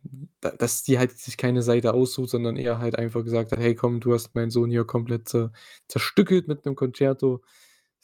da 0.42 0.52
dass 0.52 0.84
die 0.84 1.00
halt 1.00 1.12
sich 1.20 1.38
keine 1.38 1.64
Seite 1.64 1.94
aussucht, 1.94 2.30
sondern 2.32 2.58
eher 2.58 2.80
halt 2.80 2.98
einfach 2.98 3.24
gesagt 3.24 3.52
hat: 3.54 3.60
„Hey 3.60 3.76
komm, 3.76 4.00
du 4.02 4.14
hast 4.14 4.36
meinen 4.36 4.52
Sohn 4.52 4.72
hier 4.72 4.86
komplett 4.86 5.30
zer 5.30 5.52
zerstückelt 5.90 6.48
mit 6.50 6.66
'nem 6.66 6.76
Concerto, 6.76 7.42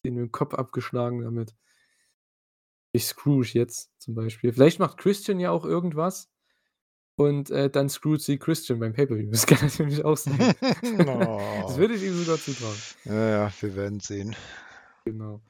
ihm 0.03 0.15
den 0.17 0.32
Kopf 0.34 0.53
abgeschlagen 0.55 1.21
damit.“ 1.24 1.53
Ich 2.95 3.07
dich 3.07 3.55
jetzt 3.55 3.91
zum 3.99 4.13
Beispiel. 4.13 4.53
Vielleicht 4.53 4.78
macht 4.78 4.97
Christian 4.99 5.39
ja 5.39 5.49
auch 5.49 5.65
irgendwas 5.65 6.26
und, 7.16 7.49
äh, 7.51 7.70
dann 7.70 7.89
screwt 7.89 8.22
sie 8.22 8.38
Christian 8.39 8.80
beim 8.80 8.93
Pay-per-View. 8.93 9.32
Das 9.32 9.45
kann 9.47 9.59
natürlich 9.61 10.03
auch 10.05 10.18
sein. 10.18 10.53
Das 11.68 11.78
Oh. 11.78 11.78
würde 11.78 11.95
ich 11.95 12.03
ihm 12.03 12.16
sogar 12.16 12.39
zutrauen. 12.41 12.84
Ja, 13.05 13.30
ja, 13.30 13.53
wir 13.59 13.76
werden 13.76 13.99
sehen. 13.99 14.36
Genau. 15.05 15.41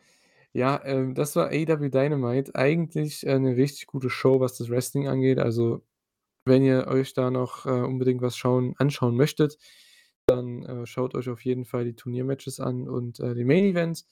Ja, 0.53 0.82
ähm, 0.86 1.16
das 1.16 1.36
war 1.36 1.49
AEW 1.51 1.89
Dynamite. 1.89 2.55
Eigentlich, 2.55 3.26
äh, 3.28 3.39
'ne 3.39 3.55
richtig 3.57 3.88
gute 3.88 4.09
Show, 4.09 4.39
was 4.39 4.57
das 4.57 4.70
Wrestling 4.70 5.07
angeht. 5.07 5.39
Also, 5.39 5.84
wenn 6.45 6.64
ihr 6.64 6.88
euch 6.88 7.14
da 7.14 7.32
noch, 7.32 7.66
äh, 7.66 7.70
unbedingt 7.72 8.22
was 8.22 8.38
schauen 8.38 8.76
anschauen 8.78 9.16
möchtet, 9.18 9.59
dann, 10.28 10.64
äh, 10.64 10.86
schaut 10.88 11.16
euch 11.16 11.30
auf 11.30 11.45
jeden 11.45 11.66
Fall 11.66 11.86
die 11.86 11.95
Turniermatches 11.95 12.59
an 12.61 12.89
und, 12.89 13.20
äh, 13.22 13.36
den 13.36 13.47
Main 13.47 13.66
Event. 13.66 14.05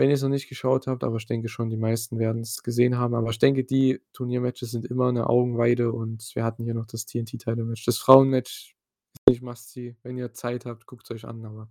Wenn 0.00 0.10
ihr's 0.10 0.22
noch 0.22 0.30
nicht 0.30 0.48
geschaut 0.48 0.86
habt, 0.88 1.04
aber 1.04 1.18
ich 1.18 1.26
denke 1.26 1.48
schon, 1.48 1.70
die 1.70 1.76
meisten 1.78 2.18
werden's 2.18 2.62
gesehen 2.64 2.98
haben. 2.98 3.14
Aber 3.14 3.30
ich 3.30 3.38
denke, 3.38 3.64
die 3.64 4.00
Turniermatches 4.14 4.72
sind 4.72 4.86
immer 4.86 5.12
'ne 5.12 5.28
Augenweide 5.28 5.92
und 5.92 6.32
wir 6.34 6.44
hatten 6.44 6.64
hier 6.64 6.74
noch 6.74 6.86
das 6.86 7.06
TNT-Title-Match. 7.06 7.84
Das 7.86 7.98
Frauenmatch 7.98 8.76
ist 9.16 9.30
nicht 9.30 9.42
must 9.42 9.70
see. 9.72 9.96
Wenn 10.02 10.18
ihr 10.18 10.32
Zeit 10.34 10.66
habt, 10.66 10.86
guckt's 10.86 11.10
euch 11.12 11.26
an, 11.26 11.44
aber 11.46 11.70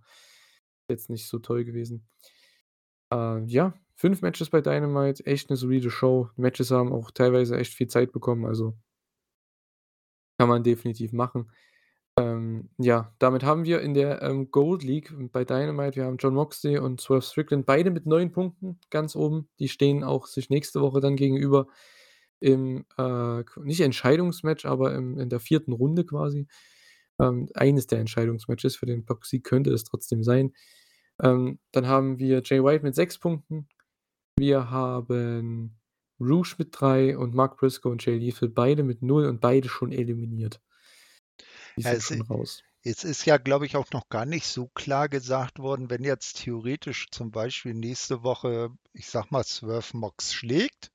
jetzt 0.90 1.10
nicht 1.10 1.26
so 1.28 1.38
toll 1.40 1.64
gewesen. 1.64 2.06
Äh, 3.12 3.44
ja, 3.46 3.74
5 3.94 4.20
Matches 4.22 4.50
bei 4.50 4.60
Dynamite, 4.60 5.24
echt 5.26 5.48
'ne 5.50 5.56
solide 5.56 5.90
Show. 5.90 6.28
Matches 6.36 6.70
haben 6.72 6.92
auch 6.92 7.10
teilweise 7.12 7.56
echt 7.56 7.72
viel 7.74 7.86
Zeit 7.88 8.10
bekommen, 8.12 8.44
also 8.46 8.74
kann 10.38 10.48
man 10.48 10.62
definitiv 10.62 11.12
machen. 11.12 11.50
Ähm, 12.18 12.70
ja, 12.78 13.14
damit 13.18 13.44
haben 13.44 13.64
wir 13.64 13.80
in 13.80 13.94
der, 13.94 14.22
ähm, 14.22 14.50
Gold 14.50 14.82
League 14.82 15.12
bei 15.32 15.44
Dynamite 15.44 15.96
wir 15.96 16.04
haben 16.04 16.16
Jon 16.18 16.34
Moxley 16.34 16.78
und 16.78 17.00
Swerve 17.00 17.22
Strickland, 17.22 17.66
beide 17.66 17.90
mit 17.90 18.06
9 18.06 18.32
Punkten 18.32 18.78
ganz 18.90 19.16
oben. 19.16 19.48
Die 19.58 19.68
stehen 19.68 20.04
auch 20.04 20.26
sich 20.26 20.50
nächste 20.50 20.80
Woche 20.80 21.00
dann 21.00 21.16
gegenüber 21.16 21.66
im, 22.40 22.86
äh, 22.98 23.44
nicht 23.62 23.80
Entscheidungsmatch, 23.80 24.66
aber 24.66 24.94
im 24.94 25.18
in 25.18 25.28
der 25.28 25.40
4. 25.40 25.62
Runde 25.68 26.04
quasi. 26.04 26.48
Ähm, 27.20 27.48
eines 27.54 27.86
der 27.86 28.00
Entscheidungsmatches 28.00 28.76
für 28.76 28.86
den 28.86 29.04
Block-Sieg 29.04 29.44
könnte 29.44 29.72
es 29.72 29.84
trotzdem 29.84 30.24
sein. 30.24 30.52
Ähm, 31.22 31.58
dann 31.72 31.86
haben 31.86 32.18
wir 32.18 32.42
Jay 32.44 32.62
White 32.64 32.84
mit 32.84 32.94
6 32.94 33.18
Punkten. 33.18 33.68
Wir 34.38 34.70
haben 34.70 35.78
Rush 36.20 36.58
mit 36.58 36.68
3 36.72 37.18
und 37.18 37.34
Mark 37.34 37.58
Briscoe 37.58 37.90
und 37.90 38.04
Jay 38.04 38.18
Lethal 38.18 38.48
beide 38.48 38.84
mit 38.84 39.02
0 39.02 39.26
und 39.26 39.40
beide 39.40 39.68
schon 39.68 39.92
eliminiert. 39.92 40.60
Die 41.76 41.82
sind 41.82 41.96
es 41.96 42.04
schon 42.04 42.22
raus. 42.22 42.64
es 42.82 43.04
ist 43.04 43.24
ja, 43.26 43.36
glaube 43.38 43.66
ich, 43.66 43.76
auch 43.76 43.90
noch 43.92 44.08
gar 44.08 44.26
nicht 44.26 44.46
so 44.46 44.68
klar 44.68 45.08
gesagt 45.08 45.58
worden, 45.58 45.90
wenn 45.90 46.04
jetzt 46.04 46.38
theoretisch 46.42 47.08
zum 47.10 47.30
Beispiel 47.30 47.74
nächste 47.74 48.22
Woche, 48.22 48.70
ich 48.92 49.08
sage 49.08 49.28
mal, 49.30 49.44
Swerve 49.44 49.96
Mox 49.96 50.32
schlägt 50.34 50.90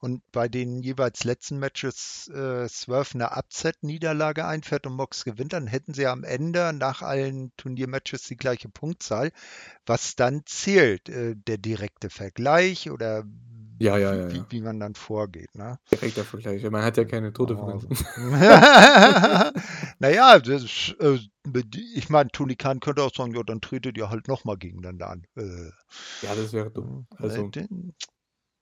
und 0.00 0.22
bei 0.32 0.48
den 0.48 0.82
jeweils 0.82 1.24
letzten 1.24 1.58
Matches, 1.58 2.28
äh, 2.28 2.68
Swerve 2.68 3.18
'ne 3.18 3.30
Upset-Niederlage 3.36 4.46
einfährt 4.46 4.86
und 4.86 4.94
Mox 4.94 5.24
gewinnt, 5.24 5.52
dann 5.52 5.66
hätten 5.66 5.92
sie 5.94 6.06
am 6.06 6.24
Ende 6.24 6.72
nach 6.72 7.02
allen 7.02 7.52
Turniermatches 7.56 8.22
die 8.22 8.36
gleiche 8.36 8.68
Punktzahl. 8.68 9.32
Was 9.86 10.14
dann 10.16 10.42
zählt? 10.46 11.08
Äh, 11.08 11.34
der 11.36 11.58
direkte 11.58 12.10
Vergleich 12.10 12.90
oder 12.90 13.24
Ja, 13.80 13.96
ja, 13.96 14.14
ja, 14.14 14.30
wie 14.30 14.38
ja. 14.38 14.46
wie 14.50 14.60
man 14.60 14.80
dann 14.80 14.94
vorgeht, 14.94 15.54
ne? 15.54 15.78
Direkter 15.90 16.24
Vergleich. 16.24 16.68
Man 16.70 16.82
hat 16.82 16.96
ja 16.96 17.04
keine 17.04 17.28
Oh. 17.28 17.32
Tordifferenzen. 17.32 17.90
Na 20.00 20.10
ja, 20.10 20.38
das, 20.38 20.94
äh, 21.00 21.18
mit 21.46 21.76
ich 21.94 22.10
meine, 22.10 22.30
Tony 22.30 22.56
Khan 22.56 22.80
könnte 22.80 23.02
auch 23.02 23.14
sagen: 23.14 23.34
„Ja, 23.34 23.42
dann 23.42 23.60
tretet 23.60 23.96
ihr 23.96 24.10
halt 24.10 24.28
noch 24.28 24.44
mal 24.44 24.56
gegeneinander 24.56 25.10
an.“ 25.10 25.26
Äh. 25.36 25.70
Ja, 26.22 26.34
das 26.34 26.52
wäre 26.52 26.70
dumm. 26.70 27.06
Äh, 27.18 27.22
Also 27.22 27.50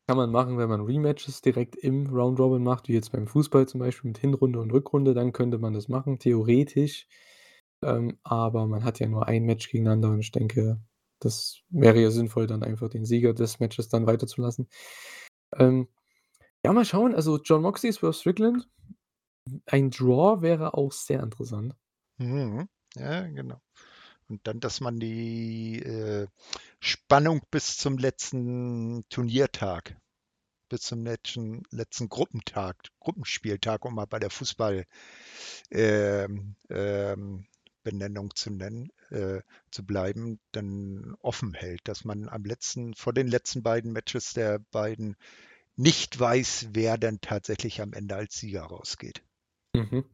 kann 0.08 0.16
man 0.16 0.30
machen, 0.30 0.56
wenn 0.58 0.68
man 0.68 0.82
Rematches 0.82 1.40
direkt 1.40 1.74
im 1.76 2.06
Round 2.06 2.38
Robin 2.38 2.62
macht, 2.62 2.88
wie 2.88 2.92
jetzt 2.94 3.10
beim 3.12 3.26
Fußball 3.26 3.66
zum 3.66 3.80
Beispiel 3.80 4.08
mit 4.08 4.18
Hinrunde 4.18 4.60
und 4.60 4.70
Rückrunde, 4.70 5.14
dann 5.14 5.32
könnte 5.32 5.58
man 5.58 5.72
das 5.72 5.88
machen, 5.88 6.18
theoretisch. 6.18 7.08
Ähm, 7.82 8.18
aber 8.22 8.66
man 8.66 8.84
hat 8.84 9.00
ja 9.00 9.08
nur 9.08 9.26
ein 9.26 9.44
Match 9.44 9.68
gegeneinander 9.70 10.10
und 10.10 10.20
ich 10.20 10.30
denke, 10.30 10.80
das 11.20 11.60
wäre 11.68 12.00
ja 12.00 12.10
sinnvoll, 12.10 12.46
dann 12.46 12.62
einfach 12.62 12.88
den 12.88 13.04
Sieger 13.04 13.34
des 13.34 13.60
Matches 13.60 13.88
dann 13.88 14.06
weiterzulassen. 14.06 14.68
Ähm, 15.54 15.88
ja, 16.64 16.72
mal 16.72 16.84
schauen, 16.84 17.14
also 17.14 17.38
Jon 17.38 17.62
Moxley, 17.62 17.92
Swerve 17.92 18.14
Strickland. 18.14 18.68
Ein 19.66 19.90
Draw 19.90 20.42
wäre 20.42 20.74
auch 20.74 20.92
sehr 20.92 21.22
interessant. 21.22 21.74
Mhm. 22.18 22.68
Ja, 22.96 23.22
genau. 23.28 23.60
Und 24.28 24.44
dann, 24.46 24.58
dass 24.58 24.80
man 24.80 24.98
die, 24.98 25.80
äh, 25.82 26.26
Spannung 26.80 27.42
bis 27.50 27.76
zum 27.76 27.98
letzten 27.98 29.04
Turniertag 29.08 29.96
bis 30.68 30.82
zum 30.82 31.04
letzten 31.04 31.62
letzten 31.70 32.08
Gruppentag 32.08 32.76
Gruppenspieltag, 33.00 33.84
um 33.84 33.94
mal 33.94 34.06
bei 34.06 34.18
der 34.18 34.30
Fußball 34.30 34.86
ähm, 35.70 36.56
ähm, 36.70 37.46
Benennung 37.86 38.34
zu 38.34 38.50
nennen 38.50 38.90
äh, 39.10 39.40
zu 39.70 39.86
bleiben, 39.86 40.40
dann 40.50 41.14
offen 41.20 41.54
hält, 41.54 41.86
dass 41.86 42.04
man 42.04 42.28
am 42.28 42.44
letzten 42.44 42.94
vor 42.94 43.12
den 43.12 43.28
letzten 43.28 43.62
beiden 43.62 43.92
Matches 43.92 44.34
der 44.34 44.58
beiden 44.72 45.16
nicht 45.76 46.18
weiß, 46.18 46.70
wer 46.72 46.98
denn 46.98 47.20
tatsächlich 47.20 47.80
am 47.80 47.92
Ende 47.92 48.16
als 48.16 48.36
Sieger 48.36 48.64
rausgeht. 48.64 49.22
Mhm. 49.74 50.04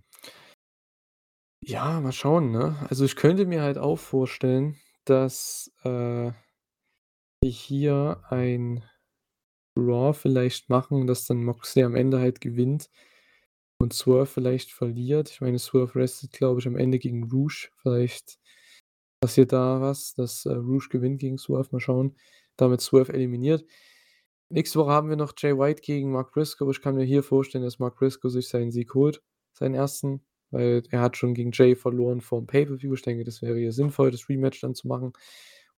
Ja, 1.64 2.01
mal 2.01 2.12
schauen, 2.12 2.51
ne? 2.51 2.77
Also, 2.91 3.05
ich 3.07 3.16
könnte 3.16 3.47
mir 3.47 3.62
halt 3.62 3.79
auch 3.79 3.99
vorstellen, 3.99 4.77
dass, 5.07 5.73
äh 5.85 6.33
hier 7.45 8.23
ein 8.31 8.85
Draw 9.77 10.12
vielleicht 10.12 10.68
machen, 10.68 11.07
dass 11.07 11.27
dann 11.27 11.45
Moxley 11.45 11.85
am 11.85 11.97
Ende 11.97 12.20
halt 12.20 12.41
gewinnt 12.41 12.91
und 13.83 13.93
Swerve 13.93 14.26
vielleicht 14.26 14.72
verliert. 14.72 15.30
Ich 15.30 15.41
meine, 15.41 15.59
Swerve 15.59 15.97
restet, 15.99 16.33
glaube 16.33 16.61
ich, 16.61 16.66
am 16.66 16.76
Ende 16.76 16.99
gegen 16.99 17.24
Rush. 17.30 17.70
Vielleicht 17.83 18.39
passiert 19.20 19.53
da 19.53 19.80
was, 19.80 20.14
dass, 20.14 20.47
äh, 20.47 20.55
Rush 20.55 20.89
gewinnt 20.91 21.20
gegen 21.20 21.39
Swerve, 21.39 21.68
mal 21.72 21.80
schauen. 21.80 22.16
Damit 22.57 22.80
Swerve 22.83 23.12
eliminiert. 23.12 23.64
Nächste 24.51 24.78
Woche 24.80 24.93
haben 24.93 25.09
wir 25.09 25.16
noch 25.16 25.33
Jay 25.39 25.57
White 25.59 25.83
gegen 25.83 26.12
Mark 26.12 26.33
Briscoe. 26.33 26.70
Ich 26.70 26.83
kann 26.83 26.95
mir 26.97 27.05
hier 27.05 27.22
vorstellen, 27.22 27.64
dass 27.64 27.78
Mark 27.78 27.97
Briscoe 27.99 28.30
sich 28.30 28.49
seinen 28.49 28.70
Sieg 28.72 28.95
holt, 28.95 29.22
seinen 29.55 29.74
1., 29.74 30.22
weil 30.51 30.83
er 30.91 31.01
hat 31.01 31.16
schon 31.16 31.35
gegen 31.35 31.51
Jay 31.53 31.74
verloren 31.76 32.20
vorm 32.20 32.47
Pay-per-View. 32.47 32.95
Ich 32.95 33.03
denke, 33.03 33.24
das 33.24 33.43
wäre 33.43 33.59
hier 33.59 33.72
sinnvoll, 33.72 34.11
das 34.11 34.28
Rematch 34.28 34.61
dann 34.61 34.74
zu 34.74 34.89
machen 34.89 35.12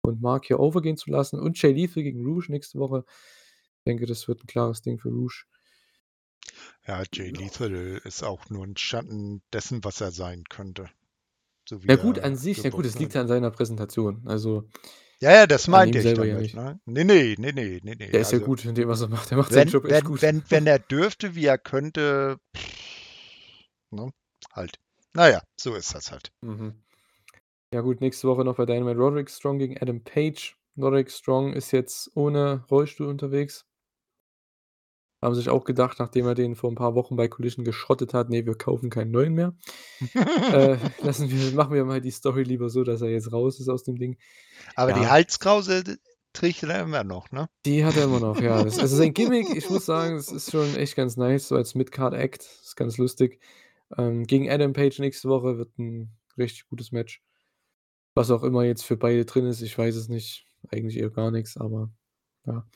und 0.01 0.21
Mark 0.21 0.45
hier 0.47 0.59
overgehen 0.59 0.97
zu 0.97 1.09
lassen 1.11 1.39
und 1.39 1.61
Jay 1.61 1.71
Lethal 1.73 2.03
gegen 2.03 2.25
Rush 2.25 2.49
nächste 2.49 2.79
Woche. 2.79 3.05
Ich 3.79 3.83
denke, 3.91 4.05
das 4.05 4.27
wird 4.27 4.43
'n 4.43 4.47
klares 4.47 4.81
Ding 4.81 4.99
für 4.99 5.09
Rush. 5.09 5.47
Ja, 6.87 7.03
Jay 7.11 7.31
Ja. 7.31 7.39
Lethal 7.39 8.01
ist 8.03 8.23
auch 8.23 8.49
nur 8.49 8.63
'n 8.63 8.77
Schatten 8.77 9.41
dessen, 9.53 9.83
was 9.83 10.01
er 10.01 10.11
sein 10.11 10.43
könnte, 10.49 10.89
so 11.67 11.79
Ja 11.87 11.95
gut, 11.95 12.19
an 12.19 12.35
sich 12.35 12.63
ja 12.63 12.69
gut, 12.69 12.85
das 12.85 12.99
liegt 12.99 13.13
ja 13.15 13.21
an 13.21 13.27
seiner 13.27 13.51
Präsentation. 13.51 14.21
Also 14.25 14.69
Ja, 15.21 15.31
ja, 15.31 15.47
das 15.47 15.67
meinte 15.67 15.97
ihm 15.97 16.01
ich 16.01 16.03
selber 16.03 16.25
ja 16.25 16.33
damit, 16.33 16.53
nicht. 16.53 16.55
ne? 16.55 16.79
Ne, 16.85 17.05
ne, 17.05 17.35
ne, 17.39 17.53
ne, 17.53 17.79
ne, 17.83 17.95
ne. 17.95 18.09
Der 18.11 18.21
ist 18.21 18.31
ja 18.31 18.37
Also 18.37 18.45
gut 18.45 18.65
in 18.65 18.75
dem, 18.75 18.87
was 18.87 19.01
er 19.01 19.07
macht. 19.07 19.31
Der 19.31 19.37
macht 19.37 19.51
seinen 19.51 19.67
wenn 19.67 19.67
Job 19.67 19.85
echt 19.85 20.03
wenn 20.03 20.05
gut. 20.05 20.21
wenn 20.21 20.43
wenn 20.49 20.67
er 20.67 20.79
dürfte, 20.79 21.35
wie 21.35 21.45
er 21.45 21.57
könnte, 21.57 22.37
ne, 23.91 24.11
halt. 24.53 24.77
Na 25.13 25.29
ja, 25.29 25.41
so 25.59 25.75
ist 25.75 25.93
das 25.95 26.11
halt. 26.11 26.31
Mhm. 26.41 26.73
Ja 27.73 27.81
gut, 27.81 28.01
nächste 28.01 28.27
Woche 28.27 28.43
noch 28.45 28.55
bei 28.57 28.65
Dynamite 28.65 28.97
Roderick 28.99 29.29
Strong 29.29 29.59
gegen 29.59 29.77
Adam 29.81 30.03
Page. 30.03 30.55
Roderick 30.77 31.11
Strong 31.11 31.53
ist 31.53 31.71
jetzt 31.71 32.11
ohne 32.15 32.65
Rollstuhl 32.69 33.07
unterwegs. 33.07 33.65
Haben 35.25 35.35
sich 35.35 35.49
auch 35.49 35.65
gedacht, 35.65 35.99
nachdem 35.99 36.27
er 36.27 36.35
den 36.35 36.55
vor 36.55 36.71
'n 36.71 36.75
paar 36.75 36.95
Wochen 36.95 37.15
bei 37.17 37.27
Collision 37.29 37.65
geschrottet 37.65 38.13
hat: 38.15 38.29
„Ne, 38.31 38.45
wir 38.47 38.55
kaufen 38.57 38.89
keinen 38.91 39.11
neuen 39.11 39.33
mehr. 39.35 39.55
Äh, 40.51 40.77
lassen 41.01 41.29
wir 41.31 41.51
machen 41.53 41.73
wir 41.75 41.85
mal 41.85 42.01
die 42.01 42.11
Story 42.11 42.43
lieber 42.43 42.69
so, 42.69 42.83
dass 42.83 43.01
er 43.01 43.09
jetzt 43.09 43.31
raus 43.33 43.59
ist 43.59 43.69
aus 43.69 43.83
dem 43.85 43.97
Ding.“ 43.97 44.17
Aber 44.75 44.93
die 44.93 45.07
Ja. 45.07 45.09
Halskrause, 45.09 45.83
d 45.83 45.97
trägt 46.33 46.63
er 46.63 46.81
immer 46.83 47.03
noch, 47.05 47.31
ne? 47.31 47.47
Die 47.65 47.83
hat 47.83 47.97
er 47.97 48.03
immer 48.05 48.19
noch, 48.19 48.39
ja. 48.41 48.63
Das 48.63 48.77
also 48.77 48.95
sein 48.95 49.13
Gimmick, 49.13 49.49
ich 49.49 49.69
muss 49.71 49.85
sagen, 49.87 50.15
das 50.17 50.31
ist 50.31 50.51
schon 50.51 50.75
echt 50.75 50.95
ganz 50.95 51.17
nice, 51.17 51.47
so 51.47 51.55
als 51.55 51.73
Mid-Card-Act, 51.73 52.43
ist 52.43 52.75
ganz 52.75 52.97
lustig. 52.99 53.39
Ähm, 53.97 54.25
gegen 54.25 54.49
Adam 54.51 54.73
Page 54.73 54.99
nächste 54.99 55.29
Woche 55.29 55.57
wird 55.57 55.71
'n 55.79 56.11
richtig 56.37 56.67
gutes 56.69 56.91
Match. 56.91 57.23
Was 58.15 58.31
auch 58.31 58.43
immer 58.43 58.63
jetzt 58.65 58.83
für 58.85 58.97
beide 58.97 59.25
drin 59.25 59.45
ist, 59.47 59.61
ich 59.61 59.77
weiß 59.77 59.95
es 59.95 60.09
nicht. 60.09 60.47
Eigentlich 60.71 60.97
eher 60.99 61.11
gar 61.11 61.31
nix, 61.31 61.57
aber 61.57 61.91
ja. 62.47 62.67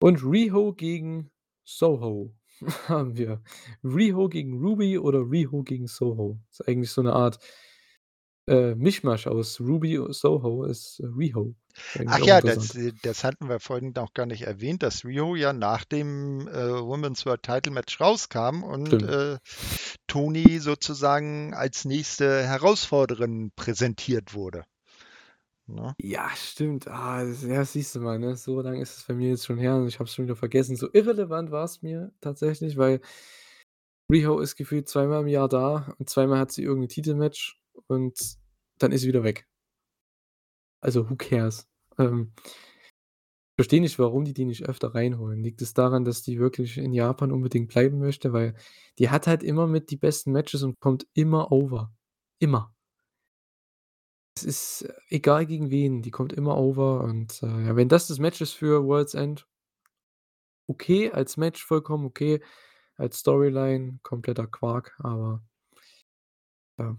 Und 0.00 0.24
Riho 0.24 0.74
gegen 0.74 1.30
Soho 1.64 2.34
haben 2.88 3.16
wir. 3.16 3.42
Riho 3.84 4.28
gegen 4.28 4.58
Ruby 4.62 4.98
oder 4.98 5.20
Riho 5.20 5.62
gegen 5.62 5.86
Soho. 5.88 6.38
Ist 6.50 6.66
eigentlich 6.68 6.90
so 6.92 7.02
'ne 7.02 7.12
Art, 7.12 7.38
äh, 8.48 8.74
Mischmasch 8.74 9.26
aus 9.26 9.60
Ruby 9.60 9.98
und 9.98 10.14
Soho 10.14 10.64
ist 10.64 11.00
Riho. 11.16 11.54
Ist 11.94 12.06
Ach 12.06 12.18
ja, 12.20 12.40
das 12.40 12.74
äh, 12.74 12.92
das 13.02 13.24
hatten 13.24 13.48
wir 13.48 13.60
vorhin 13.60 13.92
noch 13.94 14.12
gar 14.14 14.26
nicht 14.26 14.42
erwähnt, 14.42 14.82
dass 14.82 15.04
Riho 15.04 15.36
ja 15.36 15.52
nach 15.52 15.84
dem, 15.84 16.48
äh, 16.48 16.52
Women's 16.82 17.24
World 17.26 17.42
Title 17.42 17.72
Match 17.72 18.00
rauskam 18.00 18.62
und, 18.62 19.02
äh, 19.02 19.38
Toni 20.06 20.58
sozusagen 20.58 21.54
als 21.54 21.84
nächste 21.84 22.42
Herausforderin 22.46 23.52
präsentiert 23.56 24.34
wurde, 24.34 24.64
ne? 25.68 25.94
Ja, 26.00 26.28
stimmt. 26.36 26.88
Ah, 26.88 27.24
das 27.24 27.42
ja, 27.44 27.64
siehst 27.64 27.94
du 27.94 28.00
mal, 28.00 28.18
ne? 28.18 28.36
So 28.36 28.60
lang 28.60 28.80
ist 28.80 28.96
es 28.98 29.04
bei 29.04 29.14
mir 29.14 29.28
jetzt 29.30 29.46
schon 29.46 29.58
her 29.58 29.76
und 29.76 29.86
ich 29.88 29.98
habe 29.98 30.04
es 30.08 30.14
schon 30.14 30.24
wieder 30.24 30.36
vergessen. 30.36 30.76
So 30.76 30.88
irrelevant 30.92 31.50
war's 31.50 31.82
mir 31.82 32.12
tatsächlich, 32.20 32.76
weil 32.76 33.00
Riho 34.10 34.40
ist 34.40 34.56
gefühlt 34.56 34.88
zweimal 34.88 35.22
im 35.22 35.28
Jahr 35.28 35.48
da 35.48 35.94
und 35.98 36.08
zweimal 36.10 36.38
hat 36.38 36.52
sie 36.52 36.62
irgend 36.62 36.84
'n 36.86 36.88
Titelmatch 36.88 37.60
und 37.86 38.18
dann 38.78 38.92
ist 38.92 39.02
sie 39.02 39.08
wieder 39.08 39.24
weg. 39.24 39.46
Also, 40.82 41.04
who 41.08 41.16
cares? 41.16 41.66
Ähm 41.98 42.32
verstehe 43.58 43.80
nicht, 43.82 43.98
warum 43.98 44.24
die 44.24 44.32
die 44.32 44.46
nicht 44.46 44.64
öfter 44.66 44.94
reinholen. 44.94 45.40
Liegt 45.42 45.60
es 45.60 45.74
daran, 45.74 46.04
dass 46.06 46.22
die 46.22 46.38
wirklich 46.38 46.78
in 46.78 46.92
Japan 46.94 47.30
unbedingt 47.30 47.68
bleiben 47.68 47.98
möchte? 47.98 48.32
Weil 48.32 48.54
die 48.98 49.10
hat 49.10 49.26
halt 49.26 49.42
immer 49.42 49.66
mit 49.66 49.90
die 49.90 49.96
besten 49.98 50.32
Matches 50.32 50.62
und 50.62 50.80
kommt 50.80 51.06
immer 51.14 51.52
over. 51.52 51.92
Immer. 52.38 52.71
Es 54.36 54.44
ist 54.44 54.88
egal 55.08 55.44
gegen 55.46 55.70
wen, 55.70 56.00
die 56.02 56.10
kommt 56.10 56.32
immer 56.32 56.56
over 56.56 57.02
und, 57.02 57.42
äh, 57.42 57.66
ja, 57.66 57.76
wenn 57.76 57.88
das 57.90 58.06
das 58.06 58.18
Match 58.18 58.40
ist 58.40 58.52
für 58.54 58.84
World's 58.84 59.12
End 59.14 59.46
okay, 60.68 61.10
als 61.12 61.36
Match 61.36 61.64
vollkommen 61.64 62.04
okay, 62.06 62.40
als 62.96 63.18
Storyline 63.20 63.98
kompletter 64.02 64.46
Quark, 64.46 64.94
aber 65.00 65.42
ja. 66.78 66.96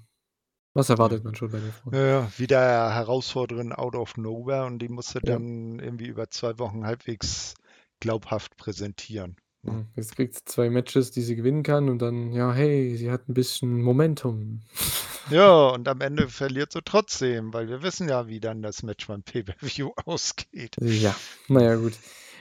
Was 0.73 0.89
Ja. 0.99 1.09
erwartet 1.09 1.23
man 1.25 1.36
schon 1.36 1.51
bei 1.51 1.59
den 1.61 1.73
Frauen? 1.73 1.93
Ja, 1.93 2.05
ja, 2.05 2.39
wieder 2.39 2.93
Herausforderin 2.93 3.73
out 3.73 3.95
of 3.95 4.17
nowhere 4.17 4.65
und 4.65 4.79
die 4.79 4.89
musst 4.89 5.15
du 5.15 5.21
Ja. 5.21 5.39
dann 5.39 5.79
irgendwie 5.79 6.07
über 6.07 6.29
2 6.29 6.59
Wochen 6.59 6.86
halbwegs 6.86 7.55
glaubhaft 8.01 8.57
präsentieren, 8.57 9.38
ne? 9.63 9.79
Mhm, 9.79 9.88
jetzt 9.95 10.15
kriegt 10.15 10.36
sie 10.36 10.41
2 10.45 10.69
Matches, 10.69 11.11
die 11.11 11.21
sie 11.21 11.36
gewinnen 11.38 11.63
kann 11.63 11.88
und 11.89 11.99
dann: 12.01 12.31
„Ja, 12.34 12.51
hey, 12.53 12.95
sie 12.97 13.11
hat 13.11 13.29
'n 13.29 13.34
bisschen 13.34 13.81
Momentum.“ 13.81 14.61
Ja, 15.30 15.69
und 15.69 15.88
am 15.88 16.01
Ende 16.01 16.28
verliert 16.28 16.74
sie 16.74 16.82
trotzdem, 16.84 17.53
weil 17.53 17.69
wir 17.69 17.82
wissen 17.82 18.09
ja, 18.09 18.28
wie 18.28 18.41
dann 18.41 18.61
das 18.61 18.84
Match 18.84 19.07
beim 19.07 19.24
Pay-per-View 19.24 19.91
ausgeht. 20.05 20.76
Ja, 20.82 21.15
na 21.47 21.61
ja, 21.63 21.76
gut. 21.76 21.93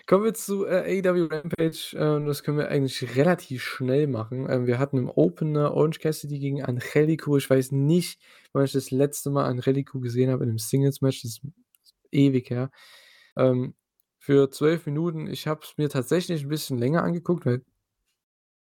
Kommen 0.07 0.25
wir 0.25 0.35
zu, 0.35 0.67
äh, 0.67 1.01
AEW 1.01 1.27
Rampage, 1.31 1.95
äh, 1.97 2.27
das 2.27 2.43
können 2.43 2.59
wir 2.59 2.69
eigentlich 2.69 3.15
relativ 3.17 3.63
schnell 3.63 4.09
machen. 4.09 4.49
Ähm, 4.51 4.67
wir 4.67 4.79
hatten 4.81 4.99
im 4.99 5.09
Opener 5.09 5.75
Orange 5.75 6.01
Cassidy 6.01 6.39
gegen 6.41 6.63
Angelico. 6.65 7.37
Ich 7.37 7.49
weiß 7.49 7.71
nicht, 7.73 8.21
wann 8.53 8.65
ich 8.65 8.73
das 8.73 8.91
letzte 8.91 9.31
Mal 9.31 9.45
Angelico 9.45 10.01
gesehen 10.01 10.31
habe 10.31 10.43
in 10.45 10.51
'nem 10.51 10.59
Singles-Match, 10.59 11.23
das 11.23 11.33
ist 11.33 11.43
ewig 12.13 12.51
her. 12.51 12.71
Ähm, 13.37 13.75
für 14.19 14.51
12 14.51 14.87
Minuten 14.87 15.27
ich 15.29 15.47
habe 15.47 15.61
es 15.65 15.75
mir 15.79 15.89
tatsächlich 15.91 16.43
'n 16.45 16.49
bisschen 16.49 16.79
länger 16.79 17.05
angeguckt, 17.05 17.47
weil 17.47 17.63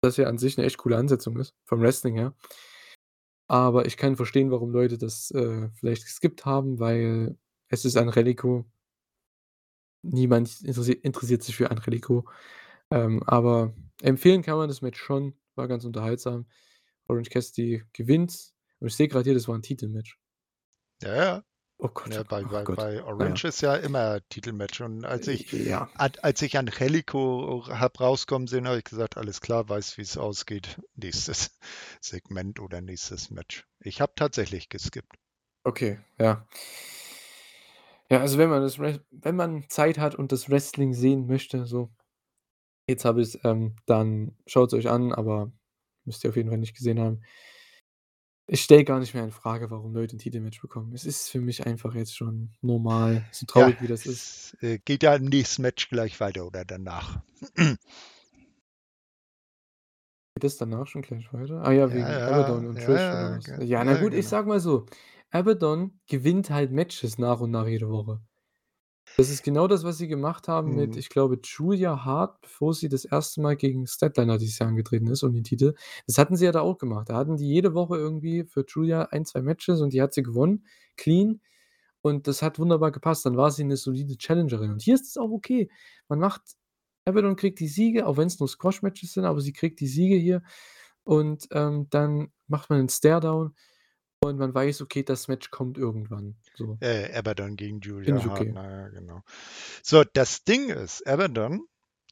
das 0.04 0.16
ja 0.18 0.28
an 0.28 0.38
sich 0.38 0.58
'ne 0.58 0.64
echt 0.66 0.78
coole 0.78 0.98
Ansetzung 0.98 1.38
ist, 1.38 1.54
vom 1.66 1.82
Wrestling 1.82 2.16
her. 2.16 2.34
Aber 3.50 3.86
ich 3.88 3.98
kann 3.98 4.16
verstehen, 4.16 4.52
warum 4.52 4.72
Leute 4.72 5.00
das, 5.00 5.32
äh, 5.32 5.70
vielleicht 5.74 6.04
geskippt 6.06 6.46
haben, 6.46 6.80
weil 6.80 7.36
es 7.70 7.84
ist 7.84 7.98
Angelico. 7.98 8.70
Niemand 10.04 10.62
interessi 10.62 10.94
interessiert 10.94 11.44
sich 11.44 11.56
für 11.56 11.72
Angelico. 11.72 12.26
Ähm, 12.92 13.22
aber 13.26 13.74
empfehlen 14.02 14.42
kann 14.44 14.58
man 14.58 14.70
das 14.70 14.82
Match 14.82 15.00
schon, 15.00 15.36
war 15.56 15.68
ganz 15.68 15.86
unterhaltsam. 15.86 16.48
Orange 17.08 17.30
Cassidy 17.32 17.84
gewinnt 17.94 18.54
und 18.80 18.88
ich 18.88 18.96
sehe 18.96 19.08
grad 19.10 19.26
hier, 19.26 19.34
das 19.34 19.48
war 19.48 19.56
'n 19.56 19.62
Titelmatch. 19.64 20.18
Ja, 21.04 21.16
ja. 21.16 21.44
Oh 21.80 21.88
Gott, 21.90 22.14
Ja, 22.14 22.22
oh 22.22 22.24
bei 22.24 22.44
ach 22.44 22.46
bei 22.46 22.66
Gott. 22.66 22.86
bei 22.86 23.02
Na 23.18 23.26
ja. 23.28 23.36
Orange 23.36 23.46
ist 23.46 23.62
ja 23.62 23.76
immer 23.76 24.20
Titelmatch 24.30 24.82
und 24.82 25.06
als 25.06 25.28
ich 25.28 25.48
ja. 25.52 25.90
als 25.96 26.42
ich 26.42 26.58
Angelico 26.58 27.66
habe 27.70 28.00
rauskommen 28.00 28.48
sehen, 28.50 28.68
habe 28.68 28.80
ich 28.80 28.84
gesagt: 28.84 29.16
„Alles 29.18 29.40
klar, 29.42 29.68
weiß, 29.70 29.98
wie's 29.98 30.18
ausgeht. 30.18 30.78
Nächstes 30.96 31.58
Segment 32.02 32.60
oder 32.60 32.82
nächstes 32.82 33.30
Match.“ 33.32 33.66
Ich 33.80 34.02
habe 34.02 34.12
tatsächlich 34.16 34.68
geskippt. 34.70 35.16
Okay, 35.66 36.00
ja. 36.18 36.46
Ja, 38.12 38.22
also, 38.22 38.38
wenn 38.40 38.50
man 38.50 38.62
das 38.62 38.80
wenn 38.80 39.36
man 39.36 39.66
Zeit 39.70 40.00
hat 40.00 40.16
und 40.16 40.32
das 40.32 40.50
Wrestling 40.50 40.94
sehen 40.94 41.28
möchte, 41.28 41.66
so 41.66 41.90
jetzt 42.88 43.06
habe 43.06 43.22
ich's, 43.22 43.40
ähm, 43.44 43.76
dann 43.86 44.38
schaut's 44.48 44.74
euch 44.74 44.90
an, 44.90 45.14
aber 45.14 45.52
müsst 46.06 46.24
ihr 46.24 46.32
auf 46.32 46.36
jeden 46.38 46.50
Fall 46.50 46.58
nicht 46.60 46.76
gesehen 46.76 47.00
haben. 47.00 47.22
Ich 48.52 48.62
stelle 48.64 48.84
gar 48.84 49.00
nicht 49.00 49.14
mehr 49.14 49.24
infrage, 49.24 49.70
warum 49.70 49.94
Leute 49.94 50.16
'n 50.16 50.20
Titelmatch 50.20 50.60
bekommen. 50.60 50.92
Es 50.94 51.06
ist 51.06 51.30
für 51.30 51.40
mich 51.40 51.68
einfach 51.68 51.94
jetzt 51.94 52.18
schon 52.18 52.52
normal, 52.62 53.28
so 53.32 53.46
Ja, 53.56 53.70
traurig 53.70 53.80
wie 53.80 53.88
das 53.88 54.08
ist. 54.08 54.28
es, 54.52 54.58
äh, 54.62 54.80
geht 54.80 55.04
ja 55.04 55.16
im 55.16 55.26
nächsten 55.26 55.62
Match 55.62 55.90
gleich 55.90 56.20
weiter 56.20 56.46
oder 56.46 56.66
danach. 56.66 57.22
Geht 60.36 60.44
das 60.44 60.58
danach 60.58 60.88
schon 60.88 61.02
gleich 61.04 61.32
weiter? 61.34 61.62
Ah 61.64 61.72
ja, 61.72 61.92
Ja, 61.92 61.94
wegen 61.94 62.20
ja, 62.20 62.26
Abaddon 62.26 62.66
und 62.68 62.80
ja, 62.80 62.82
Trish 62.82 63.12
oder 63.14 63.42
ja, 63.46 63.64
Ja, 63.64 63.84
na 63.84 63.96
ja, 63.96 63.96
gut, 63.96 64.14
ich 64.14 64.28
genau. 64.28 64.30
sage 64.30 64.48
mal 64.48 64.60
so, 64.60 64.86
Abaddon 65.32 66.00
gewinnt 66.08 66.50
halt 66.50 66.72
Matches 66.72 67.18
nach 67.18 67.40
und 67.42 67.52
nach 67.52 67.68
jede 67.68 67.90
Woche. 67.90 68.22
Das 69.20 69.30
ist 69.30 69.44
genau 69.44 69.68
das, 69.68 69.84
was 69.84 69.98
sie 69.98 70.08
gemacht 70.08 70.48
haben 70.48 70.76
mit, 70.76 70.96
Mhm. 70.96 70.96
ich 70.96 71.10
glaube, 71.10 71.40
Julia 71.44 72.06
Hart, 72.06 72.40
bevor 72.42 72.74
sie 72.74 72.88
das 72.88 73.04
1. 73.04 73.42
Mal 73.42 73.58
gegen 73.58 73.86
Statlander 73.86 74.38
dieses 74.38 74.60
Jahr 74.60 74.70
angetreten 74.70 75.08
ist 75.08 75.24
um 75.24 75.34
den 75.34 75.44
Titel. 75.44 75.74
Das 76.08 76.18
hatten 76.18 76.38
sie 76.38 76.46
ja 76.46 76.54
da 76.54 76.62
auch 76.62 76.78
gemacht. 76.78 77.10
Da 77.10 77.16
hatten 77.18 77.36
die 77.36 77.46
jede 77.48 77.74
Woche 77.74 77.98
irgendwie 77.98 78.46
für 78.46 78.64
Julia 78.66 79.02
1, 79.12 79.26
2 79.26 79.42
Matches 79.42 79.82
und 79.82 79.92
die 79.94 80.02
hat 80.02 80.14
sie 80.14 80.24
gewonnen, 80.24 80.66
clean 80.96 81.42
und 82.02 82.28
das 82.28 82.42
hat 82.42 82.60
wunderbar 82.60 82.92
gepasst. 82.92 83.26
Dann 83.26 83.38
war 83.38 83.52
sie 83.52 83.64
'ne 83.66 83.78
solide 83.78 84.18
Challengerin 84.18 84.72
und 84.72 84.82
hier 84.84 84.96
ist 84.96 85.08
es 85.08 85.18
auch 85.18 85.32
okay. 85.32 85.70
Man 86.10 86.20
macht 86.20 86.42
Abaddon 87.06 87.36
kriegt 87.36 87.60
die 87.60 87.68
Siege, 87.68 88.08
auch 88.08 88.18
wenn's 88.18 88.40
nur 88.40 88.50
Squash-Matches 88.50 89.14
sind, 89.14 89.26
aber 89.26 89.42
sie 89.42 89.54
kriegt 89.54 89.80
die 89.82 89.88
Siege 89.88 90.16
hier 90.16 90.44
und, 91.04 91.48
ähm, 91.52 91.88
dann 91.92 92.32
macht 92.48 92.70
man 92.70 92.80
'n 92.82 92.90
Stare-Down 92.90 93.56
und 94.22 94.38
man 94.38 94.54
weiß, 94.54 94.82
okay, 94.82 95.04
das 95.04 95.28
Match 95.28 95.50
kommt 95.50 95.78
irgendwann, 95.78 96.36
so. 96.56 96.78
Äh, 96.82 97.14
Abaddon 97.16 97.56
gegen 97.56 97.80
Julia 97.80 98.24
Hart, 98.24 98.42
okay. 98.42 98.52
na 98.54 98.70
ja, 98.70 98.88
genau. 98.90 99.22
So, 99.82 100.04
das 100.04 100.44
Ding 100.44 100.70
ist, 100.70 101.08
Abaddon 101.08 101.66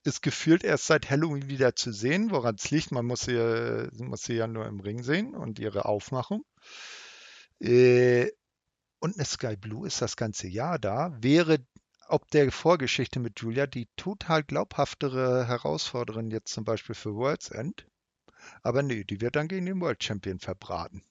ist 0.04 0.22
gefühlt 0.22 0.64
erst 0.64 0.88
seit 0.88 1.10
Halloween 1.10 1.50
wieder 1.50 1.76
zu 1.76 1.92
sehen. 1.92 2.32
Woran's 2.32 2.72
liegt, 2.72 2.92
man 2.92 3.06
muss 3.06 3.22
sie 3.22 3.36
äh, 3.36 3.90
muss 3.98 4.24
sie 4.24 4.36
ja 4.36 4.48
nur 4.48 4.66
im 4.66 4.80
Ring 4.80 5.04
sehen 5.04 5.36
und 5.36 5.60
ihre 5.60 5.86
Aufmachung. 5.86 6.46
Äh, 7.60 8.32
und 9.00 9.18
'ne 9.18 9.26
Skye 9.26 9.58
Blue 9.58 9.86
ist 9.86 10.02
das 10.02 10.16
ganze 10.16 10.48
Jahr 10.48 10.80
da, 10.80 11.16
wäre 11.20 11.60
ob 12.08 12.30
der 12.32 12.50
Vorgeschichte 12.54 13.20
mit 13.20 13.42
Julia 13.42 13.68
die 13.68 13.90
total 13.98 14.44
glaubhaftere 14.44 15.46
Herausforderin 15.46 16.32
jetzt 16.32 16.54
zum 16.54 16.64
Beispiel 16.64 16.96
für 16.96 17.14
World's 17.16 17.50
End. 17.50 17.86
Aber 18.64 18.82
ne, 18.82 19.04
die 19.04 19.20
wird 19.20 19.36
dann 19.36 19.50
gegen 19.50 19.66
den 19.66 19.82
World 19.82 20.02
Champion 20.02 20.40
verbraten. 20.40 21.04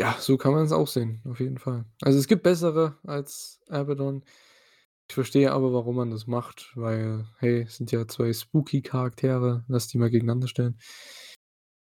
Ja, 0.00 0.16
so 0.20 0.36
kann 0.36 0.52
man's 0.52 0.70
auch 0.70 0.86
sehen, 0.86 1.20
auf 1.28 1.40
jeden 1.40 1.58
Fall. 1.58 1.84
Also, 2.02 2.18
es 2.20 2.28
gibt 2.28 2.44
bessere 2.44 2.96
als 3.04 3.60
Abaddon. 3.68 4.22
Ich 5.08 5.14
verstehe 5.14 5.52
aber, 5.52 5.72
warum 5.72 5.96
man 5.96 6.10
das 6.10 6.26
macht, 6.28 6.72
weil, 6.76 7.26
hey, 7.38 7.62
es 7.62 7.76
sind 7.78 7.92
ja 7.92 8.06
2 8.08 8.32
spooky 8.32 8.82
Charaktere, 8.82 9.64
lass 9.68 9.88
die 9.88 9.98
mal 9.98 10.10
gegeneinander 10.10 10.48
stellen. 10.48 10.78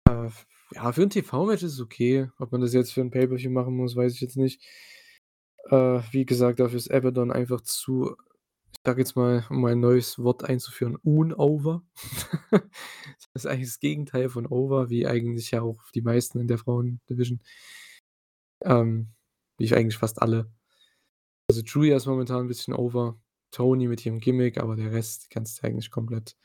Äh, 0.09 0.30
ja, 0.74 0.92
für 0.92 1.03
'n 1.03 1.11
TV-Match 1.11 1.62
ist 1.62 1.74
es 1.74 1.80
okay. 1.80 2.28
Ob 2.38 2.53
man 2.53 2.61
das 2.61 2.72
jetzt 2.72 2.92
für 2.92 3.01
'n 3.01 3.11
Pay-per-View 3.11 3.51
machen 3.51 3.76
muss, 3.76 3.96
weiß 3.96 4.14
ich 4.14 4.20
jetzt 4.20 4.36
nicht. 4.36 4.61
Äh, 5.68 6.01
wie 6.12 6.24
gesagt, 6.26 6.61
dafür 6.61 6.76
ist 6.78 6.90
Abaddon 6.90 7.30
einfach 7.32 7.61
zu 7.61 8.16
ich 8.72 8.82
sage 8.90 9.01
jetzt 9.03 9.16
mal, 9.16 9.44
um 9.51 9.64
ein 9.66 9.80
neues 9.80 10.18
Wort 10.18 10.44
einzuführen, 10.44 10.96
un-over. 11.05 11.82
Das 13.34 13.44
ist 13.44 13.46
eigentlich 13.46 13.68
das 13.68 13.80
Gegenteil 13.80 14.28
von 14.30 14.46
over, 14.46 14.90
wie 14.90 15.07
eigentlich 15.07 15.51
ja 15.53 15.62
auch 15.62 15.78
die 15.94 16.03
meisten 16.03 16.40
in 16.40 16.48
der 16.48 16.59
Frauen-Division. 16.59 17.40
Ähm, 18.64 19.14
wie 19.58 19.64
ich 19.64 19.74
eigentlich 19.76 19.98
fast 19.98 20.22
alle. 20.22 20.52
Also, 21.50 21.62
Julia 21.62 21.96
ist 21.96 22.06
momentan 22.06 22.42
'n 22.46 22.48
bisschen 22.48 22.74
over, 22.74 23.20
Toni 23.52 23.88
mit 23.88 24.06
ihrem 24.06 24.20
Gimmick, 24.20 24.58
aber 24.58 24.76
der 24.76 24.92
Rest 24.92 25.30
kannst 25.30 25.62
du 25.62 25.66
eigentlich 25.66 25.90
komplett 25.90 26.36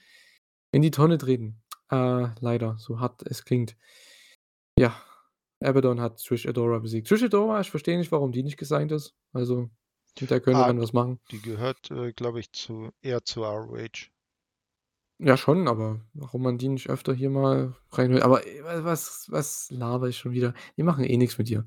in 0.74 0.82
die 0.84 0.92
Tonne 0.92 1.18
treten. 1.20 1.64
Äh, 1.92 2.30
leider, 2.42 2.78
so 2.80 3.00
hart 3.00 3.24
es 3.28 3.46
klingt. 3.46 3.78
Ja, 4.78 4.94
Abaddon 5.64 6.02
hat 6.02 6.22
Trish 6.24 6.46
Adora 6.48 6.80
besiegt. 6.80 7.08
Trish 7.08 7.24
Adora, 7.24 7.62
ich 7.62 7.72
verstehe 7.72 7.98
nicht, 7.98 8.12
warum 8.12 8.32
die 8.34 8.44
nicht 8.44 8.58
gesigned 8.58 8.92
ist. 8.92 9.16
Also, 9.34 9.70
mit 10.20 10.32
der 10.32 10.42
könnte 10.42 10.64
Ah, 10.64 10.66
man 10.66 10.80
was 10.80 10.92
machen. 10.94 11.20
die 11.32 11.42
gehört, 11.42 11.92
äh, 11.92 12.14
glaube 12.14 12.40
ich, 12.40 12.52
zu 12.54 12.92
eher 13.02 13.24
zu 13.26 13.44
ROH. 13.44 14.12
Ja, 15.20 15.38
schon, 15.38 15.70
aber 15.70 16.02
warum 16.14 16.42
man 16.44 16.58
die 16.58 16.68
nicht 16.68 16.90
öfter 16.90 17.14
hier 17.14 17.30
mal 17.30 17.74
reinholt 17.92 18.22
aber, 18.22 18.46
äh, 18.46 18.62
wa 18.66 18.84
was 18.84 19.28
was 19.30 19.68
laber 19.72 20.10
ich 20.10 20.18
schon 20.18 20.34
wieder? 20.34 20.54
Die 20.76 20.84
machen 20.84 21.06
eh 21.06 21.16
nix 21.16 21.38
mit 21.38 21.50
ihr. 21.50 21.66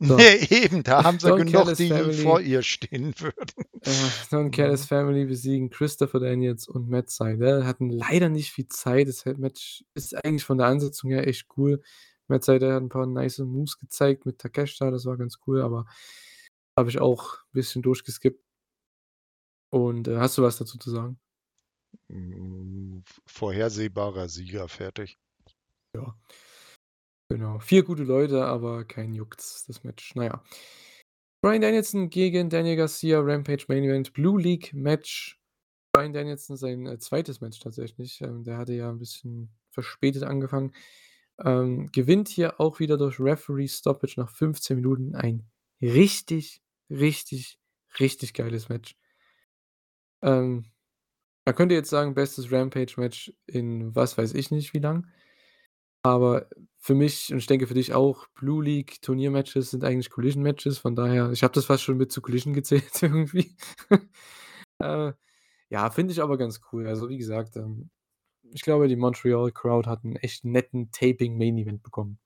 So. 0.00 0.16
Ne, 0.16 0.22
eben, 0.50 0.82
da 0.84 1.02
haben 1.02 1.18
sie 1.18 1.32
genug, 1.32 1.74
die 1.74 2.12
vor 2.12 2.40
Family 2.40 2.50
ihr 2.52 2.62
stehen 2.62 3.14
würden. 3.18 3.64
äh, 3.82 4.10
Don 4.30 4.50
Callis 4.50 4.82
Ne? 4.82 4.86
Family 4.86 5.24
besiegen 5.26 5.70
Christopher 5.70 6.20
Daniels 6.20 6.68
und 6.68 6.88
Matt 6.88 7.10
Sydal, 7.10 7.66
hatten 7.66 7.90
leider 7.90 8.28
nicht 8.28 8.52
viel 8.52 8.68
Zeit. 8.68 9.08
Das 9.08 9.24
Match 9.38 9.84
ist 9.94 10.14
eigentlich 10.24 10.44
von 10.44 10.58
der 10.58 10.68
Ansetzung 10.68 11.10
her 11.10 11.26
echt 11.26 11.46
cool. 11.56 11.82
Matt 12.28 12.44
Sydal 12.44 12.72
hat 12.74 12.82
'n 12.82 12.88
paar 12.88 13.06
nice 13.06 13.38
Moves 13.38 13.78
gezeigt 13.78 14.26
mit 14.26 14.38
Takeshita, 14.38 14.90
das 14.90 15.06
war 15.06 15.16
ganz 15.16 15.38
cool, 15.46 15.62
aber 15.62 15.86
habe 16.76 16.90
ich 16.90 16.98
auch 17.00 17.38
bisschen 17.52 17.82
durchgeskippt. 17.82 18.42
Und, 19.72 20.08
äh, 20.08 20.16
hast 20.18 20.38
du 20.38 20.42
was 20.42 20.58
dazu 20.58 20.78
zu 20.78 20.90
sagen? 20.90 21.18
V 22.10 23.02
vorhersehbarer 23.26 24.28
Sieger, 24.28 24.68
fertig. 24.68 25.18
Ja. 25.94 26.16
Genau. 27.30 27.58
4 27.58 27.82
gute 27.82 28.04
Leute, 28.04 28.44
aber 28.44 28.84
keinen 28.84 29.12
juckt's, 29.14 29.64
das 29.66 29.82
Match. 29.82 30.12
Na 30.14 30.24
ja. 30.24 30.44
Bryan 31.42 31.60
Danielson 31.62 32.10
gegen 32.10 32.50
Daniel 32.50 32.76
Garcia, 32.76 33.20
Rampage 33.20 33.66
Main 33.68 33.84
Event, 33.84 34.12
Blue 34.12 34.40
League 34.40 34.72
Match. 34.74 35.40
Bryan 35.92 36.12
Danielson 36.12 36.56
sein, 36.56 36.86
äh, 36.86 36.98
2. 36.98 37.40
Match 37.40 37.60
tatsächlich. 37.60 38.20
Ähm, 38.22 38.44
der 38.44 38.58
hatte 38.58 38.74
ja 38.74 38.90
'n 38.90 38.98
bisschen 38.98 39.50
verspätet 39.70 40.22
angefangen. 40.24 40.72
Ähm, 41.44 41.88
gewinnt 41.92 42.28
hier 42.28 42.60
auch 42.60 42.80
wieder 42.80 42.96
durch 42.98 43.20
Referee 43.20 43.68
Stoppage 43.68 44.14
nach 44.18 44.30
15 44.30 44.76
Minuten. 44.76 45.14
Ein 45.16 45.46
richtig, 45.82 46.62
richtig, 46.90 47.58
richtig 48.00 48.34
geiles 48.34 48.68
Match. 48.68 48.94
Ähm, 50.22 50.64
man 51.46 51.54
könnte 51.56 51.74
jetzt 51.74 51.90
sagen, 51.90 52.14
bestes 52.14 52.52
Rampage-Match 52.52 53.32
in 53.46 53.94
was 53.96 54.18
weiß 54.18 54.34
ich 54.34 54.50
nicht 54.52 54.74
wie 54.74 54.80
lang. 54.80 55.06
Aber 56.02 56.48
für 56.78 56.94
mich 56.94 57.32
und 57.32 57.38
ich 57.38 57.46
denke 57.46 57.66
für 57.66 57.74
dich 57.74 57.94
auch, 57.94 58.26
Blue 58.34 58.64
League 58.64 59.02
Turniermatches 59.02 59.70
sind 59.70 59.84
eigentlich 59.84 60.10
Collision-Matches, 60.10 60.78
von 60.78 60.94
daher 60.96 61.30
ich 61.32 61.42
habe 61.42 61.54
das 61.54 61.66
fast 61.66 61.82
schon 61.82 61.96
mit 61.98 62.12
zu 62.12 62.22
Collision 62.22 62.54
gezählt 62.54 63.02
irgendwie. 63.02 63.56
Äh, 64.80 65.12
ja, 65.70 65.90
finde 65.90 66.12
ich 66.12 66.22
aber 66.22 66.38
ganz 66.38 66.60
cool. 66.72 66.86
Also, 66.88 67.08
wie 67.10 67.18
gesagt, 67.18 67.56
ähm, 67.56 67.90
ich 68.52 68.62
glaube, 68.62 68.88
die 68.88 68.96
Montreal 68.96 69.52
Crowd 69.52 69.88
hat 69.90 70.04
'n 70.04 70.16
echt 70.16 70.44
netten 70.44 70.90
Taping 70.92 71.38
Main 71.38 71.58
Event 71.58 71.82
bekommen. 71.84 72.18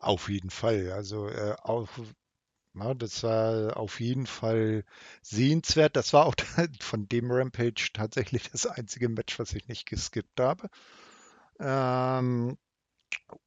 Auf 0.00 0.28
jeden 0.28 0.50
Fall. 0.50 0.90
Also, 0.92 1.28
äh, 1.28 1.54
auch 1.62 1.88
ne, 2.78 2.94
das 2.96 3.22
war 3.22 3.76
auf 3.76 4.00
jeden 4.00 4.26
Fall 4.26 4.84
sehenswert. 5.22 5.96
Das 5.96 6.12
war 6.12 6.26
auch 6.26 6.34
von 6.80 7.08
dem 7.08 7.30
Rampage 7.30 7.90
tatsächlich 7.92 8.50
das 8.50 8.66
einzige 8.66 9.08
Match, 9.08 9.38
was 9.38 9.52
ich 9.54 9.68
nicht 9.68 9.86
geskippt 9.86 10.40
habe. 10.40 10.68
Ähm, 11.60 12.56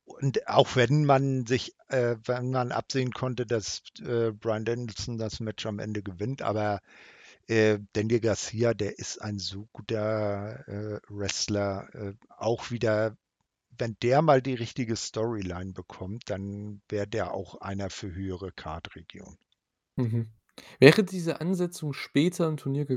und 0.05 0.47
auch 0.47 0.75
wenn 0.75 1.05
man 1.05 1.45
sich 1.47 1.75
äh, 1.89 2.15
wenn 2.25 2.51
man 2.51 2.71
absehen 2.71 3.11
konnte, 3.11 3.45
dass, 3.45 3.81
äh, 4.01 4.31
Bryan 4.31 4.65
Danielson 4.65 5.17
das 5.17 5.39
Match 5.39 5.65
am 5.65 5.79
Ende 5.79 6.03
gewinnt, 6.03 6.41
aber, 6.41 6.81
äh, 7.47 7.79
Daniel 7.93 8.19
Garcia, 8.21 8.73
der 8.73 8.99
ist 8.99 9.21
ein 9.21 9.39
so 9.39 9.67
guter, 9.73 10.67
äh, 10.67 10.99
Wrestler. 11.09 11.89
Äh, 11.95 12.13
auch 12.37 12.71
wieder 12.71 13.17
wenn 13.77 13.97
der 14.03 14.21
mal 14.21 14.41
die 14.41 14.53
richtige 14.55 14.95
Storyline 14.95 15.73
bekommt, 15.73 16.29
dann 16.29 16.81
wäre 16.89 17.07
der 17.07 17.33
auch 17.33 17.61
einer 17.61 17.89
für 17.89 18.13
höhere 18.13 18.51
Card-Regionen. 18.51 19.37
Mhm. 19.97 20.31
Wäre 20.79 21.03
diese 21.03 21.41
Ansetzung 21.41 21.93
später 21.93 22.47
im 22.47 22.57
Turnier 22.57 22.87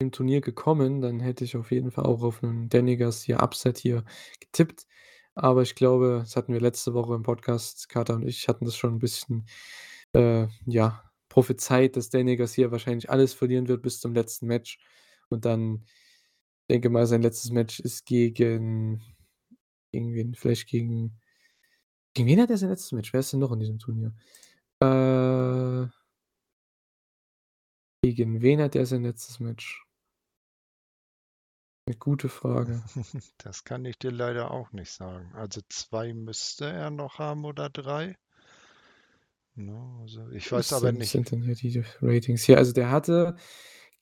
im 0.00 0.12
Turnier 0.12 0.40
gekommen, 0.42 1.00
dann 1.02 1.20
hätte 1.20 1.44
ich 1.44 1.56
auf 1.56 1.72
jeden 1.72 1.90
Fall 1.92 2.06
auch 2.06 2.22
auf 2.22 2.42
'nen 2.42 2.68
Danny 2.70 2.96
Garcia 2.98 3.40
Upset 3.42 3.78
hier 3.78 4.04
getippt. 4.40 4.86
Aber 5.34 5.62
ich 5.62 5.74
glaube, 5.76 6.20
das 6.22 6.36
hatten 6.36 6.52
wir 6.54 6.60
letzte 6.60 6.94
Woche 6.94 7.14
im 7.14 7.22
Podcast, 7.24 7.88
Kater 7.88 8.16
und 8.16 8.26
ich 8.28 8.48
hatten 8.48 8.64
das 8.66 8.76
schon 8.76 8.94
'n 8.96 9.00
bisschen, 9.00 9.46
äh, 10.14 10.48
ja, 10.66 11.04
prophezeit, 11.30 11.96
dass 11.96 12.10
Danny 12.10 12.36
Garcia 12.36 12.70
wahrscheinlich 12.72 13.10
alles 13.10 13.34
verlieren 13.34 13.68
wird 13.68 13.82
bis 13.82 14.00
zum 14.00 14.14
letzten 14.14 14.46
Match. 14.48 14.78
Und 15.30 15.44
dann 15.46 15.86
denke 16.70 16.90
mal, 16.90 17.06
sein 17.06 17.22
letztes 17.22 17.52
Match 17.52 17.80
ist 17.80 18.06
gegen 18.06 19.02
gegen 19.92 20.14
wen? 20.14 20.34
Vielleicht 20.34 20.68
gegen 20.68 21.18
gegen 22.14 22.28
wen 22.28 22.40
hat 22.40 22.50
er 22.50 22.56
sein 22.58 22.70
letztes 22.70 22.92
Match? 22.92 23.12
Wer 23.12 23.20
ist 23.20 23.32
denn 23.32 23.40
noch 23.40 23.52
in 23.52 23.60
diesem 23.60 23.78
Turnier? 23.78 24.14
Äh 24.80 25.88
gegen 28.04 28.40
wen 28.42 28.60
hat 28.60 28.76
er 28.76 28.86
sein 28.86 29.02
letztes 29.02 29.40
Match? 29.40 29.84
'Ne 31.88 31.94
gute 31.96 32.28
Frage. 32.28 32.82
Das 33.38 33.62
kann 33.64 33.84
ich 33.84 33.98
dir 33.98 34.10
leider 34.10 34.50
auch 34.50 34.72
nicht 34.72 34.90
sagen. 34.90 35.32
Also, 35.34 35.60
2 35.68 36.12
müsste 36.12 36.66
er 36.70 36.90
noch 36.90 37.18
haben 37.18 37.44
oder 37.44 37.70
3. 37.70 38.16
Ne, 39.56 39.98
also, 40.02 40.28
ich 40.30 40.50
weiß 40.52 40.70
Was 40.70 40.72
aber 40.72 40.92
sind 40.92 40.92
nicht 40.92 41.10
sind 41.10 41.30
denn 41.30 41.42
hier 41.42 41.54
die 41.54 41.82
Ratings 42.00 42.42
hier? 42.44 42.58
Also, 42.58 42.72
der 42.72 42.90
hatte 42.90 43.36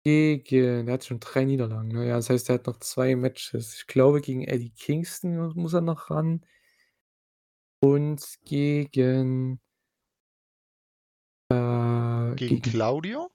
gegen 0.06 0.86
der 0.86 0.94
hatte 0.94 1.06
schon 1.06 1.20
3 1.20 1.44
Niederlagen, 1.44 1.88
ne? 1.88 2.06
Ja, 2.06 2.16
das 2.16 2.30
heißt, 2.30 2.48
der 2.48 2.54
hat 2.56 2.66
noch 2.66 2.78
2 2.78 3.16
Matches. 3.16 3.74
Ich 3.74 3.86
glaube, 3.86 4.20
gegen 4.20 4.42
Eddie 4.44 4.70
Kingston 4.70 5.36
mu 5.36 5.52
muss 5.54 5.74
er 5.74 5.80
noch 5.80 6.10
ran. 6.10 6.44
Und 7.80 8.22
gegen 8.44 9.60
äh, 11.50 12.34
Gegen 12.36 12.36
gegen 12.36 12.62
Claudio? 12.62 13.30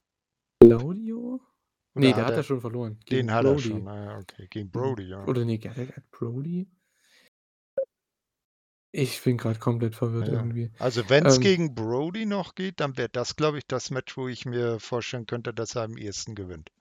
Claudio? 0.62 1.42
Oder 1.94 2.14
der 2.14 2.16
hat 2.16 2.26
hat 2.26 2.32
er 2.32 2.38
er 2.38 2.44
schon 2.44 2.62
verloren. 2.62 3.00
den 3.00 3.06
Gegen 3.06 3.32
hat 3.32 3.46
er 3.46 3.60
schon, 3.60 3.84
Brody. 3.84 3.88
ah 3.90 4.20
okay. 4.20 4.48
Gegen 4.50 4.72
Brody, 4.72 5.04
ja. 5.10 5.26
oder 5.26 5.44
ne, 5.44 5.58
hat 5.58 5.78
er 5.78 6.04
Brody? 6.12 6.70
Ich 8.94 9.22
bin 9.24 9.38
grad 9.38 9.60
komplett 9.62 9.96
verwirrt 9.96 10.28
Ja, 10.28 10.34
irgendwie. 10.34 10.72
Also, 10.78 11.10
wenn's 11.10 11.40
Ähm 11.40 11.42
gegen 11.42 11.76
Brody 11.76 12.26
noch 12.26 12.56
geht, 12.56 12.80
dann 12.80 12.98
wäre 12.98 13.10
das, 13.10 13.36
glaube 13.36 13.58
ich, 13.58 13.68
das 13.68 13.90
Match, 13.92 14.16
wo 14.18 14.28
ich 14.28 14.46
mir 14.46 14.80
vorstellen 14.80 15.26
könnte, 15.26 15.54
dass 15.54 15.76
er 15.76 15.84
am 15.84 15.98
ehesten 15.98 16.34
gewinnt. 16.36 16.72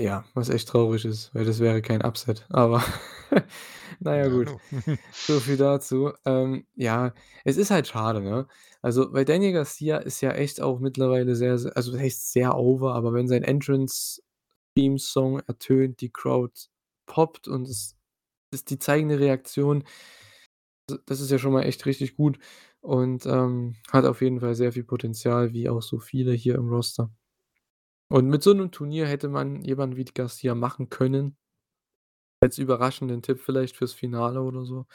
Ja, 0.00 0.24
was 0.34 0.48
echt 0.48 0.68
traurig 0.68 1.04
ist, 1.04 1.34
weil 1.34 1.44
das 1.44 1.58
wäre 1.58 1.82
kein 1.82 2.02
Upset. 2.02 2.46
Aber 2.50 2.84
na 4.00 4.16
ja, 4.16 4.28
Na 4.28 4.28
gut. 4.28 4.54
So 5.26 5.40
viel 5.40 5.56
dazu. 5.56 6.12
Ähm, 6.24 6.66
ja, 6.76 7.12
es 7.44 7.56
ist 7.56 7.70
halt 7.72 7.88
schade, 7.88 8.20
ne? 8.22 8.46
Also, 8.82 9.12
weil 9.12 9.24
Daniel 9.24 9.52
Garcia 9.52 9.98
ist 9.98 10.20
ja 10.20 10.30
echt 10.32 10.60
auch 10.60 10.78
mittlerweile 10.80 11.34
sehr, 11.34 11.58
sehr 11.58 11.76
also, 11.76 11.92
was 11.92 12.00
heißt 12.00 12.32
sehr 12.32 12.56
over, 12.56 12.94
aber 12.94 13.12
wenn 13.12 13.26
sein 13.28 13.42
Entrance-Theme-Song 13.42 15.40
ertönt, 15.48 16.00
die 16.00 16.10
Crowd 16.10 16.54
poppt 17.06 17.48
und 17.48 17.68
es 17.68 17.96
ist 18.52 18.70
die 18.70 18.78
zeigen 18.78 19.08
'ne 19.08 19.18
Reaktion. 19.20 19.84
Das 21.06 21.20
ist 21.20 21.30
ja 21.30 21.38
schon 21.38 21.52
mal 21.52 21.62
echt 21.64 21.84
richtig 21.84 22.16
gut 22.16 22.38
und, 22.80 23.26
ähm, 23.26 23.74
hat 23.92 24.06
auf 24.06 24.22
jeden 24.22 24.40
Fall 24.40 24.54
sehr 24.54 24.72
viel 24.72 24.84
Potenzial, 24.84 25.52
wie 25.52 25.68
auch 25.68 25.82
so 25.82 25.98
viele 25.98 26.32
hier 26.32 26.54
im 26.54 26.68
Roster. 26.70 27.10
Und 28.10 28.28
mit 28.28 28.42
so 28.42 28.54
'nem 28.54 28.70
Turnier 28.72 29.06
hätte 29.06 29.28
man 29.28 29.62
jemanden 29.62 29.96
wie 29.96 30.04
Garcia 30.04 30.54
machen 30.54 30.90
können 30.90 31.36
als 32.42 32.58
überraschenden 32.58 33.20
Tipp 33.22 33.40
vielleicht 33.40 33.76
fürs 33.76 33.92
Finale 33.92 34.40
oder 34.42 34.64
so. 34.64 34.86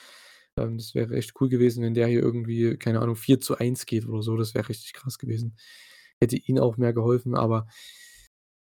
Ähm, 0.57 0.77
das 0.77 0.95
wäre 0.95 1.13
echt 1.15 1.33
cool 1.41 1.49
gewesen, 1.49 1.83
wenn 1.83 1.93
der 1.93 2.07
hier 2.07 2.21
irgendwie, 2.21 2.77
keine 2.77 3.01
Ahnung, 3.01 3.15
4:1 3.17 3.85
geht 3.85 4.07
oder 4.07 4.21
so. 4.21 4.37
Das 4.37 4.53
wäre 4.55 4.69
richtig 4.69 4.93
krass 4.93 5.17
gewesen. 5.19 5.57
Hätte 6.21 6.37
ihn 6.37 6.59
auch 6.59 6.77
mehr 6.77 6.93
geholfen, 6.93 7.35
aber 7.35 7.67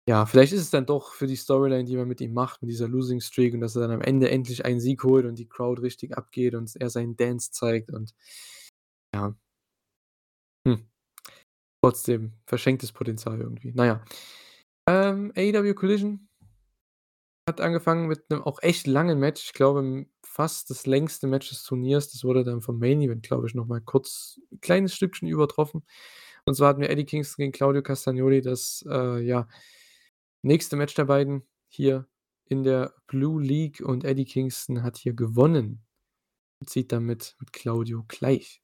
ja, 0.08 0.26
vielleicht 0.26 0.53
ist 0.53 0.62
es 0.62 0.70
dann 0.72 0.86
doch 0.86 1.14
für 1.14 1.28
die 1.28 1.36
Storyline, 1.36 1.84
die 1.86 1.97
man 1.97 2.08
mit 2.08 2.22
ihm 2.22 2.34
macht, 2.34 2.62
mit 2.62 2.72
dieser 2.72 2.88
Losing 2.88 3.22
Streak 3.22 3.53
und 3.53 3.62
dass 3.62 3.76
er 3.76 3.82
dann 3.84 3.91
am 3.91 4.01
Ende 4.01 4.30
endlich 4.32 4.66
einen 4.66 4.80
Sieg 4.80 5.03
holt 5.03 5.26
und 5.26 5.38
die 5.39 5.47
Crowd 5.49 5.82
richtig 5.82 6.18
abgeht 6.18 6.55
und 6.55 6.76
er 6.78 6.89
seinen 6.89 7.18
Dance 7.18 7.51
zeigt 7.51 7.91
und 7.91 8.14
ja. 9.14 9.36
Hm. 10.66 10.76
Trotzdem 11.82 12.34
verschenktes 12.47 12.91
Potenzial 12.91 13.41
irgendwie. 13.41 13.72
Na 13.76 13.86
ja. 13.86 14.05
Ähm, 14.89 15.34
AEW 15.36 15.74
Collision 15.76 16.28
hat 17.47 17.62
angefangen 17.62 18.08
mit 18.08 18.30
'nem 18.30 18.41
auch 18.43 18.62
echt 18.62 18.88
langen 18.88 19.20
Match. 19.20 19.45
Ich 19.45 19.53
glaube, 19.53 20.05
fast 20.24 20.70
das 20.70 20.86
längste 20.86 21.28
Match 21.28 21.49
des 21.49 21.64
Turniers. 21.64 22.10
Das 22.12 22.24
wurde 22.26 22.43
dann 22.43 22.62
vom 22.62 22.78
Main 22.78 23.01
Event, 23.01 23.24
glaube 23.24 23.47
ich, 23.47 23.55
noch 23.55 23.68
mal 23.68 23.80
kurz 23.82 24.39
'n 24.51 24.60
kleines 24.62 24.93
Stückchen 24.93 25.28
übertroffen. 25.30 25.84
Und 26.45 26.55
zwar 26.55 26.70
hatten 26.70 26.82
wir 26.82 26.89
Eddie 26.89 27.05
Kingston 27.05 27.43
gegen 27.43 27.51
Claudio 27.53 27.82
Castagnoli, 27.82 28.41
das, 28.41 28.86
äh, 28.89 29.20
ja, 29.22 29.47
nächste 30.42 30.76
Match 30.76 30.94
der 30.96 31.06
beiden 31.06 31.44
hier 31.68 32.08
in 32.46 32.64
der 32.64 32.94
Blue 33.08 33.42
League 33.44 33.82
und 33.82 34.04
Eddie 34.06 34.26
Kingston 34.26 34.84
hat 34.84 34.98
hier 34.98 35.14
gewonnen 35.14 35.86
und 36.62 36.70
zieht 36.70 36.92
damit 36.92 37.36
mit 37.40 37.54
Claudio 37.54 38.06
gleich. 38.08 38.62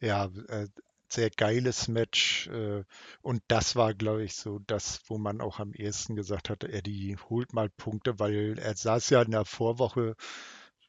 Ja, 0.00 0.26
äh, 0.48 0.68
sehr 1.10 1.30
geiles 1.30 1.88
Match, 1.88 2.46
äh, 2.48 2.84
und 3.22 3.42
das 3.48 3.74
war, 3.76 3.94
glaube 3.94 4.24
ich, 4.24 4.34
so 4.36 4.58
das, 4.60 5.00
wo 5.06 5.18
man 5.18 5.40
auch 5.40 5.58
am 5.58 5.72
ehesten 5.72 6.14
gesagt 6.16 6.50
hatte: 6.50 6.68
„Eddie 6.72 7.16
holt 7.30 7.52
mal 7.52 7.70
Punkte“, 7.70 8.18
weil 8.18 8.58
er 8.58 8.76
saß 8.76 9.10
ja 9.10 9.22
in 9.22 9.30
der 9.32 9.44
Vorwoche 9.44 10.14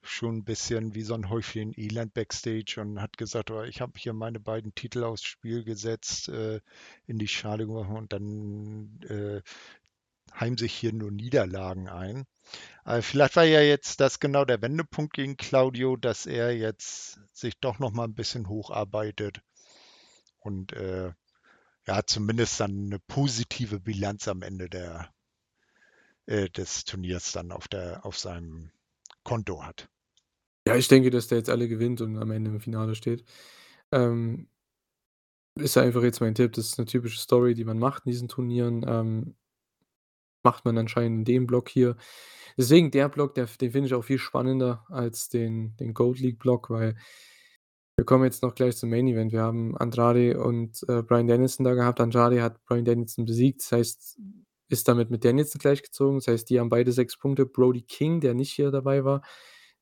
schon 0.03 0.37
'n 0.39 0.43
bisschen 0.45 0.95
wie 0.95 1.03
so 1.03 1.13
'n 1.15 1.29
Häufchen 1.29 1.73
Elend 1.79 2.13
backstage 2.13 2.79
und 2.81 3.01
hat 3.01 3.17
gesagt: 3.17 3.51
„Oh, 3.51 3.63
ich 3.63 3.81
habe 3.81 3.93
hier 3.97 4.13
meine 4.13 4.39
beiden 4.39 4.73
Titel 4.75 5.03
aufs 5.03 5.23
Spiel 5.23 5.63
gesetzt, 5.63 6.29
äh, 6.29 6.61
in 7.07 7.19
die 7.19 7.27
Schale 7.27 7.65
geworfen“ 7.67 7.97
und 7.97 8.13
dann, 8.13 8.99
äh 9.09 9.41
heim 10.33 10.57
sich 10.57 10.73
hier 10.73 10.91
nur 10.93 11.11
Niederlagen 11.11 11.87
ein. 11.87 12.25
Aber 12.85 13.01
vielleicht 13.03 13.35
war 13.37 13.45
ja 13.45 13.61
jetzt 13.61 13.99
das 14.01 14.19
genau 14.19 14.45
der 14.45 14.61
Wendepunkt 14.61 15.13
gegen 15.13 15.37
Claudio, 15.37 15.97
dass 15.97 16.25
er 16.27 16.55
jetzt 16.57 17.19
sich 17.33 17.59
doch 17.59 17.79
noch 17.79 17.91
mal 17.93 18.05
ein 18.05 18.15
bisschen 18.15 18.49
hocharbeitet 18.49 19.41
und 20.39 20.73
äh, 20.73 21.13
ja, 21.87 22.05
zumindest 22.05 22.59
dann 22.61 22.87
eine 22.87 22.99
positive 22.99 23.79
Bilanz 23.79 24.27
am 24.29 24.41
Ende 24.43 24.69
der, 24.69 25.11
äh, 26.27 26.49
des 26.49 26.85
Turniers 26.85 27.33
dann 27.33 27.51
auf, 27.51 27.67
der, 27.67 28.05
auf 28.05 28.17
seinem 28.17 28.71
Konto 29.29 29.63
hat. 29.63 29.87
Ja, 30.67 30.75
ich 30.75 30.87
denke, 30.87 31.11
dass 31.11 31.27
der 31.27 31.37
jetzt 31.37 31.51
alle 31.51 31.67
gewinnt 31.67 32.01
und 32.01 32.17
am 32.17 32.31
Ende 32.31 32.49
im 32.49 32.59
Finale 32.59 32.95
steht. 32.95 33.23
Ähm, 33.91 34.47
ist 35.55 35.77
einfach 35.77 36.01
jetzt 36.01 36.19
mein 36.19 36.33
Tipp. 36.33 36.53
Das 36.53 36.65
ist 36.65 36.79
eine 36.79 36.87
typische 36.87 37.19
Story, 37.19 37.53
die 37.53 37.63
man 37.63 37.77
macht 37.77 38.07
in 38.07 38.11
diesen 38.11 38.27
Turnieren. 38.27 38.83
Ähm, 38.87 39.35
macht 40.43 40.65
man 40.65 40.79
anscheinend 40.79 41.19
in 41.19 41.25
dem 41.25 41.47
Block 41.47 41.69
hier. 41.69 41.95
Deswegen 42.57 42.89
der 42.89 43.07
Block, 43.07 43.35
der, 43.35 43.45
den 43.45 43.71
finde 43.71 43.85
ich 43.87 43.93
auch 43.93 44.03
viel 44.03 44.17
spannender 44.17 44.83
als 44.89 45.29
den, 45.29 45.75
den 45.77 45.93
Gold 45.93 46.19
League 46.19 46.39
Block, 46.39 46.71
weil 46.71 46.95
wir 47.97 48.05
kommen 48.05 48.23
jetzt 48.23 48.41
noch 48.41 48.55
gleich 48.55 48.77
zum 48.77 48.89
Main 48.89 49.07
Event. 49.07 49.31
Wir 49.31 49.43
haben 49.43 49.77
Andrade 49.77 50.41
und 50.41 50.83
äh, 50.87 51.03
Brian 51.03 51.27
Danielson 51.27 51.65
da 51.65 51.75
gehabt. 51.75 52.01
Andrade 52.01 52.41
hat 52.41 52.63
Brian 52.65 52.85
Danielson 52.85 53.25
besiegt. 53.25 53.61
Das 53.61 53.73
heißt, 53.73 54.19
ist 54.69 54.87
damit 54.87 55.09
mit 55.09 55.25
Danielson 55.25 55.59
gleichgezogen. 55.59 56.19
Das 56.19 56.27
heißt, 56.27 56.49
die 56.49 56.59
haben 56.59 56.69
beide 56.69 56.91
sechs 56.91 57.17
Punkte. 57.17 57.45
Brody 57.45 57.81
King, 57.81 58.21
der 58.21 58.33
nicht 58.33 58.51
hier 58.51 58.71
dabei 58.71 59.03
war, 59.03 59.21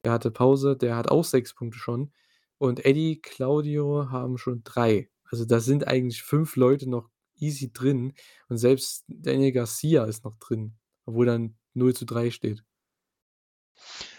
der 0.04 0.12
hatte 0.14 0.32
Pause, 0.32 0.76
der 0.76 0.96
hat 0.96 1.10
auch 1.10 1.24
sechs 1.24 1.54
Punkte 1.54 1.78
schon. 1.78 2.12
Und 2.58 2.86
Eddie, 2.86 3.20
Claudio 3.22 4.10
haben 4.10 4.38
schon 4.38 4.64
drei. 4.64 5.10
Also 5.26 5.46
da 5.46 5.60
sind 5.60 5.88
eigentlich 5.88 6.24
fünf 6.24 6.56
Leute 6.56 6.90
noch 6.90 7.10
easy 7.40 7.72
drin. 7.72 8.14
Und 8.50 8.58
selbst 8.58 9.06
Daniel 9.08 9.52
Garcia 9.52 10.06
ist 10.06 10.24
noch 10.24 10.38
drin, 10.38 10.78
obwohl 11.06 11.26
dann 11.26 11.58
0 11.74 11.94
zu 11.94 12.06
3 12.06 12.32
steht. 12.32 12.64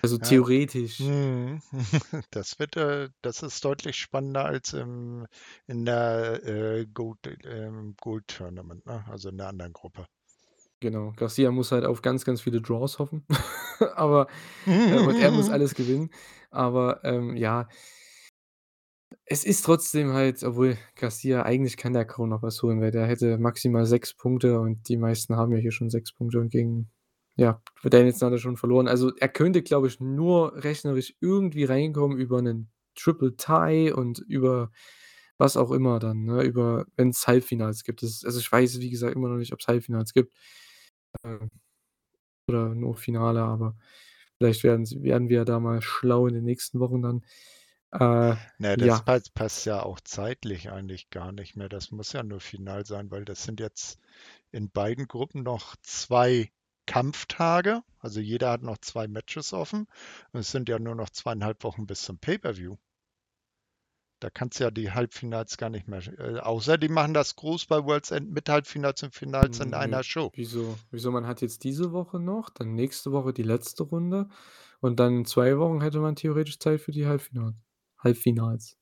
Also 0.02 0.18
theoretisch. 0.18 0.98
Hm. 0.98 1.60
Das 2.30 2.58
wird, 2.58 2.76
äh, 2.76 3.08
das 3.22 3.42
ist 3.42 3.64
deutlich 3.64 3.96
spannender 3.96 4.44
als 4.44 4.72
im, 4.72 5.26
in 5.66 5.84
der 5.84 6.44
äh, 6.44 6.86
Gold, 6.86 7.18
ähm, 7.44 7.96
Gold 8.00 8.28
Tournament, 8.28 8.86
ne? 8.86 9.04
Also 9.08 9.30
in 9.30 9.38
der 9.38 9.48
anderen 9.48 9.72
Gruppe. 9.72 10.06
Genau. 10.80 11.12
Garcia 11.16 11.50
muss 11.50 11.72
halt 11.72 11.84
auf 11.84 12.02
ganz, 12.02 12.24
ganz 12.24 12.40
viele 12.40 12.60
Draws 12.60 12.98
hoffen. 12.98 13.24
Aber 13.96 14.28
äh, 14.66 14.98
und 14.98 15.16
er 15.20 15.30
muss 15.32 15.48
alles 15.50 15.74
gewinnen. 15.74 16.10
Aber 16.50 17.04
ähm, 17.04 17.36
ja, 17.36 17.68
es 19.24 19.44
ist 19.44 19.64
trotzdem 19.64 20.12
halt, 20.12 20.42
obwohl 20.42 20.76
Garcia 20.96 21.42
eigentlich 21.42 21.76
kann 21.76 21.92
der 21.92 22.04
kaum 22.04 22.30
noch 22.30 22.42
was 22.42 22.62
holen, 22.62 22.80
weil 22.80 22.90
der 22.90 23.06
hätte 23.06 23.38
maximal 23.38 23.86
sechs 23.86 24.14
Punkte 24.14 24.60
und 24.60 24.88
die 24.88 24.96
meisten 24.96 25.36
haben 25.36 25.52
ja 25.52 25.58
hier 25.58 25.72
schon 25.72 25.90
sechs 25.90 26.12
Punkte 26.12 26.40
und 26.40 26.50
gegen, 26.50 26.90
ja, 27.36 27.60
Danielson 27.84 28.26
hat 28.26 28.32
er 28.34 28.38
schon 28.38 28.56
verloren. 28.56 28.88
Also 28.88 29.14
er 29.16 29.28
könnte, 29.28 29.62
glaube 29.62 29.88
ich, 29.88 30.00
nur 30.00 30.54
rechnerisch 30.62 31.14
irgendwie 31.20 31.64
reinkommen 31.64 32.18
über 32.18 32.38
einen 32.38 32.70
Triple 32.94 33.36
Tie 33.36 33.92
und 33.92 34.18
über 34.20 34.70
was 35.38 35.56
auch 35.56 35.70
immer 35.70 35.98
dann, 36.00 36.24
ne? 36.24 36.42
Über 36.42 36.86
wenn 36.96 37.10
es 37.10 37.26
Halbfinals 37.28 37.84
gibt. 37.84 38.02
Das, 38.02 38.24
also 38.24 38.40
ich 38.40 38.50
weiß, 38.50 38.80
wie 38.80 38.90
gesagt, 38.90 39.14
immer 39.14 39.28
noch 39.28 39.36
nicht, 39.36 39.52
ob 39.52 39.60
es 39.60 39.68
Halbfinals 39.68 40.12
gibt. 40.12 40.32
Ähm, 41.24 41.50
oder 42.48 42.74
nur 42.74 42.96
Finale, 42.96 43.42
aber 43.42 43.76
vielleicht 44.38 44.64
werden, 44.64 44.86
werden 45.02 45.28
wir 45.28 45.44
da 45.44 45.61
mal 45.61 45.82
schlau 45.82 46.26
in 46.26 46.34
den 46.34 46.44
nächsten 46.44 46.80
Wochen 46.80 47.02
dann. 47.02 47.24
Äh, 47.92 48.36
Ne, 48.59 48.76
das 48.76 48.86
ja, 48.86 48.98
passt, 49.02 49.34
passt 49.34 49.66
ja 49.66 49.82
auch 49.82 50.00
zeitlich 50.00 50.70
eigentlich 50.70 51.11
gar 51.11 51.32
nicht 51.32 51.56
mehr. 51.56 51.68
Das 51.68 51.90
muss 51.90 52.12
ja 52.12 52.22
nur 52.22 52.40
final 52.40 52.86
sein, 52.86 53.11
weil 53.11 53.24
das 53.24 53.42
sind 53.44 53.59
jetzt 53.61 53.98
in 54.52 54.70
beiden 54.70 55.09
Gruppen 55.09 55.42
noch 55.44 55.76
zwei 55.82 56.52
Kampftage. 56.86 57.82
Also 57.98 58.20
jeder 58.20 58.50
hat 58.52 58.62
noch 58.62 58.78
zwei 58.78 59.09
Matches 59.09 59.52
offen. 59.52 59.86
Und 60.32 60.40
es 60.40 60.50
sind 60.52 60.68
ja 60.68 60.78
nur 60.78 60.94
noch 60.96 61.11
zweieinhalb 61.11 61.64
Wochen 61.64 61.86
bis 61.86 62.02
zum 62.02 62.18
Pay-Per-View. 62.18 62.76
Da 64.20 64.30
kannst 64.30 64.58
du 64.58 64.64
ja 64.64 64.70
die 64.70 64.90
Halbfinals 64.90 65.56
gar 65.58 65.70
nicht 65.70 65.86
mehr. 65.86 66.02
Äh, 66.18 66.40
außer 66.40 66.76
die 66.76 66.88
machen 66.88 67.14
das 67.14 67.36
groß 67.36 67.66
bei 67.66 67.84
World's 67.84 68.10
End 68.10 68.30
mit 68.32 68.48
Halbfinals 68.48 69.02
und 69.02 69.14
Finals 69.14 69.60
in 69.60 69.70
Nö, 69.70 69.76
einer 69.76 70.02
Show. 70.02 70.32
wieso? 70.34 70.76
Wieso? 70.90 71.12
Man 71.12 71.26
hat 71.26 71.40
jetzt 71.40 71.62
diese 71.62 71.92
Woche 71.92 72.18
noch, 72.18 72.50
dann 72.50 72.74
nächste 72.74 73.12
Woche 73.12 73.32
die 73.32 73.44
letzte 73.44 73.84
Runde 73.84 74.28
und 74.80 74.98
dann 74.98 75.18
in 75.18 75.24
zwei 75.24 75.58
Wochen 75.58 75.80
hätte 75.80 76.00
man 76.00 76.16
theoretisch 76.16 76.58
Zeit 76.58 76.80
für 76.80 76.92
die 76.92 77.06
Halbfinals. 77.06 77.54
Halbfinals. 77.98 78.76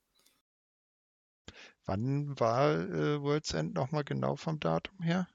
Wann 1.85 2.39
war 2.39 2.73
äh, 2.75 3.21
World's 3.21 3.53
End 3.53 3.73
nochmal 3.73 4.03
genau 4.03 4.35
vom 4.35 4.59
Datum 4.59 5.01
her? 5.01 5.27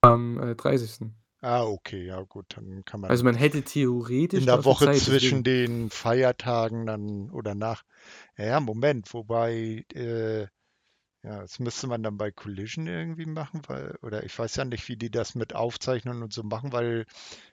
Am 0.00 0.40
äh, 0.40 0.54
30. 0.54 1.12
Ah, 1.42 1.64
okay, 1.64 2.04
ja 2.04 2.20
gut, 2.22 2.46
dann 2.54 2.84
kann 2.84 3.00
man 3.00 3.10
Also 3.10 3.24
man 3.24 3.34
hätte 3.34 3.62
theoretisch 3.62 4.40
in 4.40 4.46
der 4.46 4.64
Woche 4.64 4.86
Zeit, 4.86 4.98
zwischen 4.98 5.42
deswegen. 5.42 5.80
den 5.80 5.90
Feiertagen 5.90 6.86
dann 6.86 7.30
oder 7.30 7.54
nach. 7.54 7.82
Ja, 8.36 8.44
ja, 8.44 8.60
Moment, 8.60 9.12
wobei, 9.14 9.86
äh, 9.94 10.42
ja, 11.22 11.40
das 11.40 11.58
müsste 11.58 11.86
man 11.86 12.02
dann 12.02 12.18
bei 12.18 12.30
Collision 12.30 12.86
irgendwie 12.86 13.26
machen, 13.26 13.62
weil, 13.68 13.96
oder 14.02 14.24
ich 14.24 14.38
weiß 14.38 14.56
ja 14.56 14.64
nicht, 14.66 14.88
wie 14.88 14.96
die 14.96 15.10
das 15.10 15.34
mit 15.34 15.54
aufzeichnen 15.54 16.22
und 16.22 16.32
so 16.32 16.42
machen, 16.42 16.72
weil 16.72 17.06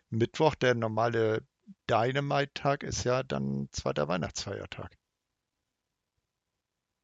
Mittwoch, 0.10 0.56
der 0.56 0.76
normale 0.76 1.46
Dynamite-Tag, 1.90 2.84
ist 2.84 3.04
ja 3.06 3.24
dann 3.24 3.70
zweiter 3.72 4.08
Weihnachtsfeiertag. 4.08 4.98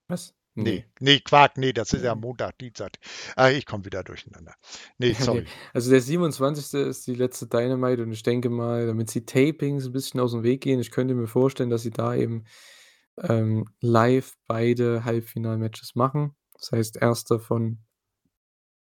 Was? 0.07 0.33
Nee, 0.55 0.85
nee, 0.99 1.19
Quark, 1.19 1.57
nee, 1.57 1.73
das 1.73 1.93
ist 1.93 2.03
ja 2.03 2.13
Nee. 2.13 2.21
Montag, 2.21 2.59
Dienstag. 2.59 2.99
Ah, 3.35 3.49
ich 3.49 3.65
komme 3.65 3.85
wieder 3.85 4.03
durcheinander. 4.03 4.53
Nee. 4.99 5.13
sorry. 5.13 5.45
Also 5.73 5.89
der 5.89 6.01
27. 6.01 6.79
ist 6.81 7.07
die 7.07 7.15
letzte 7.15 7.47
Dynamite 7.47 8.03
und 8.03 8.11
ich 8.11 8.21
denke 8.21 8.49
mal, 8.49 8.85
damit 8.85 9.09
sie 9.09 9.25
Tapings 9.25 9.87
ein 9.87 9.91
bisschen 9.91 10.19
aus 10.19 10.31
dem 10.31 10.43
Weg 10.43 10.61
gehen, 10.61 10.79
ich 10.79 10.91
könnte 10.91 11.15
mir 11.15 11.27
vorstellen, 11.27 11.71
dass 11.71 11.81
sie 11.81 11.91
da 11.91 12.13
eben 12.13 12.45
ähm, 13.17 13.65
live 13.81 14.35
beide 14.47 15.05
Halbfinal-Matches 15.05 15.95
machen. 15.95 16.35
Das 16.53 16.71
heißt, 16.71 16.97
erster 16.97 17.39
von 17.39 17.79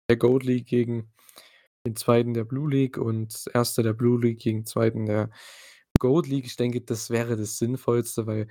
der 0.10 0.18
Gold 0.18 0.44
League 0.44 0.68
gegen 0.68 1.12
den 1.86 1.96
zweiten 1.96 2.34
der 2.34 2.44
Blue 2.44 2.70
League 2.70 2.98
und 2.98 3.46
erster 3.54 3.82
der 3.82 3.94
Blue 3.94 4.20
League 4.20 4.40
gegen 4.40 4.66
zweiten 4.66 5.06
der 5.06 5.32
Gold 6.00 6.28
League. 6.28 6.46
Ich 6.46 6.56
denke, 6.56 6.82
das 6.82 7.10
wäre 7.10 7.36
das 7.36 7.58
Sinnvollste, 7.58 8.28
weil 8.28 8.48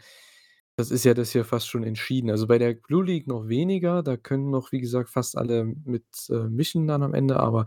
das 0.76 0.90
ist 0.90 1.04
ja 1.04 1.14
das 1.14 1.32
hier 1.32 1.44
fast 1.44 1.68
schon 1.68 1.84
entschieden. 1.84 2.30
Also 2.30 2.46
bei 2.46 2.58
der 2.58 2.74
Blue 2.74 3.04
League 3.04 3.26
noch 3.26 3.48
weniger, 3.48 4.02
da 4.02 4.16
können 4.16 4.50
noch, 4.50 4.72
wie 4.72 4.80
gesagt, 4.80 5.10
fast 5.10 5.36
alle 5.38 5.64
mit 5.64 6.04
äh, 6.30 6.48
mischen 6.48 6.86
dann 6.86 7.02
am 7.02 7.14
Ende, 7.14 7.40
aber 7.40 7.66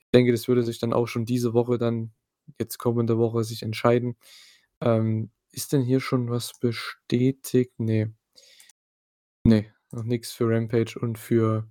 ich 0.00 0.10
denke, 0.12 0.32
das 0.32 0.48
würde 0.48 0.64
sich 0.64 0.78
dann 0.80 0.92
auch 0.92 1.06
schon 1.06 1.24
diese 1.26 1.54
Woche 1.54 1.78
dann, 1.78 2.12
jetzt 2.58 2.78
kommende 2.78 3.18
Woche, 3.18 3.44
sich 3.44 3.62
entscheiden. 3.62 4.16
Ähm, 4.80 5.30
ist 5.52 5.72
denn 5.72 5.82
hier 5.82 6.00
schon 6.00 6.30
was 6.30 6.58
bestätigt? 6.58 7.74
Nee. 7.78 8.08
Nee, 9.44 9.70
noch 9.92 10.04
nichts 10.04 10.32
für 10.32 10.48
Rampage 10.48 10.98
und 11.00 11.18
für 11.18 11.68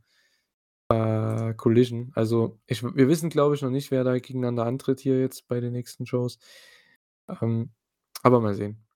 äh, 0.89 1.53
Collision. 1.55 2.11
Also, 2.15 2.59
ich 2.67 2.83
wir 2.83 3.07
wissen, 3.07 3.29
glaube 3.29 3.55
ich, 3.55 3.61
noch 3.61 3.69
nicht, 3.71 3.91
wer 3.91 4.03
da 4.03 4.17
gegeneinander 4.19 4.65
antritt 4.65 4.99
hier 5.01 5.19
jetzt 5.19 5.47
bei 5.47 5.59
den 5.59 5.73
nächsten 5.73 6.05
Shows. 6.05 6.39
Ähm, 7.41 7.71
aber 8.23 8.41
mal 8.41 8.55
sehen. 8.55 8.88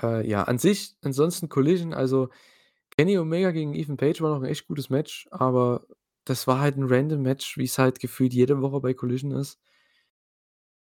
Äh, 0.00 0.26
ja, 0.28 0.44
an 0.44 0.58
sich, 0.58 0.96
ansonsten 1.02 1.48
Collision, 1.48 1.92
also 1.92 2.28
Kenny 2.96 3.18
Omega 3.18 3.50
gegen 3.52 3.74
Ethan 3.74 3.96
Page 3.96 4.20
war 4.22 4.30
noch 4.30 4.42
ein 4.42 4.50
echt 4.50 4.66
gutes 4.66 4.90
Match, 4.90 5.28
aber 5.30 5.86
das 6.24 6.46
war 6.46 6.60
halt 6.60 6.76
ein 6.76 6.84
random 6.84 7.22
Match, 7.22 7.56
wie 7.58 7.64
es 7.64 7.78
halt 7.78 8.00
gefühlt 8.00 8.32
jede 8.34 8.60
Woche 8.62 8.80
bei 8.80 8.94
Collision 8.94 9.32
ist. 9.32 9.58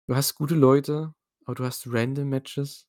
Du 0.08 0.16
hast 0.16 0.34
gute 0.34 0.54
Leute, 0.54 1.14
aber 1.44 1.54
du 1.54 1.64
hast 1.64 1.86
random 1.92 2.28
Matches 2.28 2.88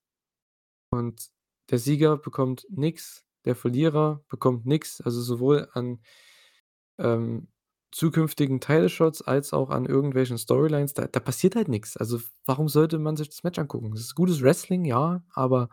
und 0.91 1.29
der 1.69 1.79
Sieger 1.79 2.17
bekommt 2.17 2.67
nix, 2.69 3.25
der 3.45 3.55
Verlierer 3.55 4.23
bekommt 4.29 4.65
nix, 4.65 5.01
also 5.01 5.21
sowohl 5.21 5.69
an 5.73 6.01
ähm, 6.99 7.47
zukünftigen 7.91 8.59
Title-Shots 8.61 9.21
als 9.21 9.53
auch 9.53 9.69
an 9.69 9.85
irgendwelchen 9.85 10.37
Storylines, 10.37 10.93
da 10.93 11.07
da 11.07 11.19
passiert 11.19 11.55
halt 11.55 11.67
nix. 11.67 11.97
Also, 11.97 12.19
warum 12.45 12.69
sollte 12.69 12.99
man 12.99 13.17
sich 13.17 13.29
das 13.29 13.43
Match 13.43 13.59
angucken? 13.59 13.91
Das 13.91 14.01
ist 14.01 14.15
gutes 14.15 14.41
Wrestling, 14.41 14.85
ja, 14.85 15.23
aber 15.33 15.69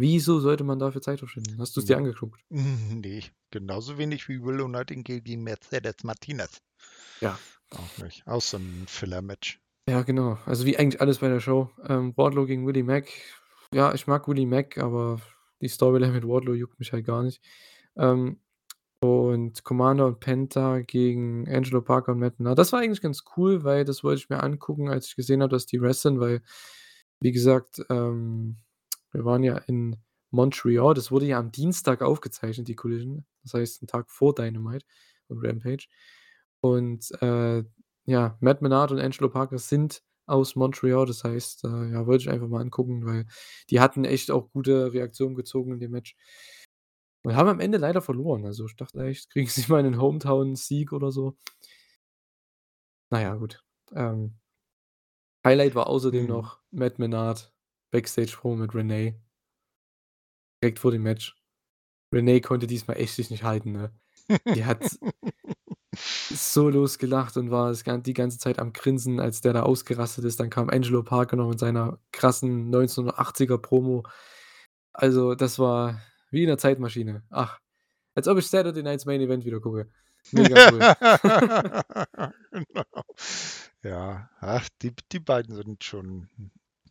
wieso 0.00 0.40
sollte 0.40 0.64
man 0.64 0.78
dafür 0.78 1.02
Zeit 1.02 1.18
verschwenden? 1.20 1.56
Hast 1.58 1.76
du's 1.76 1.84
dir 1.84 1.96
Hm. 1.96 2.04
angeguckt? 2.04 2.40
Nee, 2.50 3.22
genauso 3.50 3.98
wenig 3.98 4.28
wie 4.28 4.42
Willow 4.42 4.68
Nightingale 4.68 5.20
gegen 5.20 5.42
Mercedes 5.42 6.02
Martinez. 6.02 6.60
Ja. 7.20 7.38
Auch 7.70 8.02
nicht. 8.02 8.26
Auch 8.26 8.42
so 8.42 8.56
ein 8.56 8.84
Filler-Match. 8.88 9.60
Ja, 9.88 10.02
genau. 10.02 10.38
Also, 10.44 10.66
wie 10.66 10.76
eigentlich 10.76 11.00
alles 11.00 11.18
bei 11.18 11.28
der 11.28 11.40
Show. 11.40 11.70
Ähm, 11.86 12.12
Wardlow 12.16 12.46
gegen 12.46 12.66
Willie 12.66 12.82
Mack. 12.84 13.08
Ja, 13.72 13.94
ich 13.94 14.06
mag 14.06 14.26
Willie 14.28 14.46
Mack, 14.46 14.78
aber 14.78 15.20
die 15.60 15.68
Storyline 15.68 16.12
mit 16.12 16.26
Wardlow 16.26 16.54
juckt 16.54 16.78
mich 16.80 16.92
halt 16.92 17.06
gar 17.06 17.22
nicht. 17.22 17.40
Ähm, 17.96 18.40
und 19.02 19.64
Commander 19.64 20.06
und 20.06 20.20
Penta 20.20 20.80
gegen 20.80 21.48
Angelo 21.48 21.80
Parker 21.80 22.12
und 22.12 22.18
Matt 22.18 22.38
Menard. 22.38 22.58
Das 22.58 22.72
war 22.72 22.80
eigentlich 22.80 23.00
ganz 23.00 23.24
cool, 23.36 23.64
weil 23.64 23.84
das 23.84 24.04
wollte 24.04 24.20
ich 24.20 24.28
mir 24.28 24.42
angucken, 24.42 24.88
als 24.90 25.06
ich 25.06 25.16
gesehen 25.16 25.40
habe, 25.42 25.50
dass 25.50 25.66
die 25.66 25.80
wresteln, 25.80 26.20
weil, 26.20 26.42
wie 27.20 27.32
gesagt, 27.32 27.80
ähm, 27.88 28.56
wir 29.12 29.24
waren 29.24 29.42
ja 29.44 29.58
in 29.58 29.96
Montreal. 30.30 30.94
Das 30.94 31.10
wurde 31.10 31.26
ja 31.26 31.38
am 31.38 31.52
Dienstag 31.52 32.02
aufgezeichnet, 32.02 32.68
die 32.68 32.76
Collision. 32.76 33.26
Das 33.42 33.54
heißt, 33.54 33.82
'n 33.82 33.86
Tag 33.88 34.10
vor 34.10 34.34
Dynamite 34.34 34.86
und 35.28 35.44
Rampage. 35.44 35.88
Und, 36.60 37.10
äh, 37.22 37.64
ja, 38.06 38.36
Matt 38.40 38.62
Menard 38.62 38.92
und 38.92 39.00
Angelo 39.00 39.28
Parker 39.30 39.58
sind 39.58 40.02
aus 40.26 40.56
Montreal. 40.56 41.06
Das 41.06 41.24
heißt, 41.24 41.64
äh, 41.64 41.92
ja, 41.92 42.06
wollte 42.06 42.22
ich 42.24 42.30
einfach 42.30 42.48
mal 42.48 42.60
angucken, 42.60 43.06
weil 43.06 43.26
die 43.70 43.80
hatten 43.80 44.04
echt 44.04 44.30
auch 44.30 44.50
gute 44.52 44.92
Reaktionen 44.92 45.34
gezogen 45.36 45.72
in 45.74 45.80
dem 45.80 45.92
Match. 45.92 46.16
Und 47.24 47.36
haben 47.36 47.48
am 47.48 47.60
Ende 47.60 47.76
leider 47.78 48.00
verloren. 48.00 48.46
Also, 48.46 48.66
ich 48.66 48.76
dachte 48.76 49.02
echt, 49.04 49.30
kriegen 49.30 49.48
sie 49.48 49.64
mal 49.72 49.78
einen 49.80 50.00
Hometown-Sieg 50.00 50.92
oder 50.92 51.10
so. 51.12 51.36
Na 53.10 53.20
ja, 53.20 53.34
gut. 53.36 53.62
Ähm 53.94 54.40
Highlight 55.44 55.74
war 55.74 55.86
außerdem 55.88 56.24
Mhm. 56.24 56.28
noch 56.28 56.60
Matt 56.70 56.98
Menard 56.98 57.52
Backstage-Promo 57.90 58.56
mit 58.56 58.74
Renee. 58.74 59.14
Direkt 60.62 60.78
vor 60.78 60.90
dem 60.90 61.02
Match. 61.02 61.36
Renee 62.12 62.40
konnte 62.40 62.66
diesmal 62.66 62.96
echt 62.98 63.14
sich 63.14 63.30
nicht 63.30 63.44
halten, 63.44 63.72
ne? 63.72 63.92
Die 64.54 64.64
hat 64.64 64.82
so 65.96 66.68
losgelacht 66.68 67.36
und 67.36 67.50
war 67.50 67.72
die 67.74 68.12
ganze 68.12 68.38
Zeit 68.38 68.58
am 68.58 68.72
Grinsen, 68.72 69.20
als 69.20 69.40
der 69.40 69.52
da 69.52 69.62
ausgerastet 69.62 70.24
ist. 70.24 70.40
Dann 70.40 70.50
kam 70.50 70.70
Angelo 70.70 71.02
Parker 71.02 71.36
noch 71.36 71.48
mit 71.48 71.58
seiner 71.58 71.98
krassen 72.12 72.70
1980er 72.70 73.58
Promo. 73.58 74.04
Also, 74.92 75.34
das 75.34 75.58
war 75.58 76.00
wie 76.30 76.42
in 76.44 76.48
'ner 76.48 76.58
Zeitmaschine. 76.58 77.24
Ach, 77.30 77.58
als 78.14 78.28
ob 78.28 78.38
ich 78.38 78.46
Saturday 78.48 78.82
Night's 78.82 79.06
Main 79.06 79.20
Event 79.20 79.44
wieder 79.44 79.60
gucke. 79.60 79.90
Mega 80.32 80.70
cool. 80.72 80.80
Genau. 82.52 83.04
Ja, 83.82 84.28
ach, 84.40 84.68
die 84.82 84.92
die 85.12 85.20
beiden 85.20 85.54
sind 85.54 85.84
schon 85.84 86.28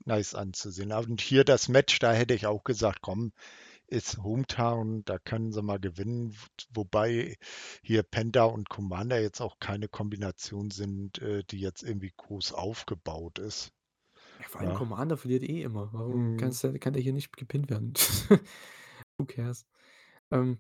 nice 0.10 0.36
anzusehen. 0.36 0.92
Und 0.94 1.22
hier 1.22 1.44
das 1.46 1.70
Match, 1.70 2.00
da 2.00 2.14
hätte 2.14 2.34
ich 2.34 2.46
auch 2.48 2.64
gesagt: 2.66 3.02
„Komm, 3.02 3.32
ist 3.88 4.18
Hometown, 4.24 5.06
da 5.06 5.20
können 5.20 5.52
sie 5.54 5.62
mal 5.64 5.80
gewinnen.“ 5.80 6.36
wobei 6.74 7.38
hier 7.84 8.04
Penta 8.04 8.46
und 8.46 8.70
Commander 8.70 9.22
jetzt 9.22 9.42
auch 9.42 9.60
keine 9.60 9.88
Kombination 9.90 10.72
sind, 10.72 11.20
äh, 11.22 11.44
die 11.46 11.60
jetzt 11.62 11.84
irgendwie 11.84 12.14
groß 12.18 12.54
aufgebaut 12.54 13.40
ist. 13.40 13.72
Ja, 14.40 14.48
vor 14.48 14.62
allem 14.62 14.72
Ja. 14.72 14.74
Commander 14.74 15.18
verliert 15.18 15.44
eh 15.44 15.62
immer. 15.64 15.92
Warum 15.94 16.32
Mhm. 16.32 16.38
kann's 16.38 16.62
der 16.62 16.78
kann 16.80 16.94
der 16.94 17.02
hier 17.02 17.14
nicht 17.14 17.36
gepinnt 17.36 17.70
werden? 17.70 17.94
Who 19.20 19.26
cares? 19.26 19.66
Ähm 20.32 20.60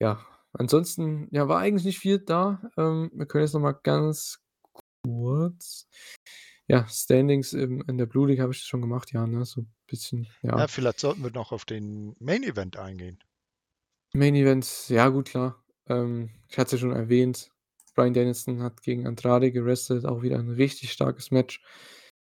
ja, 0.00 0.24
ansonsten, 0.52 1.28
ja, 1.32 1.48
war 1.48 1.58
eigentlich 1.60 1.84
nicht 1.84 1.98
viel 1.98 2.18
da. 2.20 2.70
Ähm, 2.76 3.10
wir 3.14 3.26
können 3.26 3.44
jetzt 3.44 3.54
noch 3.54 3.60
mal 3.60 3.72
ganz 3.72 4.40
kurz 5.04 5.88
ja, 6.68 6.86
Standings 6.88 7.52
im 7.54 7.82
in 7.88 7.98
der 7.98 8.06
Blue 8.06 8.28
League 8.28 8.40
habe 8.40 8.52
ich 8.52 8.60
schon 8.62 8.80
gemacht, 8.82 9.12
ja, 9.12 9.26
ne, 9.26 9.44
so 9.44 9.66
bisschen, 9.86 10.28
Ja, 10.56 10.66
ja. 10.66 10.68
vielleicht 10.68 11.00
sollten 11.00 11.22
wir 11.24 11.30
noch 11.30 11.52
auf 11.52 11.64
den 11.64 12.14
Main 12.18 12.42
Event 12.42 12.76
eingehen. 12.76 13.18
Main 14.14 14.34
Event, 14.34 14.88
ja 14.88 15.08
gut, 15.08 15.28
klar. 15.28 15.62
Ähm, 15.86 16.30
ich 16.48 16.56
hatte 16.58 16.66
es 16.66 16.72
ja 16.72 16.88
schon 16.88 16.96
erwähnt, 16.96 17.50
Bryan 17.94 18.14
Danielson 18.14 18.62
hat 18.62 18.82
gegen 18.82 19.06
Andrade 19.06 19.52
gewrestelt, 19.52 20.06
auch 20.06 20.22
wieder 20.22 20.38
'n 20.38 20.50
richtig 20.50 20.92
starkes 20.92 21.30
Match. 21.30 21.62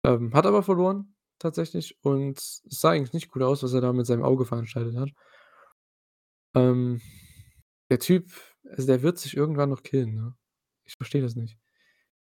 Ähm, 0.05 0.35
hat 0.35 0.47
aber 0.47 0.62
verloren 0.62 1.14
tatsächlich 1.39 1.99
und 2.03 2.39
es 2.39 2.62
sah 2.68 2.91
eigentlich 2.91 3.12
nicht 3.14 3.30
gut 3.30 3.43
aus, 3.43 3.62
was 3.62 3.72
er 3.72 3.80
da 3.80 3.93
mit 3.93 4.07
seinem 4.07 4.22
Auge 4.24 4.45
veranstaltet 4.45 4.97
hat. 4.97 5.11
Ähm, 6.55 7.01
der 7.91 7.99
Typ, 8.01 8.32
also 8.70 8.87
der 8.87 9.03
wird 9.03 9.18
sich 9.18 9.37
irgendwann 9.37 9.70
noch 9.70 9.82
killen, 9.82 10.14
ne? 10.14 10.37
Ich 10.85 10.95
verstehe 10.97 11.22
das 11.22 11.37
nicht. 11.37 11.59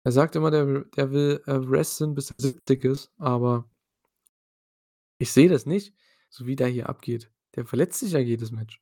Er 0.06 0.12
sagt 0.12 0.36
immer, 0.36 0.51
der 0.51 0.68
will 0.68 0.89
der 0.95 1.12
will, 1.12 1.41
äh, 1.47 1.68
wresteln, 1.68 2.14
bis 2.14 2.30
er 2.30 2.36
70 2.38 2.84
ist, 2.86 3.12
aber 3.18 3.68
ich 5.18 5.32
sehe 5.32 5.49
das 5.49 5.66
nicht, 5.66 5.95
so 6.30 6.45
wie 6.45 6.56
der 6.56 6.68
hier 6.68 6.88
abgeht. 6.88 7.32
Der 7.56 7.66
verletzt 7.66 7.99
sich 8.01 8.12
ja 8.12 8.20
jedes 8.20 8.51
Match. 8.51 8.80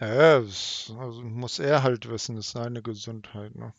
Ja, 0.00 0.40
das 0.40 0.90
also 0.98 1.22
muss 1.22 1.58
er 1.58 1.82
halt 1.82 2.08
wissen, 2.08 2.38
ist 2.38 2.52
seine 2.52 2.82
Gesundheit, 2.82 3.54
ne? 3.54 3.74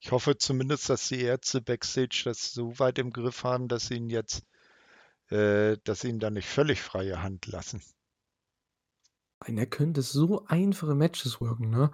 Ich 0.00 0.12
hoffe 0.12 0.38
zumindest, 0.38 0.88
dass 0.90 1.08
die 1.08 1.22
Ärzte 1.22 1.60
backstage 1.60 2.22
das 2.24 2.52
so 2.52 2.78
weit 2.78 3.00
im 3.00 3.10
Griff 3.10 3.42
haben, 3.42 3.66
dass 3.66 3.88
sie 3.88 3.96
ihn 3.96 4.10
jetzt 4.10 4.44
äh, 5.30 5.76
dass 5.82 6.02
sie 6.02 6.08
ihm 6.08 6.20
da 6.20 6.30
nicht 6.30 6.48
völlig 6.48 6.80
freie 6.82 7.20
Hand 7.20 7.46
lassen. 7.46 7.82
Der 9.48 9.66
könnte 9.66 10.02
so 10.02 10.46
einfache 10.46 10.94
Matches 10.94 11.40
worken, 11.40 11.70
ne? 11.70 11.90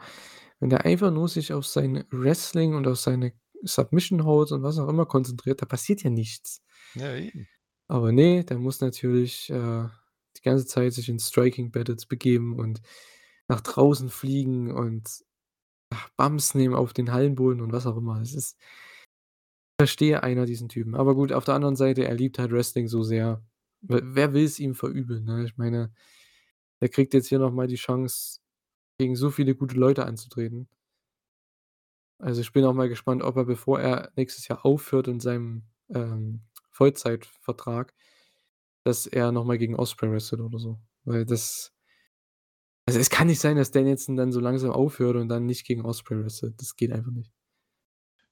Wenn 0.61 0.69
der 0.71 0.85
einfach 0.85 1.11
nur 1.11 1.29
sich 1.29 1.53
auf 1.55 1.67
sein 1.67 2.05
Wrestling 2.11 2.75
und 2.75 2.87
auf 2.87 2.99
seine 2.99 3.33
Submission 3.65 4.25
Holds 4.25 4.53
und 4.53 4.63
was 4.63 4.79
auch 4.79 4.89
immer 4.89 5.07
konzentriert, 5.07 5.63
da 5.63 5.67
passiert 5.67 6.03
ja 6.03 6.11
nichts. 6.11 6.63
Ja, 6.95 7.15
eben. 7.17 7.49
Aber 7.89 8.13
ne, 8.13 8.45
der 8.45 8.59
muss 8.59 8.81
natürlich, 8.81 9.51
äh, 9.51 9.89
die 10.37 10.43
ganze 10.43 10.67
Zeit 10.67 10.93
sich 10.95 11.09
in 11.09 11.19
Striking 11.19 11.71
Battles 11.71 12.07
begeben 12.07 12.59
und 12.59 12.81
nach 13.49 13.61
draußen 13.61 14.11
fliegen 14.11 14.73
und, 14.73 15.25
ach, 15.91 16.09
Bumps 16.17 16.55
nehmen 16.55 16.75
auf 16.75 16.93
den 16.93 17.13
Hallenboden 17.13 17.61
und 17.63 17.73
was 17.73 17.87
auch 17.87 17.97
immer. 17.97 18.21
Es 18.21 18.35
ist 18.35 18.59
verstehe 19.79 20.23
einer 20.23 20.47
diesen 20.47 20.69
Typen. 20.69 20.95
Aber 20.95 21.15
gut, 21.15 21.33
auf 21.33 21.45
der 21.45 21.55
anderen 21.55 21.77
Seite, 21.77 22.05
er 22.05 22.15
liebt 22.15 22.39
halt 22.39 22.53
Wrestling 22.53 22.89
so 22.89 23.03
sehr. 23.03 23.43
W 23.83 24.01
wer 24.03 24.33
will's 24.33 24.59
ihm 24.59 24.75
verübeln, 24.75 25.25
ne? 25.25 25.45
Ich 25.45 25.57
meine, 25.57 25.93
der 26.81 26.89
kriegt 26.89 27.15
jetzt 27.15 27.29
hier 27.29 27.39
noch 27.39 27.53
mal 27.53 27.67
die 27.67 27.77
Chance, 27.77 28.41
gegen 28.99 29.17
so 29.17 29.31
viele 29.31 29.55
gute 29.57 29.77
Leute 29.77 30.07
anzutreten. 30.07 30.69
Also, 32.19 32.41
ich 32.41 32.53
bin 32.53 32.65
auch 32.65 32.73
mal 32.75 32.89
gespannt, 32.89 33.23
ob 33.23 33.37
er, 33.37 33.45
bevor 33.45 33.81
er 33.81 34.13
nächstes 34.17 34.49
Jahr 34.49 34.65
aufhört 34.65 35.09
in 35.09 35.21
seinem, 35.21 35.65
ähm, 35.91 36.43
Vollzeitvertrag, 36.71 37.95
dass 38.85 39.07
er 39.07 39.33
noch 39.33 39.45
mal 39.45 39.59
gegen 39.59 39.77
Ospreay 39.77 40.11
wrestelt 40.13 40.43
oder 40.43 40.59
so. 40.59 40.81
Weil 41.05 41.25
das 41.27 41.75
also, 42.87 43.01
es 43.01 43.09
kann 43.09 43.29
nicht 43.29 43.41
sein, 43.41 43.57
dass 43.57 43.71
Danielson 43.71 44.17
dann 44.17 44.31
so 44.33 44.41
langsam 44.41 44.71
aufhört 44.71 45.17
und 45.17 45.29
dann 45.29 45.47
nicht 45.47 45.67
gegen 45.67 45.87
Ospreay 45.87 46.23
wrestelt. 46.23 46.55
Das 46.61 46.77
geht 46.77 46.93
einfach 46.93 47.13
nicht. 47.13 47.33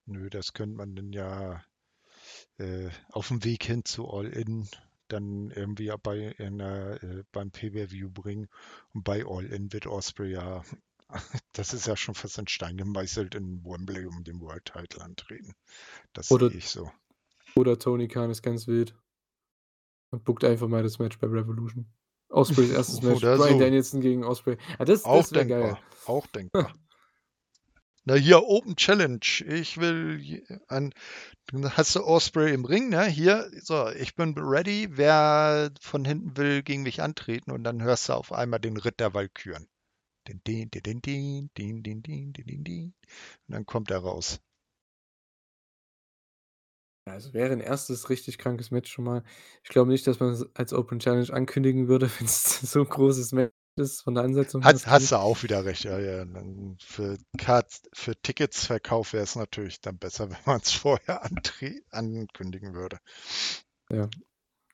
Nö, 0.07 0.29
das 0.29 0.53
könnte 0.53 0.77
man 0.77 0.95
dann 0.95 1.13
ja, 1.13 1.63
äh, 2.59 2.91
aufm 3.11 3.45
Weg 3.45 3.65
hin 3.65 3.85
zu 3.85 4.09
All 4.09 4.27
In 4.27 4.69
dann 5.09 5.51
irgendwie 5.51 5.93
bei 6.03 6.35
in 6.39 6.57
'ner 6.57 7.03
äh, 7.03 7.23
beim 7.33 7.51
Pay-per-View 7.51 8.11
bringen. 8.11 8.49
Und 8.93 9.05
bei 9.05 9.25
All 9.27 9.47
In 9.47 9.73
wird 9.73 9.87
Ospreay 9.87 10.33
ja 10.33 10.63
das 11.53 11.73
ist 11.75 11.87
ja 11.87 11.97
schon 11.97 12.15
fast 12.15 12.39
in 12.39 12.49
Stein 12.49 12.77
gemeißelt 12.77 13.35
in 13.35 13.65
Wembley 13.65 14.07
um 14.07 14.25
den 14.25 14.41
World 14.41 14.65
Title 14.65 15.03
antreten. 15.03 15.55
Das 16.13 16.31
Oder 16.31 16.49
sehe 16.49 16.59
ich 16.59 16.69
so. 16.69 16.91
oder 17.55 17.79
Tony 17.79 18.09
Khan 18.09 18.31
ist 18.31 18.43
ganz 18.43 18.67
wild 18.67 18.95
und 20.11 20.25
bookt 20.25 20.45
einfach 20.45 20.69
mal 20.69 20.83
das 20.83 20.99
Match 20.99 21.19
bei 21.19 21.27
Revolution. 21.27 21.87
Ospreays 22.29 22.75
1. 22.75 23.03
Match, 23.03 23.17
Oder 23.19 23.37
Bryan 23.37 23.53
so. 23.53 23.59
Danielson 23.59 24.01
gegen 24.01 24.25
Ospreay. 24.25 24.57
Ja, 24.79 24.85
das 24.85 25.05
Auch 25.05 25.19
das 25.19 25.33
wäre 25.33 25.47
geil. 25.47 25.63
denkbar, 25.63 25.83
auch 26.07 26.27
denkbar. 26.29 26.75
Na, 28.05 28.15
hier 28.15 28.43
Open 28.43 28.75
Challenge. 28.75 29.21
Ich 29.47 29.79
will 29.79 30.43
an 30.67 30.93
dann 31.47 31.77
hast 31.77 31.95
du 31.95 32.05
Ospreay 32.05 32.53
im 32.53 32.65
Ring, 32.65 32.89
ne? 32.89 33.05
Hier, 33.05 33.49
so, 33.63 33.89
ich 33.91 34.15
bin 34.17 34.35
ready. 34.37 34.89
Wer 34.91 35.71
von 35.81 36.05
hinten 36.05 36.37
will 36.37 36.63
gegen 36.63 36.83
mich 36.83 37.03
antreten? 37.03 37.53
Und 37.53 37.63
dann 37.65 37.83
hörst 37.83 38.09
du 38.09 38.15
auf 38.15 38.33
einmal 38.33 38.59
den 38.61 38.77
Ritt 38.77 39.01
der 39.01 39.15
Walküren. 39.15 39.69
Din 40.27 40.41
din 40.47 40.69
din 40.71 41.01
din 41.01 41.51
din, 41.57 41.83
din 41.83 42.01
din 42.03 42.33
din, 42.33 42.63
din. 42.65 42.95
Und 43.49 43.55
dann 43.55 43.67
kommt 43.67 43.91
er 43.91 43.99
raus. 43.99 44.41
Also, 47.09 47.33
wäre 47.35 47.53
'n 47.53 47.61
1. 47.61 48.09
richtig 48.11 48.39
krankes 48.39 48.71
Match 48.71 48.91
schon 48.93 49.05
mal. 49.05 49.25
Ich 49.65 49.71
glaube 49.71 49.91
nicht, 49.91 50.07
dass 50.07 50.21
man 50.21 50.31
es 50.31 50.47
als 50.55 50.73
Open 50.73 51.01
Challenge 51.01 51.33
ankündigen 51.33 51.89
würde, 51.89 52.09
wenn's 52.21 52.61
so 52.73 52.81
'n 52.81 52.89
großes 52.89 53.33
Match 53.33 53.53
ist 53.77 54.03
von 54.03 54.15
der 54.15 54.23
Ansetzung 54.25 54.63
her. 54.63 54.81
Hast 54.87 55.11
du 55.11 55.17
auch 55.17 55.43
wieder 55.43 55.65
recht. 55.65 55.85
Ja, 55.85 55.99
ja, 55.99 56.25
für 56.79 57.19
Cards 57.39 57.83
für 57.93 58.15
Ticketsverkauf 58.21 59.13
wäre 59.13 59.25
es 59.25 59.35
natürlich 59.37 59.81
dann 59.81 59.99
besser, 59.99 60.31
wenn 60.31 60.37
man's 60.47 60.73
vorher 60.73 61.25
antre 61.25 61.81
ankündigen 61.91 62.75
würde. 62.75 62.99
Ja. 63.91 64.09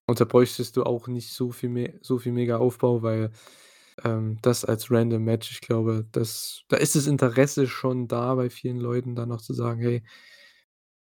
Und 0.06 0.20
da 0.20 0.24
bräuchtest 0.24 0.76
du 0.76 0.84
auch 0.84 1.08
nicht 1.08 1.32
so 1.32 1.52
viel 1.52 1.98
so 2.02 2.18
viel 2.18 2.32
mega 2.32 2.58
Aufbau, 2.58 3.02
weil, 3.02 3.32
ähm, 4.04 4.38
das 4.42 4.64
als 4.64 4.90
Random 4.90 5.22
Match, 5.24 5.50
ich 5.52 5.60
glaube, 5.60 6.06
das 6.12 6.62
da 6.68 6.76
ist 6.76 6.96
das 6.96 7.06
Interesse 7.06 7.66
schon 7.66 8.08
da 8.08 8.34
bei 8.34 8.50
vielen 8.50 8.78
Leuten, 8.78 9.14
dann 9.16 9.28
noch 9.30 9.40
zu 9.42 9.54
sagen: 9.54 9.80
„Hey, 9.80 10.02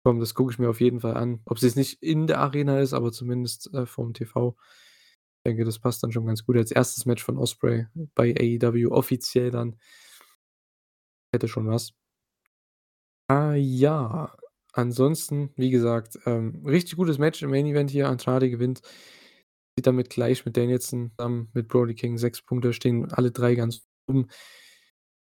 komm, 0.05 0.19
das 0.19 0.35
gucke 0.35 0.51
ich 0.53 0.59
mir 0.59 0.69
auf 0.69 0.81
jeden 0.81 0.99
Fall 1.01 1.15
an.“ 1.17 1.41
Ob's 1.45 1.63
jetzt 1.63 1.77
nicht 1.77 2.01
in 2.03 2.27
der 2.27 2.39
Arena 2.39 2.79
ist, 2.79 2.93
aber 2.93 3.11
zumindest, 3.11 3.73
äh, 3.73 3.85
vorm 3.87 4.13
TV. 4.13 4.55
Ich 5.39 5.49
denke, 5.51 5.65
das 5.65 5.79
passt 5.79 6.03
dann 6.03 6.11
schon 6.11 6.25
ganz 6.27 6.45
gut 6.45 6.57
als 6.57 6.71
1. 6.71 7.05
Match 7.07 7.23
von 7.23 7.37
Ospreay 7.37 7.87
bei 8.15 8.35
AEW 8.39 8.91
offiziell 8.91 9.51
dann. 9.51 9.77
Hätte 11.33 11.47
schon 11.47 11.67
was. 11.67 11.91
Ah, 13.29 13.55
ja, 13.55 14.35
ansonsten, 14.73 15.49
wie 15.55 15.71
gesagt, 15.71 16.19
ähm, 16.27 16.61
richtig 16.63 16.95
gutes 16.95 17.17
Match 17.17 17.41
im 17.41 17.49
Main 17.49 17.65
Event 17.65 17.89
hier. 17.89 18.07
Andrade 18.07 18.51
gewinnt. 18.51 18.81
Geht 19.75 19.87
damit 19.87 20.09
gleich 20.09 20.45
mit 20.45 20.55
Danielson 20.55 21.11
zusammen 21.11 21.49
mit 21.53 21.67
Brody 21.67 21.95
King 21.95 22.17
6 22.17 22.43
Punkte, 22.43 22.71
stehen 22.71 23.11
alle 23.11 23.31
3 23.31 23.55
ganz 23.55 23.85
oben. 24.07 24.27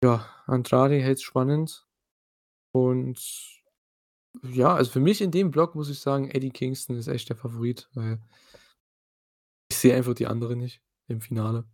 Ja, 0.02 0.28
Andrade 0.46 1.00
hält's 1.00 1.22
spannend. 1.22 1.86
Und 2.72 3.18
ja, 4.42 4.74
also, 4.74 4.90
für 4.92 5.00
mich 5.00 5.20
in 5.20 5.32
dem 5.32 5.50
Block 5.50 5.74
muss 5.74 5.90
ich 5.90 5.98
sagen, 5.98 6.30
Eddie 6.30 6.50
Kingston 6.50 6.96
ist 6.96 7.08
echt 7.08 7.28
der 7.28 7.36
Favorit, 7.36 7.88
weil 7.94 8.20
ich 9.70 9.76
sehe 9.76 9.96
einfach 9.96 10.14
die 10.14 10.26
anderen 10.26 10.58
nicht 10.58 10.80
im 11.08 11.20
Finale. 11.20 11.64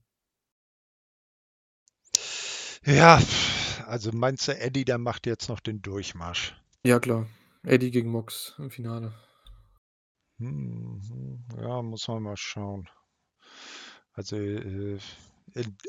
Ja, 2.87 3.21
also, 3.87 4.13
meinst 4.13 4.49
du, 4.49 4.59
Eddie, 4.59 4.85
der 4.87 4.99
macht 4.99 5.27
jetzt 5.27 5.49
noch 5.49 5.61
den 5.61 5.83
Durchmarsch? 5.83 6.57
Ja 6.87 6.99
klar, 7.01 7.27
Eddie 7.63 7.91
gegen 7.91 8.11
Mox 8.11 8.55
im 8.59 8.71
Finale. 8.71 9.13
Mhm, 10.39 11.45
ja, 11.61 11.83
muss 11.83 12.07
man 12.07 12.23
mal 12.23 12.37
schauen. 12.37 12.89
Also, 14.13 14.37
äh, 14.37 14.99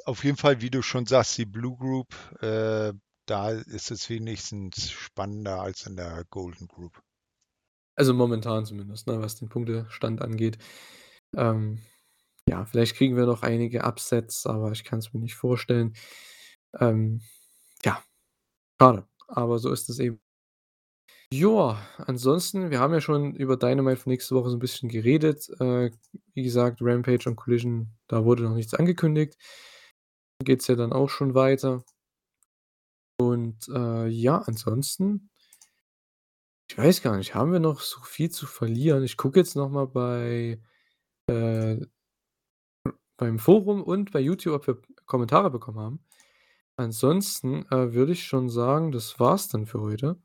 auf 0.06 0.24
jeden 0.24 0.38
Fall, 0.38 0.62
wie 0.62 0.70
du 0.70 0.82
schon 0.82 1.06
sagst, 1.06 1.38
die 1.38 1.46
Blue 1.46 1.76
Group, 1.78 2.14
äh, 2.42 2.94
da 3.28 3.50
ist 3.50 3.92
es 3.92 4.10
wenigstens 4.10 4.92
spannender 4.92 5.62
als 5.62 5.86
in 5.88 5.96
der 5.96 6.24
Golden 6.30 6.68
Group. 6.68 7.02
Also 7.96 8.14
momentan 8.14 8.66
zumindest, 8.66 9.08
ne, 9.08 9.22
was 9.22 9.36
den 9.38 9.50
Punktestand 9.50 10.22
angeht. 10.22 10.58
Ähm, 11.36 11.80
ja, 12.50 12.66
vielleicht 12.66 12.96
kriegen 12.96 13.16
wir 13.18 13.26
noch 13.26 13.44
einige 13.44 13.84
Upsets, 13.86 14.46
aber 14.48 14.72
ich 14.72 14.84
kann 14.84 15.00
es 15.00 15.14
mir 15.14 15.22
nicht 15.22 15.36
vorstellen. 15.36 15.96
Ähm, 16.80 17.22
ja, 17.86 18.04
schade, 18.82 19.08
aber 19.28 19.60
so 19.60 19.72
ist 19.72 19.90
es 19.90 20.00
eben. 20.00 20.20
Joa, 21.32 21.80
ansonsten, 21.98 22.70
wir 22.70 22.80
haben 22.80 22.94
ja 22.94 23.02
schon 23.02 23.34
über 23.36 23.58
Dynamite 23.58 23.98
für 23.98 24.10
nächste 24.10 24.36
Woche 24.36 24.50
so 24.52 24.56
'n 24.58 24.60
bisschen 24.60 24.90
geredet. 24.90 25.50
Äh, 25.60 25.90
wie 26.34 26.44
gesagt, 26.44 26.80
Rampage 26.82 27.28
und 27.28 27.36
Collision, 27.36 27.90
da 28.08 28.24
wurde 28.26 28.44
noch 28.44 28.54
nichts 28.56 28.74
angekündigt. 28.76 29.36
Geht's 30.44 30.68
ja 30.68 30.76
dann 30.76 30.92
auch 30.94 31.10
schon 31.10 31.34
weiter. 31.34 31.86
Und, 33.20 33.68
äh, 33.70 34.08
ja, 34.08 34.40
ansonsten 34.40 35.30
ich 36.70 36.78
weiß 36.78 37.02
gar 37.04 37.16
nicht, 37.18 37.36
haben 37.36 37.52
wir 37.52 37.60
noch 37.60 37.80
so 37.80 38.00
viel 38.02 38.32
zu 38.32 38.48
verlieren? 38.48 39.04
Ich 39.04 39.18
gucke 39.18 39.40
jetzt 39.40 39.56
noch 39.56 39.70
mal 39.70 39.86
bei, 39.88 40.60
äh 41.28 41.78
beim 43.20 43.40
Forum 43.40 43.82
und 43.84 44.12
bei 44.12 44.20
YouTube, 44.20 44.56
ob 44.56 44.68
wir 44.68 44.78
Kommentare 45.06 45.50
bekommen 45.50 45.80
haben. 45.80 46.00
Ansonsten, 46.78 47.66
äh, 47.72 47.94
würde 47.94 48.14
ich 48.14 48.26
schon 48.26 48.50
sagen, 48.50 48.92
das 48.92 49.20
war's 49.20 49.48
dann 49.50 49.68
für 49.68 49.82
heute. 49.82 50.18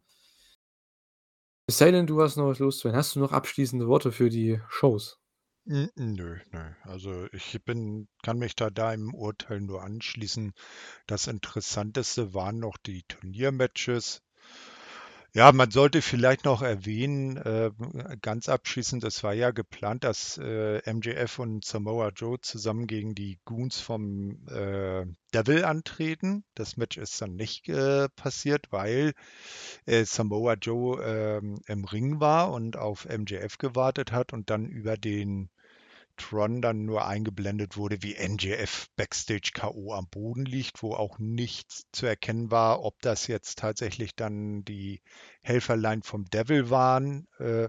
Es 1.70 1.78
sei 1.78 1.92
denn, 1.92 2.08
du 2.08 2.20
hast 2.20 2.34
noch 2.34 2.48
was 2.48 2.58
loszuwerden. 2.58 2.98
Hast 2.98 3.14
du 3.14 3.20
noch 3.20 3.30
abschließende 3.30 3.86
Worte 3.86 4.10
für 4.10 4.28
die 4.28 4.60
Shows? 4.68 5.20
Nö, 5.64 5.86
nö. 5.94 6.40
Also, 6.82 7.28
ich 7.30 7.62
bin 7.64 8.08
kann 8.24 8.38
mich 8.38 8.56
da 8.56 8.70
deinem 8.70 9.14
Urteil 9.14 9.60
nur 9.60 9.84
anschließen. 9.84 10.52
Das 11.06 11.28
Interessanteste 11.28 12.34
waren 12.34 12.58
noch 12.58 12.76
die 12.76 13.04
Turniermatches. 13.04 14.20
Ja, 15.32 15.52
man 15.52 15.70
sollte 15.70 16.02
vielleicht 16.02 16.44
noch 16.44 16.60
erwähnen, 16.62 17.36
äh, 17.36 17.70
ganz 18.20 18.48
abschließend, 18.48 19.04
es 19.04 19.22
war 19.22 19.32
ja 19.32 19.52
geplant, 19.52 20.02
dass, 20.02 20.38
äh, 20.38 20.80
MJF 20.92 21.38
und 21.38 21.64
Samoa 21.64 22.08
Joe 22.08 22.40
zusammen 22.40 22.88
gegen 22.88 23.14
die 23.14 23.38
Goons 23.44 23.78
vom, 23.80 24.44
äh, 24.48 25.06
Devil 25.32 25.64
antreten. 25.64 26.42
Das 26.56 26.76
Match 26.76 26.96
ist 26.96 27.20
dann 27.22 27.36
nicht, 27.36 27.66
passiert, 28.16 28.66
weil, 28.72 29.12
Samoa 29.86 30.54
Joe, 30.54 31.00
ähm, 31.04 31.60
im 31.66 31.84
Ring 31.84 32.18
war 32.20 32.52
und 32.52 32.76
auf 32.76 33.06
MJF 33.06 33.58
gewartet 33.58 34.10
hat 34.12 34.32
und 34.32 34.50
dann 34.50 34.66
über 34.66 34.96
den 34.96 35.48
Tron 36.20 36.60
dann 36.62 36.84
nur 36.84 37.06
eingeblendet 37.06 37.76
wurde, 37.76 38.02
wie 38.02 38.16
MJF 38.16 38.88
Backstage 38.96 39.50
K.O. 39.54 39.92
am 39.94 40.08
Boden 40.08 40.44
liegt, 40.44 40.82
wo 40.82 40.94
auch 40.94 41.18
nicht 41.18 41.82
zu 41.92 42.06
erkennen 42.06 42.50
war, 42.50 42.82
ob 42.82 43.00
das 43.00 43.26
jetzt 43.26 43.58
tatsächlich 43.58 44.14
dann 44.14 44.64
die 44.64 45.00
Helferlein 45.42 46.02
vom 46.02 46.24
Devil 46.26 46.70
waren. 46.70 47.26
Äh, 47.38 47.68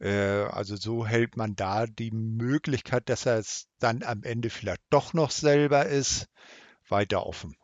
äh, 0.00 0.44
also 0.44 0.76
so 0.76 1.06
hält 1.06 1.36
man 1.36 1.56
da 1.56 1.86
die 1.86 2.10
Möglichkeit, 2.10 3.08
dass 3.08 3.26
er 3.26 3.38
es 3.38 3.66
dann 3.78 4.02
am 4.02 4.22
Ende 4.22 4.50
vielleicht 4.50 4.82
doch 4.90 5.12
noch 5.12 5.30
selber 5.30 5.86
ist, 5.86 6.26
weiter 6.88 7.26
offen. 7.26 7.56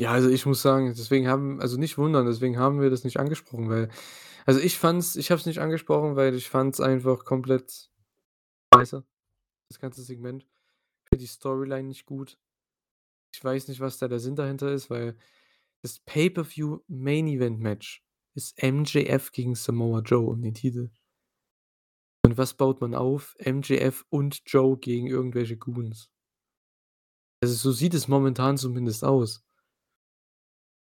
Ja, 0.00 0.12
also 0.12 0.30
ich 0.30 0.46
muss 0.46 0.62
sagen, 0.62 0.94
deswegen 0.96 1.28
haben 1.28 1.60
also 1.60 1.76
nicht 1.76 1.98
wundern, 1.98 2.24
deswegen 2.24 2.58
haben 2.58 2.80
wir 2.80 2.88
das 2.88 3.04
nicht 3.04 3.18
angesprochen, 3.18 3.68
weil 3.68 3.90
also 4.46 4.58
ich 4.58 4.78
fand's 4.78 5.14
ich 5.16 5.30
habe 5.30 5.38
es 5.38 5.46
nicht 5.46 5.58
angesprochen, 5.58 6.16
weil 6.16 6.34
ich 6.34 6.48
fand's 6.48 6.80
einfach 6.80 7.26
komplett 7.26 7.89
scheiße, 8.74 9.04
das 9.68 9.78
ganze 9.78 10.02
Segment. 10.02 10.46
Finde 11.08 11.22
die 11.22 11.26
Storyline 11.26 11.88
nicht 11.88 12.06
gut. 12.06 12.38
Ich 13.32 13.42
weiß 13.42 13.68
nicht, 13.68 13.80
was 13.80 13.98
da 13.98 14.08
der 14.08 14.20
Sinn 14.20 14.36
dahinter 14.36 14.72
ist, 14.72 14.90
weil 14.90 15.16
das 15.82 16.00
Pay-per-View 16.00 16.80
Main 16.88 17.26
Event 17.28 17.60
Match 17.60 18.04
ist 18.34 18.62
MJF 18.62 19.32
gegen 19.32 19.54
Samoa 19.54 20.00
Joe 20.00 20.28
um 20.28 20.42
den 20.42 20.54
Titel. 20.54 20.90
Und 22.24 22.38
was 22.38 22.54
baut 22.54 22.80
man 22.80 22.94
auf? 22.94 23.36
MJF 23.44 24.04
und 24.10 24.42
Joe 24.46 24.78
gegen 24.78 25.06
irgendwelche 25.06 25.56
Goons. 25.56 26.10
Also, 27.42 27.54
so 27.54 27.72
sieht 27.72 27.94
es 27.94 28.08
momentan 28.08 28.58
zumindest 28.58 29.04
aus. 29.04 29.44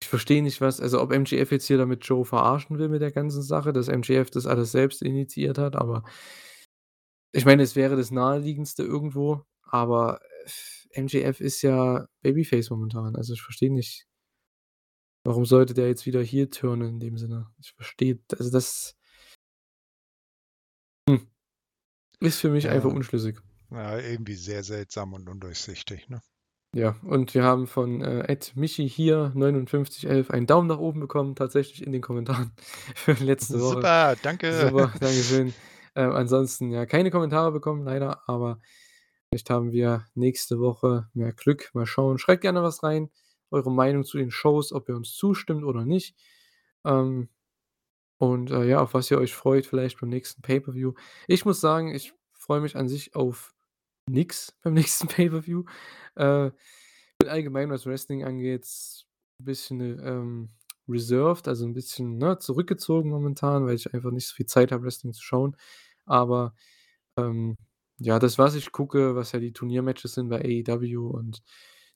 Ich 0.00 0.08
verstehe 0.08 0.42
nicht, 0.42 0.60
was 0.60 0.80
also, 0.80 1.00
ob 1.00 1.10
MJF 1.10 1.50
jetzt 1.50 1.66
hier 1.66 1.76
damit 1.76 2.04
Joe 2.04 2.24
verarschen 2.24 2.78
will 2.78 2.88
mit 2.88 3.02
der 3.02 3.12
ganzen 3.12 3.42
Sache, 3.42 3.72
dass 3.72 3.88
MJF 3.88 4.30
das 4.30 4.46
alles 4.46 4.72
selbst 4.72 5.02
initiiert 5.02 5.58
hat, 5.58 5.76
aber 5.76 6.04
ich 7.32 7.44
meine, 7.44 7.62
es 7.62 7.76
wäre 7.76 7.96
das 7.96 8.10
Naheliegendste 8.10 8.82
irgendwo, 8.82 9.42
aber 9.62 10.20
MJF 10.94 11.40
ist 11.40 11.62
ja 11.62 12.06
Babyface 12.22 12.70
momentan. 12.70 13.16
Also, 13.16 13.34
ich 13.34 13.42
verstehe 13.42 13.72
nicht 13.72 14.08
warum 15.28 15.44
sollte 15.44 15.74
der 15.74 15.88
jetzt 15.88 16.06
wieder 16.06 16.22
heel 16.22 16.48
turnen 16.48 16.88
in 16.88 17.00
dem 17.00 17.18
Sinne? 17.18 17.50
Ich 17.58 17.72
verstehe 17.72 18.18
also, 18.32 18.50
das 18.50 18.96
hm, 21.08 21.28
ist 22.20 22.40
für 22.40 22.50
mich 22.50 22.68
einfach 22.68 22.90
Ja. 22.90 22.96
unschlüssig. 22.96 23.38
Ja, 23.70 23.98
irgendwie 23.98 24.34
sehr 24.34 24.64
seltsam 24.64 25.12
und 25.12 25.28
undurchsichtig, 25.28 26.08
ne? 26.08 26.22
Ja, 26.74 26.96
und 27.02 27.34
wir 27.34 27.44
haben 27.44 27.66
von, 27.66 28.02
äh, 28.02 28.24
@michi_hier5911 28.54 30.30
einen 30.30 30.46
Daumen 30.46 30.68
nach 30.68 30.78
oben 30.78 31.00
bekommen, 31.00 31.34
tatsächlich 31.34 31.82
in 31.82 31.92
den 31.92 32.02
Kommentaren 32.02 32.52
für 32.94 33.12
letzte 33.12 33.60
Woche. 33.60 33.76
Super, 33.76 34.16
danke. 34.22 34.52
Super, 34.52 34.92
dankeschön. 35.00 35.54
Ähm, 35.98 36.12
ansonsten, 36.12 36.70
ja, 36.70 36.86
keine 36.86 37.10
Kommentare 37.10 37.52
bekommen 37.52 37.84
leider, 37.84 38.22
aber 38.28 38.60
vielleicht 39.30 39.50
haben 39.50 39.72
wir 39.72 40.06
nächste 40.14 40.60
Woche 40.60 41.08
mehr 41.14 41.32
Glück. 41.32 41.70
Mal 41.74 41.86
schauen. 41.86 42.18
Schreibt 42.18 42.42
gerne 42.42 42.62
was 42.62 42.82
rein, 42.84 43.10
eure 43.50 43.72
Meinung 43.72 44.04
zu 44.04 44.18
den 44.18 44.30
Shows, 44.30 44.72
ob 44.72 44.88
ihr 44.88 44.96
uns 44.96 45.14
zustimmt 45.16 45.64
oder 45.64 45.84
nicht. 45.86 46.16
Ähm, 46.86 47.28
und, 48.18 48.50
äh, 48.50 48.64
ja, 48.66 48.80
auf 48.82 48.94
was 48.94 49.10
ihr 49.10 49.18
euch 49.18 49.34
freut, 49.34 49.66
vielleicht 49.66 50.00
beim 50.00 50.10
nächsten 50.10 50.42
Pay-per-View. 50.42 50.94
Ich 51.28 51.44
muss 51.44 51.60
sagen, 51.60 51.94
ich 51.94 52.14
freue 52.34 52.60
mich 52.60 52.76
an 52.76 52.88
sich 52.88 53.14
auf 53.16 53.54
nix 54.10 54.52
beim 54.64 54.74
nächsten 54.74 55.08
Pay-per-View. 55.08 55.64
Äh, 56.16 56.50
allgemein, 57.26 57.70
was 57.70 57.86
Wrestling 57.86 58.24
angeht, 58.24 58.66
'n 59.40 59.44
bisschen, 59.44 59.80
ähm, 60.04 60.48
reserved, 60.88 61.48
also 61.48 61.66
'n 61.66 61.74
bisschen, 61.74 62.18
ne, 62.18 62.38
zurückgezogen 62.38 63.10
momentan, 63.10 63.66
weil 63.66 63.74
ich 63.76 63.92
einfach 63.94 64.10
nicht 64.12 64.26
so 64.28 64.34
viel 64.34 64.46
Zeit 64.46 64.72
habe, 64.72 64.84
Wrestling 64.84 65.12
zu 65.12 65.22
schauen. 65.22 65.56
Aber, 66.08 66.54
ähm, 67.18 67.56
ja, 68.00 68.18
das, 68.20 68.38
was 68.38 68.54
ich 68.56 68.72
gucke, 68.72 69.16
was 69.16 69.32
ja 69.32 69.40
die 69.40 69.52
Turniermatches 69.52 70.14
sind 70.14 70.28
bei 70.30 70.40
AEW 70.42 71.08
und 71.10 71.42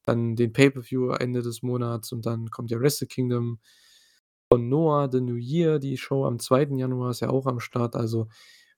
dann 0.05 0.37
den 0.37 0.53
Pay-per-View 0.55 1.11
Ende 1.13 1.43
des 1.43 1.63
Monats 1.63 2.13
und 2.13 2.27
dann 2.27 2.51
kommt 2.51 2.71
ja 2.73 2.81
Wrestle 2.81 3.09
Kingdom 3.09 3.61
von 4.53 4.69
Noah, 4.71 5.11
The 5.13 5.21
New 5.23 5.37
Year, 5.37 5.79
die 5.81 5.97
Show 5.99 6.27
am 6.27 6.39
2. 6.41 6.79
Januar 6.79 7.11
ist 7.13 7.21
ja 7.21 7.31
auch 7.31 7.47
am 7.47 7.61
Start. 7.61 7.97
Also, 7.97 8.29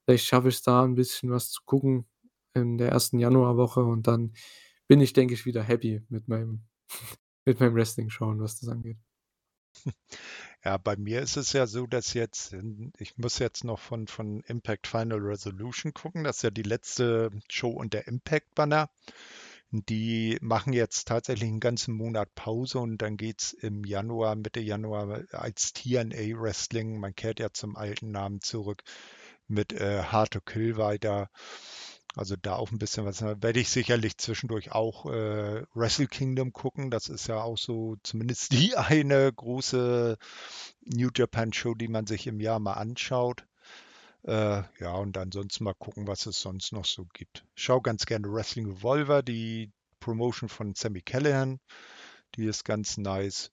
vielleicht 0.07 0.26
schaffe 0.26 0.49
ich's 0.51 0.62
da 0.62 0.85
'n 0.85 0.95
bisschen 0.97 1.30
was 1.32 1.51
zu 1.53 1.62
gucken 1.66 2.07
in 2.55 2.78
der 2.78 2.91
ersten 2.91 3.18
Januarwoche 3.20 3.85
und 3.85 4.07
dann 4.09 4.35
bin 4.89 5.01
ich, 5.01 5.12
denke 5.14 5.35
ich, 5.35 5.47
wieder 5.47 5.62
happy 5.64 6.03
mit 6.11 6.28
meinem 6.28 6.62
mit 7.47 7.61
meinem 7.61 7.74
Wrestling 7.76 8.11
schauen, 8.11 8.41
was 8.41 8.61
das 8.61 8.68
angeht. 8.70 8.99
Ja, 10.65 10.79
bei 10.79 10.97
mir 10.97 11.21
ist 11.21 11.37
es 11.37 11.53
ja 11.53 11.67
so, 11.67 11.87
dass 11.87 12.15
jetzt 12.15 12.55
ich 12.99 13.19
muss 13.19 13.39
jetzt 13.39 13.65
noch 13.65 13.79
von 13.79 14.07
von 14.07 14.41
Impact 14.47 14.87
Final 14.87 15.19
Resolution 15.19 15.93
gucken. 15.93 16.25
Das 16.25 16.37
ist 16.37 16.43
ja 16.43 16.51
die 16.51 16.62
letzte 16.62 17.31
Show 17.51 17.69
unter 17.71 18.07
Impact 18.09 18.55
Banner. 18.55 18.89
Die 19.73 20.39
machen 20.41 20.73
jetzt 20.73 21.09
tatsächlich 21.09 21.51
'n 21.51 21.61
ganzen 21.61 21.95
Monat 21.95 22.35
Pause 22.35 22.79
und 22.81 22.99
dann 23.03 23.17
geht's 23.19 23.53
im 23.53 23.85
Januar 23.85 24.37
Mitte 24.37 24.61
Januar 24.61 25.25
als 25.33 25.73
TNA 25.75 26.41
Wrestling, 26.41 26.99
man 27.01 27.15
kehrt 27.15 27.41
ja 27.41 27.51
zum 27.53 27.77
alten 27.77 28.11
Namen 28.12 28.41
zurück, 28.41 28.83
mit, 29.49 29.73
äh, 29.75 30.03
Hard 30.05 30.33
to 30.33 30.41
Kill 30.41 30.77
weiter. 30.79 31.31
Also, 32.17 32.37
da 32.37 32.55
auch 32.57 32.71
'n 32.71 32.79
bisschen 32.79 33.05
was 33.05 33.23
werde 33.23 33.59
ich 33.61 33.69
sicherlich 33.71 34.19
zwischendurch 34.19 34.71
auch, 34.73 35.07
äh, 35.07 35.65
Wrestle 35.75 36.07
Kingdom 36.07 36.53
gucken. 36.53 36.91
Das 36.91 37.09
ist 37.09 37.27
ja 37.27 37.43
auch 37.43 37.59
so 37.59 37.97
zumindest 38.05 38.51
die 38.53 38.77
eine 38.77 39.33
große 39.33 40.17
New 40.83 41.11
Japan 41.15 41.53
Show, 41.53 41.75
die 41.75 41.89
man 41.89 42.07
sich 42.07 42.27
im 42.29 42.41
Jahr 42.41 42.61
mal 42.61 42.75
anschaut. 42.75 43.47
Äh, 44.25 44.62
ja, 44.81 44.95
und 44.95 45.19
ansonsten 45.19 45.65
mal 45.65 45.75
gucken, 45.75 46.07
was 46.09 46.27
es 46.27 46.41
sonst 46.41 46.73
noch 46.73 46.85
so 46.87 47.07
gibt. 47.15 47.45
Ich 47.57 47.65
schaue 47.65 47.83
ganz 47.83 48.07
gerne 48.07 48.33
Wrestling 48.33 48.67
Revolver, 48.69 49.23
die 49.23 49.73
Promotion 50.01 50.49
von 50.51 50.75
Sami 50.75 51.03
Callihan, 51.03 51.61
die 52.37 52.47
ist 52.47 52.65
ganz 52.65 52.99
nice. 52.99 53.51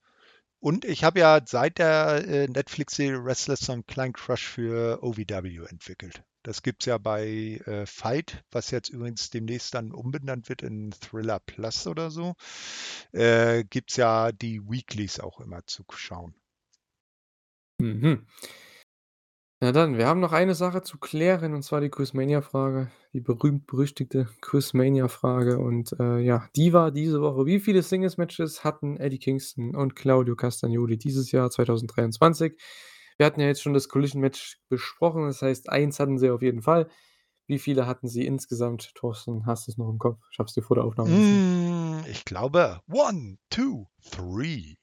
Und 0.62 0.86
ich 0.86 1.04
habe 1.06 1.20
ja 1.22 1.42
seit 1.46 1.80
der, 1.80 2.28
äh, 2.28 2.48
Netflix-Serie 2.48 3.24
Restless 3.26 3.62
so 3.62 3.74
'n 3.74 3.86
kleinen 3.88 4.14
Crush 4.14 4.48
für 4.48 5.04
OVW 5.04 5.66
entwickelt. 5.70 6.24
Das 6.44 6.64
gibt's 6.64 6.86
ja 6.86 6.98
bei, 6.98 7.62
äh, 7.66 7.86
FIGHT, 7.86 8.44
was 8.52 8.72
jetzt 8.72 8.90
übrigens 8.90 9.30
demnächst 9.30 9.76
dann 9.76 9.92
umbenannt 9.92 10.50
wird 10.50 10.64
in 10.64 10.92
Thriller 10.92 11.40
Plus 11.40 11.86
oder 11.86 12.10
so, 12.10 12.34
äh, 13.12 13.64
gibt's 13.64 13.96
ja 13.98 14.32
die 14.32 14.62
Weeklies 14.68 15.20
auch 15.20 15.40
immer 15.40 15.66
zu 15.68 15.84
schauen. 15.92 16.34
Mhm. 17.80 18.26
Na 19.64 19.72
dann, 19.72 19.96
wir 19.96 20.08
haben 20.08 20.20
noch 20.20 20.32
eine 20.32 20.56
Sache 20.56 20.82
zu 20.82 20.98
klären, 20.98 21.54
und 21.54 21.62
zwar 21.62 21.82
die 21.82 21.90
Quizmania-Frage, 21.90 22.90
die 23.14 23.20
berühmt-berüchtigte 23.20 24.28
Quizmania-Frage. 24.42 25.60
Und, 25.60 25.96
äh, 26.00 26.18
ja, 26.18 26.48
die 26.56 26.74
war 26.74 26.92
diese 26.92 27.22
Woche: 27.22 27.46
Wie 27.46 27.60
viele 27.60 27.84
Singles-Matches 27.84 28.64
hatten 28.64 28.98
Eddie 28.98 29.20
Kingston 29.20 29.76
und 29.76 29.96
Claudio 29.96 30.36
Castagnoli 30.36 30.98
dieses 30.98 31.32
Jahr 31.32 31.52
2023? 31.52 32.60
Wir 33.18 33.26
hatten 33.26 33.42
ja 33.42 33.48
jetzt 33.48 33.62
schon 33.62 33.74
das 33.74 33.90
Collision-Match 33.90 34.60
besprochen, 34.70 35.26
das 35.26 35.42
heißt, 35.42 35.70
eins 35.70 36.00
hatten 36.00 36.18
sie 36.18 36.30
auf 36.30 36.42
jeden 36.42 36.62
Fall. 36.62 36.88
Wie 37.48 37.60
viele 37.60 37.86
hatten 37.86 38.08
sie 38.08 38.26
insgesamt? 38.26 38.94
Thorsten, 38.96 39.46
hast 39.46 39.68
du's 39.68 39.78
noch 39.78 39.90
im 39.90 40.00
Kopf? 40.00 40.20
Ich 40.32 40.40
habe 40.40 40.48
es 40.48 40.54
dir 40.54 40.62
vor 40.62 40.76
der 40.76 40.86
Aufnahme. 40.86 41.10
Hm, 41.10 42.04
ich 42.10 42.24
glaube, 42.24 42.80
1, 42.88 43.38
2, 43.50 43.88
3. 44.12 44.78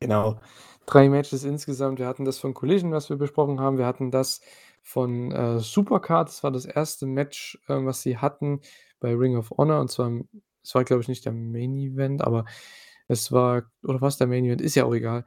Genau, 0.00 0.40
3 0.86 1.08
Matches 1.08 1.44
insgesamt. 1.44 1.98
Wir 1.98 2.06
hatten 2.06 2.24
das 2.24 2.38
von 2.38 2.54
Collision, 2.54 2.92
was 2.92 3.08
wir 3.10 3.16
besprochen 3.16 3.60
haben. 3.60 3.78
Wir 3.78 3.86
hatten 3.86 4.10
das 4.10 4.40
von, 4.82 5.32
äh, 5.32 5.58
Supercard. 5.60 6.28
Das 6.28 6.42
war 6.42 6.50
das 6.50 6.64
erste 6.64 7.06
Match, 7.06 7.58
ähm, 7.68 7.86
was 7.86 8.02
sie 8.02 8.18
hatten 8.18 8.60
bei 9.00 9.14
Ring 9.14 9.36
of 9.36 9.50
Honor. 9.50 9.80
Und 9.80 9.90
zwar 9.90 10.10
es 10.68 10.74
war, 10.74 10.84
glaube 10.84 11.02
ich, 11.02 11.08
nicht 11.08 11.24
der 11.24 11.32
Main 11.32 11.76
Event, 11.78 12.22
aber 12.22 12.44
es 13.06 13.32
war 13.32 13.70
oder 13.82 14.00
war's 14.00 14.18
der 14.18 14.26
Main 14.26 14.44
Event? 14.44 14.60
Ist 14.60 14.74
ja 14.74 14.84
auch 14.84 14.94
egal. 14.94 15.24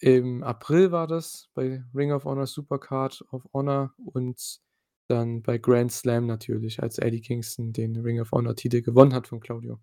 Im 0.00 0.42
April 0.42 0.92
war 0.92 1.06
das 1.06 1.48
bei 1.54 1.82
Ring 1.94 2.12
of 2.12 2.24
Honor 2.24 2.46
Supercard 2.46 3.24
of 3.30 3.46
Honor 3.52 3.94
und 3.96 4.60
dann 5.08 5.42
bei 5.42 5.58
Grand 5.58 5.92
Slam 5.92 6.26
natürlich, 6.26 6.82
als 6.82 6.98
Eddie 6.98 7.20
Kingston 7.20 7.72
den 7.72 7.96
Ring 7.96 8.20
of 8.20 8.32
Honor 8.32 8.56
Titel 8.56 8.82
gewonnen 8.82 9.14
hat 9.14 9.28
von 9.28 9.40
Claudio. 9.40 9.80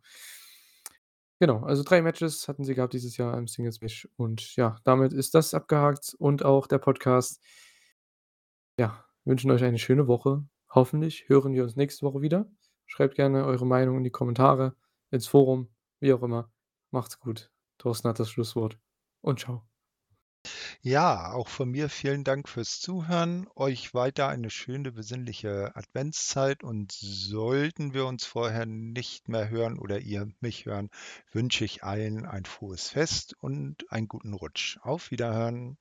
Genau, 1.39 1.63
also 1.63 1.83
3 1.83 2.01
Matches 2.01 2.47
hatten 2.47 2.63
sie 2.63 2.75
gehabt 2.75 2.93
dieses 2.93 3.17
Jahr 3.17 3.37
im 3.37 3.47
Singles 3.47 3.81
Match 3.81 4.07
und 4.15 4.55
ja, 4.55 4.77
damit 4.83 5.13
ist 5.13 5.33
das 5.33 5.53
abgehakt 5.53 6.15
und 6.19 6.45
auch 6.45 6.67
der 6.67 6.77
Podcast. 6.77 7.41
Ja, 8.77 9.05
wünschen 9.25 9.51
euch 9.51 9.63
eine 9.63 9.79
schöne 9.79 10.07
Woche. 10.07 10.45
Hoffentlich 10.69 11.27
hören 11.27 11.53
wir 11.53 11.63
uns 11.63 11.75
nächste 11.75 12.05
Woche 12.05 12.21
wieder. 12.21 12.49
Schreibt 12.85 13.15
gerne 13.15 13.45
eure 13.45 13.65
Meinung 13.65 13.97
in 13.97 14.03
die 14.03 14.11
Kommentare, 14.11 14.75
ins 15.09 15.27
Forum, 15.27 15.69
wie 15.99 16.13
auch 16.13 16.21
immer. 16.21 16.51
Macht's 16.91 17.19
gut. 17.19 17.51
Thorsten 17.77 18.09
hat 18.09 18.19
das 18.19 18.29
Schlusswort 18.29 18.77
und 19.21 19.39
tschau. 19.39 19.72
Ja, 20.81 21.31
auch 21.33 21.47
von 21.47 21.69
mir 21.69 21.89
vielen 21.89 22.23
Dank 22.23 22.47
fürs 22.49 22.79
Zuhören. 22.79 23.47
Euch 23.55 23.93
weiter 23.93 24.27
eine 24.27 24.49
schöne 24.49 24.91
besinnliche 24.91 25.75
Adventszeit 25.75 26.63
und 26.63 26.91
sollten 26.91 27.93
wir 27.93 28.05
uns 28.05 28.25
vorher 28.25 28.65
nicht 28.65 29.29
mehr 29.29 29.49
hören 29.49 29.79
oder 29.79 29.99
ihr 29.99 30.27
mich 30.41 30.65
hören, 30.65 30.89
wünsche 31.31 31.65
ich 31.65 31.83
allen 31.83 32.25
ein 32.25 32.45
frohes 32.45 32.89
Fest 32.89 33.35
und 33.39 33.91
einen 33.91 34.07
guten 34.07 34.33
Rutsch. 34.33 34.77
Auf 34.81 35.11
Wiederhören. 35.11 35.77